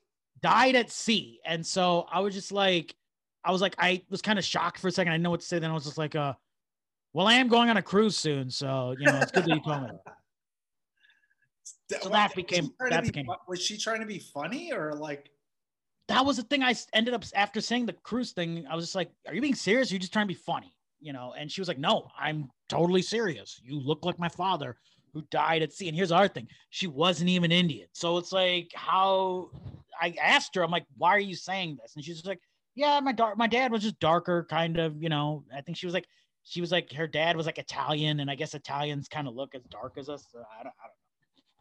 Died 0.41 0.77
at 0.77 0.91
sea, 0.91 1.41
and 1.45 1.67
so 1.67 2.07
I 2.11 2.21
was 2.21 2.35
just 2.35 2.53
like, 2.53 2.95
I 3.45 3.51
was 3.51 3.61
like, 3.61 3.75
I 3.79 4.03
was 4.09 4.23
kind 4.23 4.39
of 4.39 4.45
shocked 4.45 4.79
for 4.79 4.89
a 4.89 4.93
second. 4.93 5.13
I 5.13 5.17
know 5.17 5.31
what 5.31 5.41
to 5.41 5.47
say. 5.47 5.59
Then 5.59 5.71
I 5.71 5.75
was 5.75 5.85
just 5.85 5.99
like, 5.99 6.15
uh, 6.15 6.35
well, 7.13 7.27
I 7.27 7.35
am 7.35 7.49
going 7.49 7.71
on 7.71 7.77
a 7.77 7.83
cruise 7.83 8.17
soon, 8.17 8.51
so 8.51 8.95
you 8.99 9.07
know, 9.07 9.19
it's 9.21 9.33
good 9.33 9.45
that 9.45 9.51
you 9.51 9.63
told 9.63 9.83
me. 9.83 9.91
So 12.03 12.11
that 12.11 12.35
became 12.35 12.71
that 12.91 13.03
became. 13.03 13.27
Was 13.47 13.63
she 13.63 13.79
trying 13.79 14.01
to 14.01 14.07
be 14.07 14.19
funny 14.19 14.73
or 14.73 14.93
like? 14.93 15.31
That 16.09 16.25
was 16.25 16.37
the 16.37 16.43
thing. 16.43 16.63
I 16.63 16.75
ended 16.93 17.15
up 17.15 17.25
after 17.35 17.61
saying 17.61 17.87
the 17.87 17.93
cruise 17.93 18.33
thing. 18.33 18.67
I 18.71 18.75
was 18.75 18.85
just 18.85 18.95
like, 18.95 19.11
"Are 19.27 19.35
you 19.35 19.41
being 19.41 19.55
serious? 19.55 19.91
Are 19.91 19.95
you 19.95 19.99
just 19.99 20.13
trying 20.13 20.27
to 20.27 20.35
be 20.35 20.39
funny?" 20.39 20.75
You 21.01 21.13
know. 21.13 21.35
And 21.39 21.51
she 21.51 21.61
was 21.61 21.69
like, 21.69 21.79
"No, 21.79 22.09
I'm 22.19 22.51
totally 22.69 23.03
serious. 23.03 23.61
You 23.63 23.81
look 23.81 24.05
like 24.05 24.19
my 24.19 24.29
father, 24.29 24.77
who 25.13 25.23
died 25.31 25.63
at 25.63 25.73
sea." 25.73 25.89
And 25.89 25.97
here's 25.97 26.13
our 26.13 26.29
thing: 26.29 26.49
she 26.71 26.87
wasn't 26.87 27.31
even 27.31 27.53
Indian. 27.53 27.89
So 27.93 28.19
it's 28.19 28.33
like, 28.33 28.71
how? 28.75 29.51
I 30.01 30.15
asked 30.23 30.55
her, 30.55 30.63
I'm 30.63 30.71
like, 30.71 30.87
"Why 30.97 31.11
are 31.11 31.21
you 31.21 31.35
saying 31.35 31.79
this?" 31.81 31.97
And 31.97 32.05
she's 32.05 32.25
like, 32.25 32.41
yeah, 32.79 33.01
my 33.01 33.11
dark, 33.11 33.37
my 33.37 33.49
dad 33.49 33.73
was 33.73 33.83
just 33.83 33.99
darker, 33.99 34.47
kind 34.49 34.79
of, 34.79 35.03
you 35.03 35.09
know. 35.09 35.43
I 35.55 35.63
think 35.63 35.77
she 35.77 35.87
was 35.87 35.93
like, 35.93 36.07
she 36.45 36.61
was 36.61 36.71
like, 36.71 36.93
her 36.93 37.09
dad 37.09 37.37
was 37.37 37.45
like 37.45 37.59
Italian, 37.59 38.21
and 38.21 38.31
I 38.31 38.37
guess 38.37 38.55
Italians 38.55 39.09
kind 39.09 39.27
of 39.27 39.35
look 39.35 39.57
as 39.57 39.63
dark 39.65 39.95
as 39.99 40.09
us. 40.09 40.25
So 40.31 40.39
I 40.39 40.63
don't, 40.63 40.73
I 40.81 40.87
don't 40.87 40.95
know. 40.95 41.55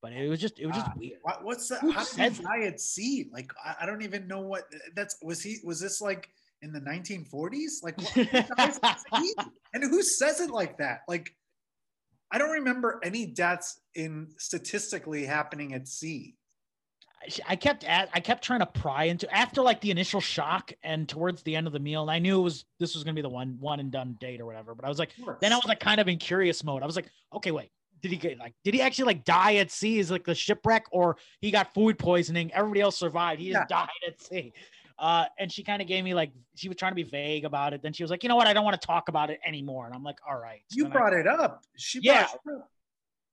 But 0.00 0.12
it 0.12 0.28
was 0.28 0.40
just, 0.40 0.60
it 0.60 0.66
was 0.66 0.76
just 0.76 0.86
uh, 0.86 0.92
weird. 0.96 1.18
What's 1.42 1.68
that? 1.70 1.80
How 1.92 2.04
did 2.04 2.32
he 2.36 2.42
die 2.44 2.62
at 2.62 2.80
sea? 2.80 3.28
Like, 3.32 3.50
I, 3.64 3.74
I, 3.80 3.86
don't 3.86 4.02
even 4.02 4.28
know 4.28 4.40
what 4.40 4.62
that's. 4.94 5.16
Was 5.20 5.42
he? 5.42 5.58
Was 5.64 5.80
this 5.80 6.00
like 6.00 6.30
in 6.62 6.72
the 6.72 6.80
1940s? 6.80 7.82
Like, 7.82 7.98
and 9.74 9.82
who 9.82 10.00
says 10.00 10.40
it 10.40 10.50
like 10.50 10.78
that? 10.78 11.00
Like, 11.08 11.34
I 12.30 12.38
don't 12.38 12.50
remember 12.50 13.00
any 13.02 13.26
deaths 13.26 13.80
in 13.94 14.28
statistically 14.38 15.24
happening 15.24 15.74
at 15.74 15.88
sea. 15.88 16.36
I 17.48 17.56
kept 17.56 17.82
at 17.84 18.08
I 18.12 18.20
kept 18.20 18.44
trying 18.44 18.60
to 18.60 18.66
pry 18.66 19.04
into 19.04 19.32
after 19.34 19.62
like 19.62 19.80
the 19.80 19.90
initial 19.90 20.20
shock 20.20 20.72
and 20.82 21.08
towards 21.08 21.42
the 21.42 21.56
end 21.56 21.66
of 21.66 21.72
the 21.72 21.80
meal, 21.80 22.02
and 22.02 22.10
I 22.10 22.18
knew 22.18 22.38
it 22.38 22.42
was 22.42 22.64
this 22.78 22.94
was 22.94 23.04
gonna 23.04 23.14
be 23.14 23.22
the 23.22 23.28
one 23.28 23.56
one 23.58 23.80
and 23.80 23.90
done 23.90 24.16
date 24.20 24.40
or 24.40 24.46
whatever. 24.46 24.74
But 24.74 24.84
I 24.84 24.88
was 24.88 24.98
like, 24.98 25.10
then 25.40 25.52
I 25.52 25.56
was 25.56 25.64
like 25.66 25.80
kind 25.80 26.00
of 26.00 26.08
in 26.08 26.18
curious 26.18 26.62
mode. 26.62 26.82
I 26.82 26.86
was 26.86 26.94
like, 26.94 27.10
okay, 27.34 27.50
wait, 27.50 27.70
did 28.02 28.10
he 28.10 28.16
get 28.16 28.38
like 28.38 28.54
did 28.64 28.74
he 28.74 28.82
actually 28.82 29.06
like 29.06 29.24
die 29.24 29.56
at 29.56 29.70
sea? 29.70 29.98
Is 29.98 30.10
like 30.10 30.24
the 30.24 30.34
shipwreck, 30.34 30.86
or 30.90 31.16
he 31.40 31.50
got 31.50 31.74
food 31.74 31.98
poisoning? 31.98 32.52
Everybody 32.52 32.80
else 32.80 32.96
survived. 32.96 33.40
He 33.40 33.50
just 33.52 33.68
died 33.68 33.88
at 34.06 34.20
sea. 34.20 34.52
Uh, 34.98 35.26
and 35.38 35.52
she 35.52 35.62
kind 35.62 35.82
of 35.82 35.88
gave 35.88 36.04
me 36.04 36.14
like 36.14 36.32
she 36.54 36.68
was 36.68 36.76
trying 36.76 36.92
to 36.92 36.96
be 36.96 37.02
vague 37.02 37.44
about 37.44 37.74
it. 37.74 37.82
Then 37.82 37.92
she 37.92 38.02
was 38.02 38.10
like, 38.10 38.22
you 38.22 38.28
know 38.28 38.36
what, 38.36 38.46
I 38.46 38.54
don't 38.54 38.64
want 38.64 38.80
to 38.80 38.86
talk 38.86 39.08
about 39.08 39.30
it 39.30 39.40
anymore. 39.46 39.86
And 39.86 39.94
I'm 39.94 40.02
like, 40.02 40.18
all 40.28 40.38
right. 40.38 40.62
So 40.70 40.76
you 40.78 40.88
brought 40.88 41.12
I, 41.12 41.20
it 41.20 41.26
up. 41.26 41.64
She 41.76 42.00
yeah. 42.02 42.26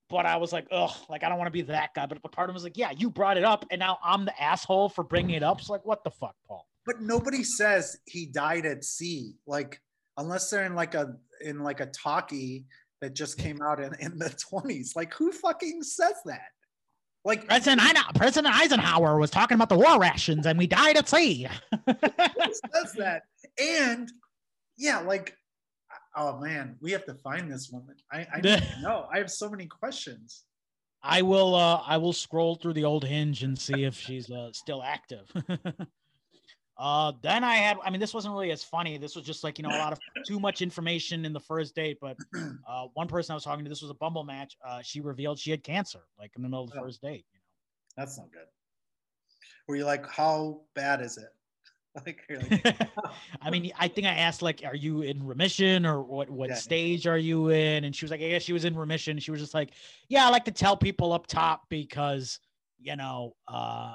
but 0.10 0.26
I 0.26 0.38
was 0.38 0.52
like, 0.52 0.68
oh, 0.72 0.96
like 1.10 1.24
I 1.24 1.30
don't 1.30 1.38
want 1.38 1.48
to 1.48 1.52
be 1.52 1.62
that 1.64 1.94
guy. 1.96 2.06
But, 2.06 2.22
but 2.22 2.32
part 2.32 2.50
of 2.50 2.54
me 2.54 2.56
was 2.56 2.64
like, 2.64 2.78
yeah, 2.78 2.92
you 2.92 3.10
brought 3.10 3.38
it 3.38 3.46
up, 3.46 3.66
and 3.72 3.80
now 3.80 3.98
I'm 4.04 4.26
the 4.26 4.42
asshole 4.42 4.90
for 4.90 5.04
bringing 5.04 5.36
it 5.36 5.44
up. 5.44 5.62
So 5.62 5.74
like, 5.74 5.86
what 5.86 6.04
the 6.04 6.12
fuck, 6.12 6.36
Paul? 6.48 6.68
But 6.86 7.02
nobody 7.02 7.44
says 7.44 7.98
he 8.06 8.26
died 8.26 8.66
at 8.66 8.84
sea. 8.84 9.36
Like 9.48 9.80
unless 10.18 10.50
they're 10.50 10.66
in 10.66 10.76
like 10.76 10.96
a 10.96 11.16
in 11.42 11.60
like 11.60 11.80
a 11.80 11.88
talkie 11.88 12.66
that 13.02 13.14
just 13.14 13.38
came 13.38 13.62
out 13.62 13.82
in, 13.82 13.94
in 14.00 14.18
the 14.18 14.30
20s. 14.54 14.96
Like 14.96 15.14
who 15.14 15.32
fucking 15.32 15.84
says 15.84 16.16
that? 16.26 16.52
Like 17.26 17.48
President, 17.48 17.82
President 18.16 18.54
Eisenhower 18.54 19.18
was 19.18 19.30
talking 19.32 19.56
about 19.56 19.70
the 19.70 19.78
war 19.78 20.00
rations 20.00 20.46
and 20.46 20.60
we 20.60 20.68
died 20.68 20.98
at 20.98 21.08
sea. 21.08 21.48
who 21.86 21.94
says 22.74 22.94
that? 22.98 23.24
And 23.58 24.12
yeah, 24.78 25.00
like 25.00 25.36
oh 26.16 26.40
man, 26.40 26.76
we 26.82 26.92
have 26.92 27.06
to 27.06 27.14
find 27.16 27.52
this 27.52 27.70
woman. 27.72 27.96
I, 28.12 28.28
I 28.34 28.42
know. 28.82 29.08
I 29.12 29.18
have 29.20 29.32
so 29.32 29.50
many 29.50 29.68
questions. 29.68 30.44
I 31.02 31.22
will 31.22 31.56
uh 31.56 31.82
I 31.86 31.98
will 31.98 32.14
scroll 32.14 32.56
through 32.56 32.74
the 32.74 32.86
old 32.86 33.04
hinge 33.04 33.44
and 33.44 33.58
see 33.58 33.84
if 33.84 33.96
she's 33.96 34.30
uh, 34.30 34.52
still 34.54 34.84
active. 34.84 35.32
Uh, 36.78 37.12
then 37.22 37.44
I 37.44 37.56
had, 37.56 37.78
I 37.84 37.90
mean, 37.90 38.00
this 38.00 38.14
wasn't 38.14 38.34
really 38.34 38.52
as 38.52 38.64
funny. 38.64 38.98
This 38.98 39.16
was 39.16 39.26
just 39.26 39.44
like, 39.44 39.60
you 39.60 39.64
know, 39.64 39.70
a 39.70 39.78
lot 39.78 39.94
of 39.94 40.00
too 40.28 40.40
much 40.40 40.62
information 40.62 41.26
in 41.26 41.34
the 41.34 41.40
first 41.40 41.76
date. 41.76 41.98
But 42.02 42.18
uh, 42.68 42.88
one 42.94 43.08
person 43.08 43.34
I 43.34 43.36
was 43.36 43.44
talking 43.44 43.64
to, 43.64 43.70
this 43.70 43.82
was 43.82 43.92
a 43.92 43.96
Bumble 43.96 44.24
match. 44.24 44.58
Uh, 44.66 44.82
she 44.82 45.00
revealed 45.00 45.38
she 45.38 45.52
had 45.52 45.64
cancer, 45.64 46.02
like 46.18 46.32
in 46.36 46.42
the 46.42 46.50
middle 46.50 46.64
of 46.64 46.72
the 46.72 46.80
oh, 46.80 46.84
first 46.84 47.02
date. 47.02 47.26
You 47.32 47.40
know, 47.40 47.44
that's 47.98 48.18
not 48.18 48.32
good. 48.32 48.48
Were 49.68 49.76
you 49.76 49.86
like, 49.86 50.08
how 50.10 50.62
bad 50.76 51.02
is 51.02 51.18
it? 51.18 51.30
Like, 52.08 52.24
like 52.28 52.90
I 53.44 53.52
mean, 53.52 53.72
I 53.80 53.88
think 53.88 54.08
I 54.08 54.16
asked 54.16 54.42
like, 54.42 54.64
"Are 54.66 54.76
you 54.76 55.04
in 55.04 55.24
remission 55.24 55.86
or 55.86 56.02
what? 56.02 56.28
What 56.28 56.50
yeah, 56.50 56.56
stage 56.56 57.06
are 57.06 57.20
you 57.20 57.50
in?" 57.50 57.84
And 57.84 57.96
she 57.96 58.04
was 58.04 58.10
like, 58.10 58.20
"I 58.20 58.30
guess 58.30 58.42
she 58.42 58.52
was 58.52 58.66
in 58.66 58.76
remission." 58.76 59.20
She 59.20 59.30
was 59.30 59.40
just 59.40 59.54
like, 59.54 59.74
"Yeah, 60.10 60.26
I 60.26 60.32
like 60.32 60.46
to 60.46 60.52
tell 60.52 60.76
people 60.76 61.14
up 61.14 61.28
top 61.28 61.70
because 61.70 62.40
you 62.84 62.96
know, 62.96 63.36
uh, 63.48 63.94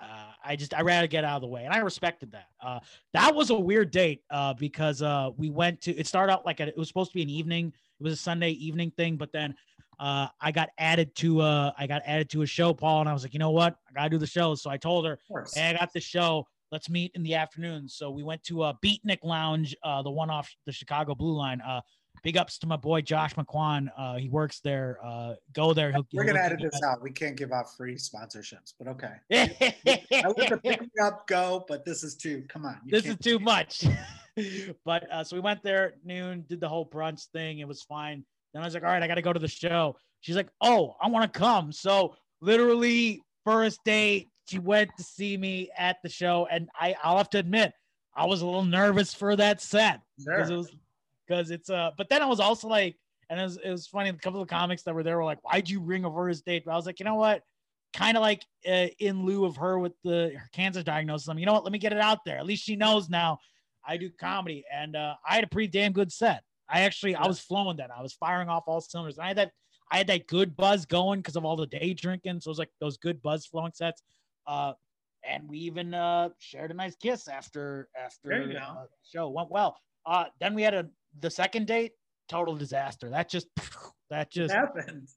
uh, 0.00 0.32
I 0.44 0.56
just 0.56 0.74
I 0.74 0.82
rather 0.82 1.06
get 1.06 1.24
out 1.24 1.36
of 1.36 1.42
the 1.42 1.48
way, 1.48 1.64
and 1.64 1.74
I 1.74 1.78
respected 1.78 2.32
that. 2.32 2.46
Uh, 2.62 2.80
that 3.12 3.34
was 3.34 3.50
a 3.50 3.54
weird 3.54 3.90
date 3.90 4.22
uh, 4.30 4.54
because 4.54 5.02
uh, 5.02 5.30
we 5.36 5.50
went 5.50 5.80
to. 5.82 5.96
It 5.96 6.06
started 6.06 6.32
out 6.32 6.46
like 6.46 6.60
a, 6.60 6.68
it 6.68 6.76
was 6.76 6.88
supposed 6.88 7.10
to 7.10 7.14
be 7.14 7.22
an 7.22 7.30
evening. 7.30 7.72
It 7.98 8.02
was 8.02 8.14
a 8.14 8.16
Sunday 8.16 8.52
evening 8.52 8.92
thing, 8.96 9.16
but 9.16 9.32
then 9.32 9.54
uh, 9.98 10.28
I 10.40 10.50
got 10.50 10.70
added 10.78 11.14
to 11.16 11.40
uh, 11.40 11.72
I 11.78 11.86
got 11.86 12.02
added 12.06 12.30
to 12.30 12.42
a 12.42 12.46
show, 12.46 12.72
Paul, 12.72 13.00
and 13.00 13.08
I 13.08 13.12
was 13.12 13.22
like, 13.22 13.34
you 13.34 13.38
know 13.38 13.50
what, 13.50 13.76
I 13.88 13.92
gotta 13.92 14.10
do 14.10 14.18
the 14.18 14.26
show. 14.26 14.54
So 14.54 14.70
I 14.70 14.76
told 14.78 15.06
her, 15.06 15.18
hey, 15.54 15.70
I 15.70 15.78
got 15.78 15.92
the 15.92 16.00
show. 16.00 16.46
Let's 16.72 16.88
meet 16.88 17.10
in 17.14 17.22
the 17.22 17.34
afternoon. 17.34 17.88
So 17.88 18.10
we 18.10 18.22
went 18.22 18.42
to 18.44 18.64
a 18.64 18.78
Beatnik 18.82 19.24
Lounge, 19.24 19.76
uh, 19.82 20.02
the 20.02 20.10
one 20.10 20.30
off 20.30 20.54
the 20.66 20.72
Chicago 20.72 21.14
Blue 21.14 21.36
Line. 21.36 21.60
Big 22.22 22.36
ups 22.36 22.58
to 22.58 22.66
my 22.66 22.76
boy 22.76 23.00
Josh 23.00 23.34
McQuan. 23.34 23.88
Uh, 23.96 24.16
he 24.16 24.28
works 24.28 24.60
there. 24.60 24.98
Uh, 25.02 25.34
go 25.54 25.72
there. 25.72 25.90
He'll, 25.90 26.06
We're 26.12 26.24
he'll 26.24 26.34
gonna 26.34 26.44
edit 26.44 26.60
this 26.60 26.82
out. 26.82 27.02
We 27.02 27.10
can't 27.10 27.36
give 27.36 27.50
out 27.50 27.74
free 27.74 27.94
sponsorships, 27.94 28.74
but 28.78 28.88
okay. 28.88 29.14
I 29.32 30.26
want 30.26 30.48
to 30.48 30.58
pick 30.58 30.82
me 30.82 30.88
up, 31.02 31.26
go, 31.26 31.64
but 31.66 31.84
this 31.84 32.04
is 32.04 32.16
too. 32.16 32.44
Come 32.48 32.66
on. 32.66 32.78
This 32.86 33.06
is 33.06 33.16
too 33.16 33.38
much. 33.40 33.86
but 34.84 35.10
uh, 35.10 35.24
so 35.24 35.36
we 35.36 35.40
went 35.40 35.62
there 35.62 35.88
at 35.88 36.04
noon, 36.04 36.44
did 36.48 36.60
the 36.60 36.68
whole 36.68 36.86
brunch 36.86 37.26
thing. 37.32 37.60
It 37.60 37.68
was 37.68 37.82
fine. 37.82 38.24
Then 38.52 38.62
I 38.62 38.66
was 38.66 38.74
like, 38.74 38.82
all 38.82 38.90
right, 38.90 39.02
I 39.02 39.06
got 39.06 39.14
to 39.14 39.22
go 39.22 39.32
to 39.32 39.40
the 39.40 39.48
show. 39.48 39.96
She's 40.20 40.36
like, 40.36 40.48
oh, 40.60 40.96
I 41.00 41.08
want 41.08 41.32
to 41.32 41.38
come. 41.38 41.72
So 41.72 42.16
literally 42.42 43.22
first 43.44 43.80
date, 43.84 44.28
she 44.46 44.58
went 44.58 44.90
to 44.98 45.04
see 45.04 45.36
me 45.36 45.70
at 45.78 45.96
the 46.02 46.08
show, 46.08 46.46
and 46.50 46.68
I 46.78 46.96
I'll 47.02 47.16
have 47.16 47.30
to 47.30 47.38
admit, 47.38 47.72
I 48.14 48.26
was 48.26 48.42
a 48.42 48.46
little 48.46 48.64
nervous 48.64 49.14
for 49.14 49.36
that 49.36 49.60
set 49.60 50.00
because 50.18 50.48
sure. 50.48 50.54
it 50.54 50.58
was 50.58 50.76
because 51.30 51.50
it's 51.50 51.70
uh. 51.70 51.90
But 51.96 52.08
then 52.08 52.22
I 52.22 52.26
was 52.26 52.40
also 52.40 52.68
like, 52.68 52.96
and 53.28 53.38
it 53.38 53.44
was, 53.44 53.56
it 53.58 53.70
was 53.70 53.86
funny. 53.86 54.10
A 54.10 54.14
couple 54.14 54.42
of 54.42 54.48
comics 54.48 54.82
that 54.82 54.94
were 54.94 55.02
there 55.02 55.16
were 55.16 55.24
like, 55.24 55.42
"Why'd 55.44 55.68
you 55.68 55.80
ring 55.80 56.04
a 56.04 56.12
first 56.12 56.44
date?" 56.44 56.64
But 56.66 56.72
I 56.72 56.76
was 56.76 56.86
like, 56.86 56.98
you 56.98 57.04
know 57.04 57.14
what? 57.14 57.42
Kind 57.94 58.16
of 58.16 58.20
like 58.22 58.44
uh, 58.68 58.88
in 58.98 59.24
lieu 59.24 59.44
of 59.44 59.56
her 59.56 59.78
with 59.78 59.92
the 60.04 60.32
her 60.36 60.48
cancer 60.52 60.82
diagnosis. 60.82 61.28
I 61.28 61.32
mean, 61.32 61.40
you 61.40 61.46
know 61.46 61.52
what? 61.52 61.64
Let 61.64 61.72
me 61.72 61.78
get 61.78 61.92
it 61.92 62.00
out 62.00 62.24
there. 62.26 62.38
At 62.38 62.46
least 62.46 62.64
she 62.64 62.76
knows 62.76 63.08
now. 63.08 63.38
I 63.86 63.96
do 63.96 64.10
comedy, 64.10 64.64
and 64.72 64.96
uh, 64.96 65.14
I 65.26 65.36
had 65.36 65.44
a 65.44 65.48
pretty 65.48 65.68
damn 65.68 65.92
good 65.92 66.12
set. 66.12 66.42
I 66.68 66.82
actually 66.82 67.14
I 67.14 67.26
was 67.26 67.40
flowing 67.40 67.76
then. 67.76 67.88
I 67.96 68.02
was 68.02 68.12
firing 68.12 68.48
off 68.48 68.64
all 68.66 68.80
cylinders. 68.80 69.16
And 69.16 69.24
I 69.24 69.28
had 69.28 69.38
that 69.38 69.52
I 69.90 69.98
had 69.98 70.06
that 70.08 70.26
good 70.26 70.56
buzz 70.56 70.84
going 70.84 71.20
because 71.20 71.36
of 71.36 71.44
all 71.44 71.56
the 71.56 71.66
day 71.66 71.94
drinking. 71.94 72.40
So 72.40 72.48
it 72.48 72.52
was 72.52 72.58
like 72.58 72.70
those 72.80 72.96
good 72.96 73.22
buzz 73.22 73.46
flowing 73.46 73.72
sets. 73.74 74.02
Uh, 74.46 74.72
and 75.24 75.48
we 75.48 75.58
even 75.58 75.92
uh, 75.94 76.30
shared 76.38 76.70
a 76.70 76.74
nice 76.74 76.96
kiss 76.96 77.28
after 77.28 77.88
after 78.00 78.46
the 78.46 78.62
uh, 78.62 78.84
show 79.02 79.28
went 79.28 79.50
well. 79.50 79.76
Uh, 80.06 80.26
then 80.40 80.54
we 80.54 80.62
had 80.62 80.74
a 80.74 80.86
the 81.18 81.30
second 81.30 81.66
date, 81.66 81.92
total 82.28 82.56
disaster. 82.56 83.10
That 83.10 83.28
just 83.28 83.48
that 84.10 84.30
just 84.30 84.54
happened. 84.54 85.08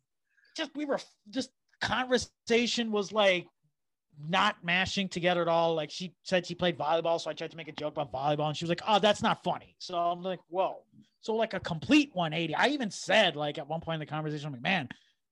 Just 0.55 0.71
we 0.75 0.85
were 0.85 0.99
just 1.29 1.49
conversation 1.81 2.91
was 2.91 3.11
like 3.11 3.47
not 4.29 4.63
mashing 4.63 5.09
together 5.09 5.41
at 5.41 5.47
all. 5.47 5.75
Like 5.75 5.91
she 5.91 6.13
said 6.23 6.45
she 6.45 6.55
played 6.55 6.77
volleyball, 6.77 7.19
so 7.19 7.29
I 7.29 7.33
tried 7.33 7.51
to 7.51 7.57
make 7.57 7.67
a 7.67 7.73
joke 7.73 7.93
about 7.93 8.11
volleyball, 8.11 8.47
and 8.47 8.57
she 8.57 8.65
was 8.65 8.69
like, 8.69 8.81
"Oh, 8.87 8.99
that's 8.99 9.21
not 9.21 9.43
funny." 9.43 9.75
So 9.79 9.97
I'm 9.97 10.21
like, 10.21 10.39
"Whoa!" 10.49 10.83
So 11.21 11.35
like 11.35 11.53
a 11.53 11.59
complete 11.59 12.11
180. 12.13 12.55
I 12.55 12.67
even 12.67 12.91
said 12.91 13.35
like 13.35 13.57
at 13.57 13.67
one 13.67 13.81
point 13.81 13.95
in 13.95 13.99
the 13.99 14.05
conversation, 14.05 14.47
I'm 14.47 14.53
like, 14.53 14.61
"Man, 14.61 14.89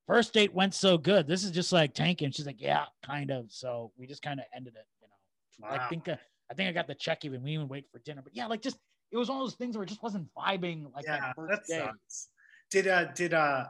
first 0.07 0.33
date 0.33 0.53
went 0.53 0.73
so 0.73 0.97
good. 0.97 1.27
This 1.27 1.43
is 1.43 1.51
just 1.51 1.71
like 1.71 1.93
tanking." 1.93 2.31
She's 2.31 2.45
like, 2.45 2.61
"Yeah, 2.61 2.85
kind 3.05 3.31
of." 3.31 3.51
So 3.51 3.91
we 3.97 4.07
just 4.07 4.21
kind 4.21 4.39
of 4.39 4.45
ended 4.55 4.73
it. 4.75 4.85
You 5.01 5.07
know, 5.07 5.69
wow. 5.69 5.83
I 5.83 5.89
think 5.89 6.07
uh, 6.07 6.15
I 6.49 6.53
think 6.53 6.69
I 6.69 6.71
got 6.71 6.87
the 6.87 6.95
check 6.95 7.23
even. 7.25 7.43
We 7.43 7.51
even 7.51 7.67
wait 7.67 7.85
for 7.91 7.99
dinner, 7.99 8.21
but 8.23 8.35
yeah, 8.35 8.47
like 8.47 8.61
just 8.61 8.77
it 9.11 9.17
was 9.17 9.29
one 9.29 9.39
of 9.39 9.43
those 9.43 9.55
things 9.55 9.75
where 9.75 9.83
it 9.83 9.89
just 9.89 10.03
wasn't 10.03 10.27
vibing 10.35 10.93
like 10.93 11.05
yeah, 11.05 11.19
that 11.19 11.35
first 11.35 11.67
day. 11.67 11.79
Sucks. 11.79 12.27
Did 12.69 12.87
uh 12.87 13.05
did 13.13 13.33
uh 13.33 13.65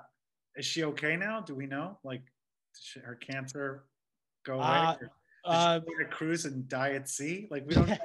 is 0.55 0.65
she 0.65 0.83
okay 0.83 1.15
now? 1.15 1.41
Do 1.41 1.55
we 1.55 1.65
know? 1.65 1.97
Like 2.03 2.23
her 3.03 3.15
cancer 3.15 3.85
go 4.45 4.55
away? 4.55 4.65
Uh, 4.65 4.95
uh, 5.43 5.79
a 6.01 6.05
cruise 6.05 6.45
and 6.45 6.67
die 6.67 6.91
at 6.91 7.09
sea? 7.09 7.47
Like 7.49 7.65
we 7.67 7.75
don't. 7.75 7.89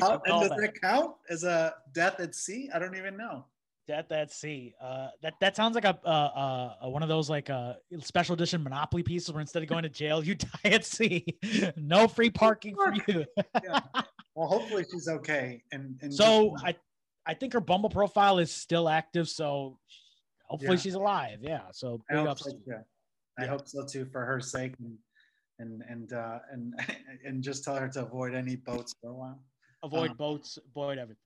How, 0.00 0.20
and 0.24 0.40
does 0.40 0.48
that. 0.48 0.58
that 0.60 0.80
count 0.80 1.16
as 1.28 1.44
a 1.44 1.74
death 1.92 2.20
at 2.20 2.34
sea? 2.34 2.70
I 2.74 2.78
don't 2.78 2.96
even 2.96 3.16
know. 3.16 3.44
Death 3.86 4.12
at 4.12 4.32
sea. 4.32 4.74
Uh, 4.80 5.08
that 5.22 5.34
that 5.40 5.56
sounds 5.56 5.74
like 5.74 5.84
a, 5.84 5.98
uh, 6.04 6.76
uh, 6.82 6.88
one 6.88 7.02
of 7.02 7.08
those 7.08 7.28
like 7.28 7.50
uh, 7.50 7.74
special 7.98 8.34
edition 8.34 8.62
Monopoly 8.62 9.02
pieces 9.02 9.32
where 9.32 9.40
instead 9.40 9.62
of 9.62 9.68
going 9.68 9.82
to 9.82 9.88
jail, 9.88 10.24
you 10.24 10.34
die 10.62 10.70
at 10.70 10.84
sea. 10.84 11.26
no 11.76 12.08
free 12.08 12.30
parking 12.30 12.74
for 12.74 12.94
you. 13.08 13.24
yeah. 13.64 13.80
Well, 14.40 14.48
hopefully 14.48 14.86
she's 14.90 15.06
okay. 15.06 15.62
And, 15.70 15.98
and 16.00 16.14
so 16.14 16.56
I, 16.64 16.74
I 17.26 17.34
think 17.34 17.52
her 17.52 17.60
Bumble 17.60 17.90
profile 17.90 18.38
is 18.38 18.50
still 18.50 18.88
active. 18.88 19.28
So 19.28 19.78
hopefully 20.46 20.76
yeah. 20.76 20.80
she's 20.80 20.94
alive. 20.94 21.40
Yeah. 21.42 21.64
So 21.72 22.00
I 22.10 22.14
hope 22.14 22.38
so, 22.38 22.52
yeah. 22.66 22.76
I 23.38 23.44
hope 23.44 23.68
so 23.68 23.84
too 23.84 24.06
for 24.10 24.24
her 24.24 24.40
sake 24.40 24.76
and 24.78 24.96
and 25.58 25.82
and 25.90 26.12
uh, 26.14 26.38
and 26.50 26.72
and 27.26 27.42
just 27.42 27.64
tell 27.64 27.76
her 27.76 27.86
to 27.88 28.00
avoid 28.02 28.34
any 28.34 28.56
boats 28.56 28.94
for 29.02 29.10
a 29.10 29.14
while. 29.14 29.42
Avoid 29.82 30.12
um, 30.12 30.16
boats. 30.16 30.58
Avoid 30.70 30.96
everything. 30.96 31.20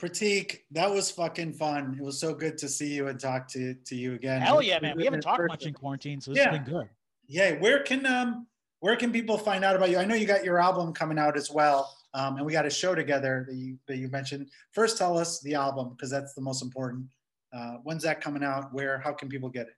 Prateek, 0.00 0.62
that 0.72 0.90
was 0.90 1.12
fucking 1.12 1.52
fun. 1.52 1.96
It 1.96 2.04
was 2.04 2.18
so 2.18 2.34
good 2.34 2.58
to 2.58 2.68
see 2.68 2.92
you 2.92 3.06
and 3.06 3.20
talk 3.20 3.46
to 3.50 3.74
to 3.74 3.94
you 3.94 4.14
again. 4.14 4.40
Hell 4.40 4.60
yeah, 4.60 4.80
man. 4.80 4.96
We 4.96 5.04
haven't 5.04 5.20
talked 5.20 5.46
much 5.46 5.64
in 5.64 5.74
quarantine, 5.74 6.20
so 6.20 6.32
this 6.32 6.38
yeah. 6.38 6.50
has 6.50 6.58
been 6.58 6.74
good. 6.74 6.88
Yeah. 7.28 7.52
Where 7.60 7.84
can 7.84 8.04
um 8.04 8.48
where 8.80 8.96
can 8.96 9.12
people 9.12 9.38
find 9.38 9.64
out 9.64 9.76
about 9.76 9.90
you? 9.90 9.98
I 9.98 10.04
know 10.04 10.16
you 10.16 10.26
got 10.26 10.42
your 10.42 10.58
album 10.58 10.92
coming 10.92 11.20
out 11.20 11.36
as 11.36 11.48
well. 11.48 11.88
Um, 12.14 12.36
and 12.36 12.46
we 12.46 12.52
got 12.52 12.66
a 12.66 12.70
show 12.70 12.94
together 12.94 13.46
that 13.48 13.56
you 13.56 13.78
that 13.88 13.96
you 13.96 14.08
mentioned. 14.08 14.48
First, 14.72 14.98
tell 14.98 15.16
us 15.16 15.40
the 15.40 15.54
album 15.54 15.90
because 15.90 16.10
that's 16.10 16.34
the 16.34 16.42
most 16.42 16.62
important. 16.62 17.06
Uh, 17.52 17.76
when's 17.84 18.02
that 18.02 18.20
coming 18.20 18.44
out? 18.44 18.72
Where? 18.72 18.98
How 18.98 19.12
can 19.12 19.28
people 19.28 19.48
get 19.48 19.66
it? 19.66 19.74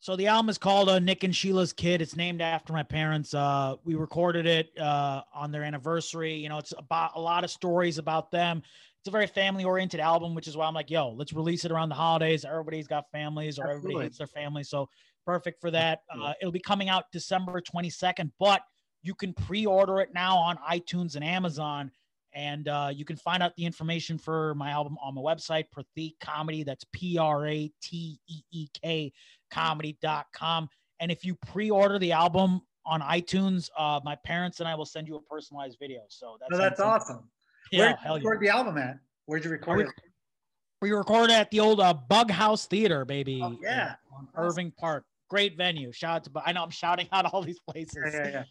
So 0.00 0.14
the 0.14 0.26
album 0.26 0.48
is 0.50 0.58
called 0.58 0.88
uh, 0.88 0.98
Nick 0.98 1.24
and 1.24 1.34
Sheila's 1.34 1.72
Kid. 1.72 2.02
It's 2.02 2.16
named 2.16 2.42
after 2.42 2.72
my 2.72 2.82
parents. 2.82 3.34
Uh, 3.34 3.76
we 3.84 3.94
recorded 3.94 4.46
it 4.46 4.70
uh, 4.78 5.22
on 5.34 5.50
their 5.50 5.64
anniversary. 5.64 6.34
You 6.34 6.48
know, 6.48 6.58
it's 6.58 6.74
about 6.76 7.12
a 7.14 7.20
lot 7.20 7.44
of 7.44 7.50
stories 7.50 7.98
about 7.98 8.30
them. 8.30 8.62
It's 9.00 9.08
a 9.08 9.10
very 9.10 9.26
family-oriented 9.26 10.00
album, 10.00 10.34
which 10.34 10.48
is 10.48 10.56
why 10.56 10.66
I'm 10.66 10.74
like, 10.74 10.90
yo, 10.90 11.10
let's 11.10 11.32
release 11.32 11.64
it 11.64 11.72
around 11.72 11.88
the 11.88 11.94
holidays. 11.94 12.44
Everybody's 12.44 12.86
got 12.86 13.10
families, 13.10 13.58
or 13.58 13.62
Absolutely. 13.62 13.90
everybody 13.90 14.04
hates 14.04 14.18
their 14.18 14.26
family, 14.26 14.64
so 14.64 14.88
perfect 15.24 15.60
for 15.60 15.70
that. 15.70 16.00
Uh, 16.10 16.34
it'll 16.40 16.52
be 16.52 16.60
coming 16.60 16.88
out 16.88 17.04
December 17.12 17.60
22nd, 17.60 18.30
but 18.38 18.62
you 19.06 19.14
can 19.14 19.32
pre-order 19.32 20.00
it 20.00 20.12
now 20.12 20.36
on 20.36 20.58
iTunes 20.68 21.14
and 21.14 21.24
Amazon. 21.24 21.90
And 22.34 22.68
uh, 22.68 22.90
you 22.92 23.04
can 23.06 23.16
find 23.16 23.42
out 23.42 23.54
the 23.56 23.64
information 23.64 24.18
for 24.18 24.54
my 24.56 24.70
album 24.70 24.98
on 25.02 25.14
my 25.14 25.22
website, 25.22 25.66
Prateek 25.74 26.14
Comedy. 26.20 26.64
That's 26.64 26.84
P 26.92 27.16
R 27.16 27.46
A 27.46 27.72
T 27.80 28.18
E 28.28 28.42
E 28.50 28.68
K 28.82 29.12
comedy.com. 29.50 30.68
And 31.00 31.10
if 31.10 31.24
you 31.24 31.34
pre 31.46 31.70
order 31.70 31.98
the 31.98 32.12
album 32.12 32.60
on 32.84 33.00
iTunes, 33.00 33.70
uh, 33.78 34.00
my 34.04 34.16
parents 34.16 34.60
and 34.60 34.68
I 34.68 34.74
will 34.74 34.84
send 34.84 35.08
you 35.08 35.16
a 35.16 35.22
personalized 35.22 35.78
video. 35.78 36.00
So 36.08 36.36
that's, 36.40 36.54
oh, 36.54 36.58
that's 36.58 36.80
awesome. 36.80 37.30
Yeah, 37.72 37.94
Where'd 38.04 38.22
you 38.22 38.28
record 38.28 38.44
yeah. 38.44 38.52
the 38.52 38.58
album 38.58 38.78
at? 38.78 38.98
Where'd 39.24 39.44
you 39.44 39.50
record 39.50 39.78
we, 39.78 39.84
it? 39.84 39.90
We 40.82 40.90
recorded 40.92 41.32
at 41.32 41.50
the 41.50 41.60
old 41.60 41.80
uh, 41.80 41.94
Bughouse 42.10 42.66
Theater, 42.66 43.04
baby. 43.04 43.40
Oh, 43.42 43.56
yeah. 43.62 43.94
On 44.14 44.28
Irving 44.36 44.72
Park. 44.78 45.04
Great 45.28 45.56
venue. 45.56 45.90
Shout 45.90 46.16
out 46.16 46.24
to, 46.24 46.42
I 46.44 46.52
know 46.52 46.62
I'm 46.62 46.70
shouting 46.70 47.08
out 47.12 47.24
all 47.32 47.42
these 47.42 47.58
places. 47.60 47.96
Yeah, 48.12 48.24
yeah, 48.24 48.28
yeah. 48.28 48.44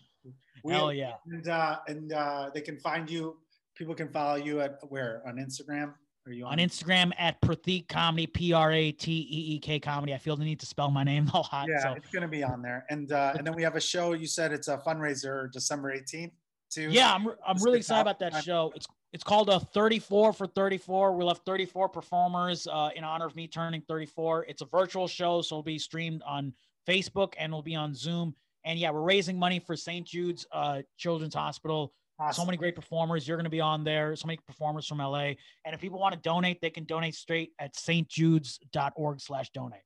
We, 0.66 0.74
Hell 0.74 0.92
yeah. 0.92 1.14
And 1.28 1.48
uh, 1.48 1.78
and 1.88 2.12
uh, 2.12 2.50
they 2.52 2.62
can 2.62 2.80
find 2.80 3.08
you. 3.08 3.38
People 3.76 3.94
can 3.94 4.10
follow 4.10 4.34
you 4.34 4.62
at 4.62 4.80
where 4.90 5.22
on 5.28 5.36
Instagram. 5.36 5.94
Are 6.26 6.32
you 6.32 6.44
on, 6.44 6.54
on 6.54 6.58
Instagram 6.58 7.12
at 7.20 7.40
Prateek 7.40 7.88
Comedy, 7.88 8.26
P 8.26 8.52
R 8.52 8.72
A 8.72 8.92
T 8.92 9.12
E 9.12 9.56
E 9.56 9.60
K 9.60 9.80
Comedy. 9.80 10.16
I 10.16 10.18
feel 10.18 10.36
the 10.36 10.44
need 10.44 10.60
to 10.62 10.66
spell 10.66 10.90
my 10.90 11.04
name 11.04 11.30
a 11.36 11.38
lot. 11.38 11.68
Yeah, 11.70 11.84
so. 11.84 11.94
it's 11.94 12.10
gonna 12.10 12.28
be 12.28 12.44
on 12.44 12.64
there. 12.64 12.84
And 12.90 13.12
uh, 13.12 13.34
and 13.38 13.46
then 13.46 13.54
we 13.56 13.62
have 13.62 13.76
a 13.76 13.80
show. 13.80 14.14
You 14.14 14.26
said 14.26 14.52
it's 14.54 14.68
a 14.68 14.80
fundraiser 14.80 15.52
December 15.52 15.96
18th. 15.96 16.32
Too. 16.72 16.90
Yeah, 16.90 17.14
I'm 17.14 17.28
I'm 17.46 17.62
really 17.62 17.78
excited 17.78 18.02
about 18.02 18.18
that 18.20 18.44
show. 18.44 18.74
It's 18.76 18.88
it's 19.14 19.24
called 19.24 19.50
a 19.50 19.60
34 19.60 20.34
for 20.34 20.48
34. 20.48 21.16
We'll 21.16 21.28
have 21.28 21.42
34 21.46 21.90
performers 21.90 22.68
uh, 22.68 22.90
in 22.96 23.04
honor 23.04 23.28
of 23.28 23.36
me 23.36 23.48
turning 23.48 23.82
34. 23.88 24.46
It's 24.46 24.64
a 24.64 24.66
virtual 24.66 25.08
show, 25.08 25.44
so 25.44 25.58
it'll 25.58 25.64
be 25.64 25.78
streamed 25.78 26.24
on 26.26 26.54
Facebook 26.88 27.34
and 27.38 27.52
it'll 27.52 27.62
be 27.62 27.76
on 27.76 27.94
Zoom. 27.94 28.36
And 28.66 28.80
yeah, 28.80 28.90
we're 28.90 29.02
raising 29.02 29.38
money 29.38 29.60
for 29.60 29.76
St. 29.76 30.06
Jude's 30.06 30.46
uh, 30.52 30.82
Children's 30.98 31.36
Hospital. 31.36 31.94
Awesome. 32.20 32.42
So 32.42 32.46
many 32.46 32.58
great 32.58 32.76
performers. 32.76 33.28
You're 33.28 33.38
going 33.38 33.46
to 33.46 33.52
be 33.52 33.62
on 33.62 33.84
there. 33.84 34.16
So 34.16 34.26
many 34.26 34.40
performers 34.48 34.88
from 34.88 34.98
LA. 34.98 35.34
And 35.66 35.74
if 35.74 35.80
people 35.80 36.00
want 36.00 36.14
to 36.16 36.22
donate, 36.22 36.62
they 36.62 36.70
can 36.70 36.86
donate 36.86 37.14
straight 37.14 37.52
at 37.60 37.76
stjudes.org 37.76 39.20
slash 39.20 39.50
donate. 39.52 39.82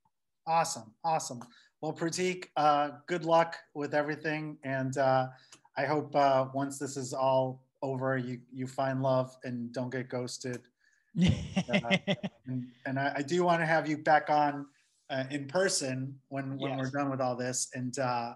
Awesome. 0.48 0.94
Awesome. 1.04 1.42
Well, 1.82 1.94
Prateek, 1.94 2.46
uh, 2.56 2.92
good 3.08 3.26
luck 3.26 3.58
with 3.74 3.94
everything. 3.94 4.58
And 4.64 4.98
uh, 4.98 5.28
I 5.78 5.86
hope 5.86 6.16
uh, 6.16 6.48
once 6.54 6.78
this 6.80 6.98
is 6.98 7.14
all 7.14 7.64
over, 7.82 8.18
you, 8.18 8.40
you 8.54 8.68
find 8.68 9.02
love 9.02 9.36
and 9.44 9.72
don't 9.74 9.92
get 9.92 10.10
ghosted. 10.10 10.62
Uh, 11.74 11.98
and, 12.48 12.68
and 12.86 13.00
I, 13.00 13.14
I, 13.18 13.22
do 13.22 13.44
want 13.44 13.62
to 13.62 13.66
have 13.66 13.90
you 13.90 13.98
back 13.98 14.30
on 14.30 14.66
uh, 15.10 15.24
in 15.30 15.48
person 15.48 16.18
when, 16.30 16.58
when 16.58 16.72
yes. 16.72 16.80
we're 16.80 17.00
done 17.00 17.10
with 17.10 17.20
all 17.20 17.36
this. 17.36 17.68
And, 17.74 17.98
uh, 18.00 18.34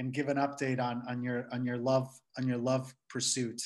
and 0.00 0.14
give 0.14 0.28
an 0.28 0.38
update 0.38 0.80
on 0.80 1.02
on 1.08 1.22
your 1.22 1.46
on 1.52 1.64
your 1.64 1.76
love 1.76 2.08
on 2.38 2.48
your 2.48 2.56
love 2.56 2.92
pursuit. 3.08 3.60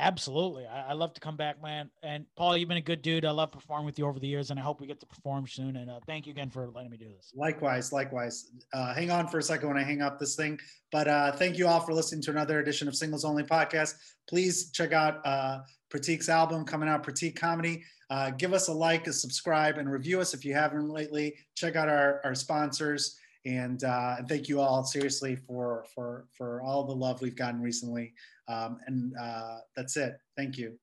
Absolutely. 0.00 0.64
I, 0.64 0.90
I, 0.90 0.92
love 0.92 1.12
to 1.14 1.20
come 1.20 1.36
back, 1.36 1.60
man. 1.60 1.90
And 2.04 2.24
Paul, 2.36 2.56
you've 2.56 2.68
been 2.68 2.78
a 2.78 2.80
good 2.80 3.02
dude. 3.02 3.24
I 3.24 3.32
love 3.32 3.50
performing 3.50 3.84
with 3.84 3.98
you 3.98 4.06
over 4.06 4.20
the 4.20 4.28
years, 4.28 4.52
and 4.52 4.60
I 4.60 4.62
hope 4.62 4.80
we 4.80 4.86
get 4.86 5.00
to 5.00 5.06
perform 5.06 5.48
soon. 5.48 5.74
And 5.74 5.90
uh, 5.90 5.98
thank 6.06 6.24
you 6.24 6.30
again 6.30 6.50
for 6.50 6.70
letting 6.72 6.92
me 6.92 6.96
do 6.96 7.08
this. 7.08 7.32
Likewise, 7.34 7.92
likewise. 7.92 8.52
Uh, 8.72 8.94
hang 8.94 9.10
on 9.10 9.26
for 9.26 9.38
a 9.38 9.42
second 9.42 9.66
when 9.66 9.76
I 9.76 9.82
hang 9.82 10.00
up 10.00 10.20
this 10.20 10.36
thing. 10.36 10.56
But 10.92 11.08
uh, 11.08 11.32
thank 11.32 11.58
you 11.58 11.66
all 11.66 11.80
for 11.80 11.94
listening 11.94 12.22
to 12.22 12.30
another 12.30 12.60
edition 12.60 12.86
of 12.86 12.94
Singles 12.94 13.24
Only 13.24 13.42
Podcast. 13.42 13.94
Please 14.28 14.70
check 14.70 14.92
out 14.92 15.20
uh, 15.26 15.62
Prateek's 15.92 16.28
album 16.28 16.64
coming 16.64 16.88
out, 16.88 17.04
Prateek 17.04 17.34
Comedy. 17.34 17.82
Uh, 18.08 18.30
give 18.30 18.52
us 18.52 18.68
a 18.68 18.72
like, 18.72 19.08
a 19.08 19.12
subscribe, 19.12 19.78
and 19.78 19.90
review 19.90 20.20
us 20.20 20.32
if 20.32 20.44
you 20.44 20.54
haven't 20.54 20.90
lately. 20.90 21.34
Check 21.56 21.74
out 21.74 21.88
our, 21.88 22.20
our 22.22 22.36
sponsors 22.36 23.18
and 23.48 23.82
uh, 23.82 24.16
and 24.18 24.28
thank 24.28 24.48
you 24.48 24.60
all 24.60 24.84
seriously 24.84 25.34
for 25.34 25.84
for 25.94 26.26
for 26.32 26.60
all 26.62 26.84
the 26.84 26.94
love 26.94 27.22
we've 27.22 27.36
gotten 27.36 27.62
recently. 27.62 28.14
Um, 28.46 28.78
and 28.86 29.14
uh, 29.18 29.58
that's 29.74 29.96
it. 29.96 30.18
Thank 30.36 30.58
you. 30.58 30.78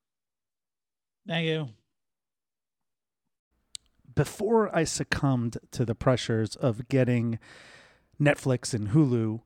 Thank 1.28 1.48
you. 1.48 1.70
Before 4.14 4.76
I 4.76 4.84
succumbed 4.84 5.58
to 5.72 5.86
the 5.86 5.96
pressures 5.96 6.56
of 6.56 6.88
getting 6.88 7.38
Netflix 8.20 8.74
and 8.74 8.90
Hulu, 8.90 9.42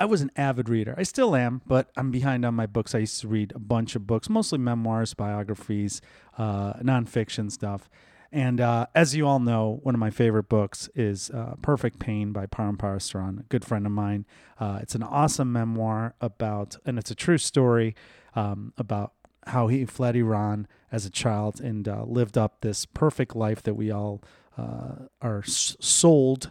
I 0.00 0.06
was 0.06 0.22
an 0.22 0.30
avid 0.34 0.68
reader. 0.68 0.94
I 0.96 1.02
still 1.02 1.36
am, 1.36 1.60
but 1.66 1.90
I'm 1.96 2.10
behind 2.10 2.44
on 2.44 2.54
my 2.54 2.66
books. 2.66 2.94
I 2.94 2.98
used 2.98 3.20
to 3.20 3.28
read 3.28 3.52
a 3.54 3.58
bunch 3.58 3.94
of 3.94 4.06
books, 4.06 4.30
mostly 4.30 4.58
memoirs, 4.58 5.12
biographies, 5.14 6.00
uh, 6.38 6.74
nonfiction 6.74 7.52
stuff. 7.52 7.90
And 8.30 8.60
uh, 8.60 8.86
as 8.94 9.16
you 9.16 9.26
all 9.26 9.40
know, 9.40 9.80
one 9.82 9.94
of 9.94 9.98
my 9.98 10.10
favorite 10.10 10.48
books 10.48 10.88
is 10.94 11.30
uh, 11.30 11.54
Perfect 11.62 11.98
Pain 11.98 12.32
by 12.32 12.46
Param 12.46 12.76
Parasaran, 12.76 13.40
a 13.40 13.42
good 13.44 13.64
friend 13.64 13.86
of 13.86 13.92
mine. 13.92 14.26
Uh, 14.60 14.80
it's 14.82 14.94
an 14.94 15.02
awesome 15.02 15.50
memoir 15.52 16.14
about, 16.20 16.76
and 16.84 16.98
it's 16.98 17.10
a 17.10 17.14
true 17.14 17.38
story 17.38 17.94
um, 18.36 18.74
about 18.76 19.12
how 19.46 19.68
he 19.68 19.86
fled 19.86 20.14
Iran 20.14 20.66
as 20.92 21.06
a 21.06 21.10
child 21.10 21.60
and 21.60 21.88
uh, 21.88 22.04
lived 22.04 22.36
up 22.36 22.60
this 22.60 22.84
perfect 22.84 23.34
life 23.34 23.62
that 23.62 23.74
we 23.74 23.90
all 23.90 24.22
uh, 24.58 25.06
are 25.22 25.38
s- 25.38 25.76
sold 25.80 26.50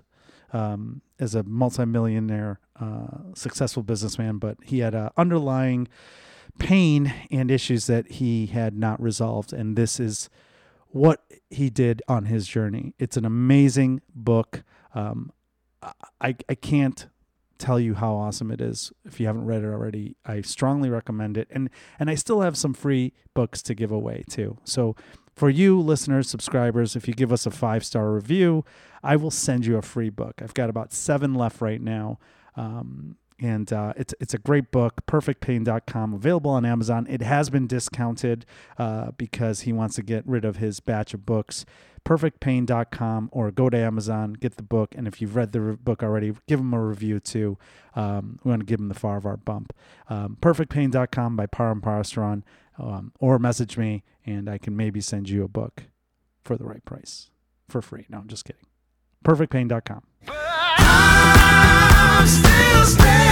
um, 0.53 1.01
as 1.19 1.36
a 1.36 1.43
multimillionaire, 1.43 2.59
uh, 2.80 3.34
successful 3.36 3.84
businessman. 3.84 4.39
But 4.39 4.57
he 4.63 4.80
had 4.80 4.95
an 4.95 5.09
underlying 5.15 5.88
pain 6.57 7.13
and 7.30 7.51
issues 7.51 7.86
that 7.86 8.13
he 8.13 8.47
had 8.47 8.75
not 8.75 8.99
resolved. 8.99 9.53
And 9.53 9.75
this 9.75 9.99
is 9.99 10.30
what 10.91 11.23
he 11.49 11.69
did 11.69 12.01
on 12.07 12.25
his 12.25 12.47
journey. 12.47 12.93
It's 12.99 13.17
an 13.17 13.25
amazing 13.25 14.01
book. 14.13 14.63
Um, 14.93 15.31
I, 16.21 16.35
I 16.49 16.55
can't 16.55 17.07
tell 17.57 17.79
you 17.79 17.95
how 17.95 18.13
awesome 18.13 18.51
it 18.51 18.61
is 18.61 18.91
if 19.05 19.19
you 19.19 19.27
haven't 19.27 19.45
read 19.45 19.63
it 19.63 19.67
already. 19.67 20.15
I 20.25 20.41
strongly 20.41 20.89
recommend 20.89 21.38
it. 21.38 21.47
And 21.51 21.69
and 21.99 22.09
I 22.09 22.15
still 22.15 22.41
have 22.41 22.57
some 22.57 22.73
free 22.73 23.13
books 23.33 23.61
to 23.63 23.75
give 23.75 23.91
away 23.91 24.23
too. 24.29 24.57
So 24.63 24.95
for 25.35 25.49
you 25.49 25.79
listeners, 25.79 26.29
subscribers, 26.29 26.95
if 26.95 27.07
you 27.07 27.13
give 27.13 27.31
us 27.31 27.45
a 27.45 27.51
five-star 27.51 28.11
review, 28.11 28.65
I 29.03 29.15
will 29.15 29.31
send 29.31 29.65
you 29.65 29.77
a 29.77 29.83
free 29.83 30.09
book. 30.09 30.41
I've 30.41 30.55
got 30.55 30.69
about 30.69 30.91
7 30.91 31.35
left 31.35 31.61
right 31.61 31.79
now. 31.79 32.17
Um, 32.55 33.17
and 33.39 33.71
uh, 33.71 33.93
it's 33.95 34.13
it's 34.19 34.33
a 34.33 34.38
great 34.38 34.71
book 34.71 35.05
perfectpain.com 35.05 36.13
available 36.13 36.51
on 36.51 36.65
amazon. 36.65 37.05
It 37.09 37.21
has 37.21 37.49
been 37.49 37.67
discounted 37.67 38.45
uh, 38.77 39.11
because 39.17 39.61
he 39.61 39.73
wants 39.73 39.95
to 39.95 40.03
get 40.03 40.27
rid 40.27 40.43
of 40.45 40.57
his 40.57 40.79
batch 40.79 41.13
of 41.13 41.25
books. 41.25 41.65
perfectpain.com 42.05 43.29
or 43.31 43.51
go 43.51 43.69
to 43.69 43.77
amazon 43.77 44.33
get 44.33 44.55
the 44.55 44.63
book 44.63 44.95
and 44.97 45.07
if 45.07 45.21
you've 45.21 45.35
read 45.35 45.51
the 45.51 45.61
re- 45.61 45.75
book 45.75 46.01
already 46.03 46.33
give 46.47 46.59
him 46.59 46.73
a 46.73 46.83
review 46.83 47.19
too. 47.19 47.57
Um, 47.95 48.39
we 48.43 48.49
want 48.49 48.61
to 48.61 48.65
give 48.65 48.79
him 48.79 48.89
the 48.89 48.95
Farahvar 48.95 49.43
bump. 49.43 49.73
Um, 50.09 50.38
perfectpain.com 50.41 51.35
by 51.35 51.47
param 51.47 51.81
parasaran 51.81 52.43
um, 52.79 53.11
or 53.19 53.39
message 53.39 53.77
me 53.77 54.03
and 54.25 54.49
i 54.49 54.57
can 54.57 54.75
maybe 54.75 55.01
send 55.01 55.29
you 55.29 55.43
a 55.43 55.47
book 55.47 55.83
for 56.43 56.57
the 56.57 56.65
right 56.65 56.83
price. 56.85 57.29
For 57.69 57.81
free. 57.81 58.05
No 58.09 58.17
i'm 58.19 58.27
just 58.27 58.45
kidding. 58.45 58.65
perfectpain.com 59.25 60.03
Stop 62.26 63.28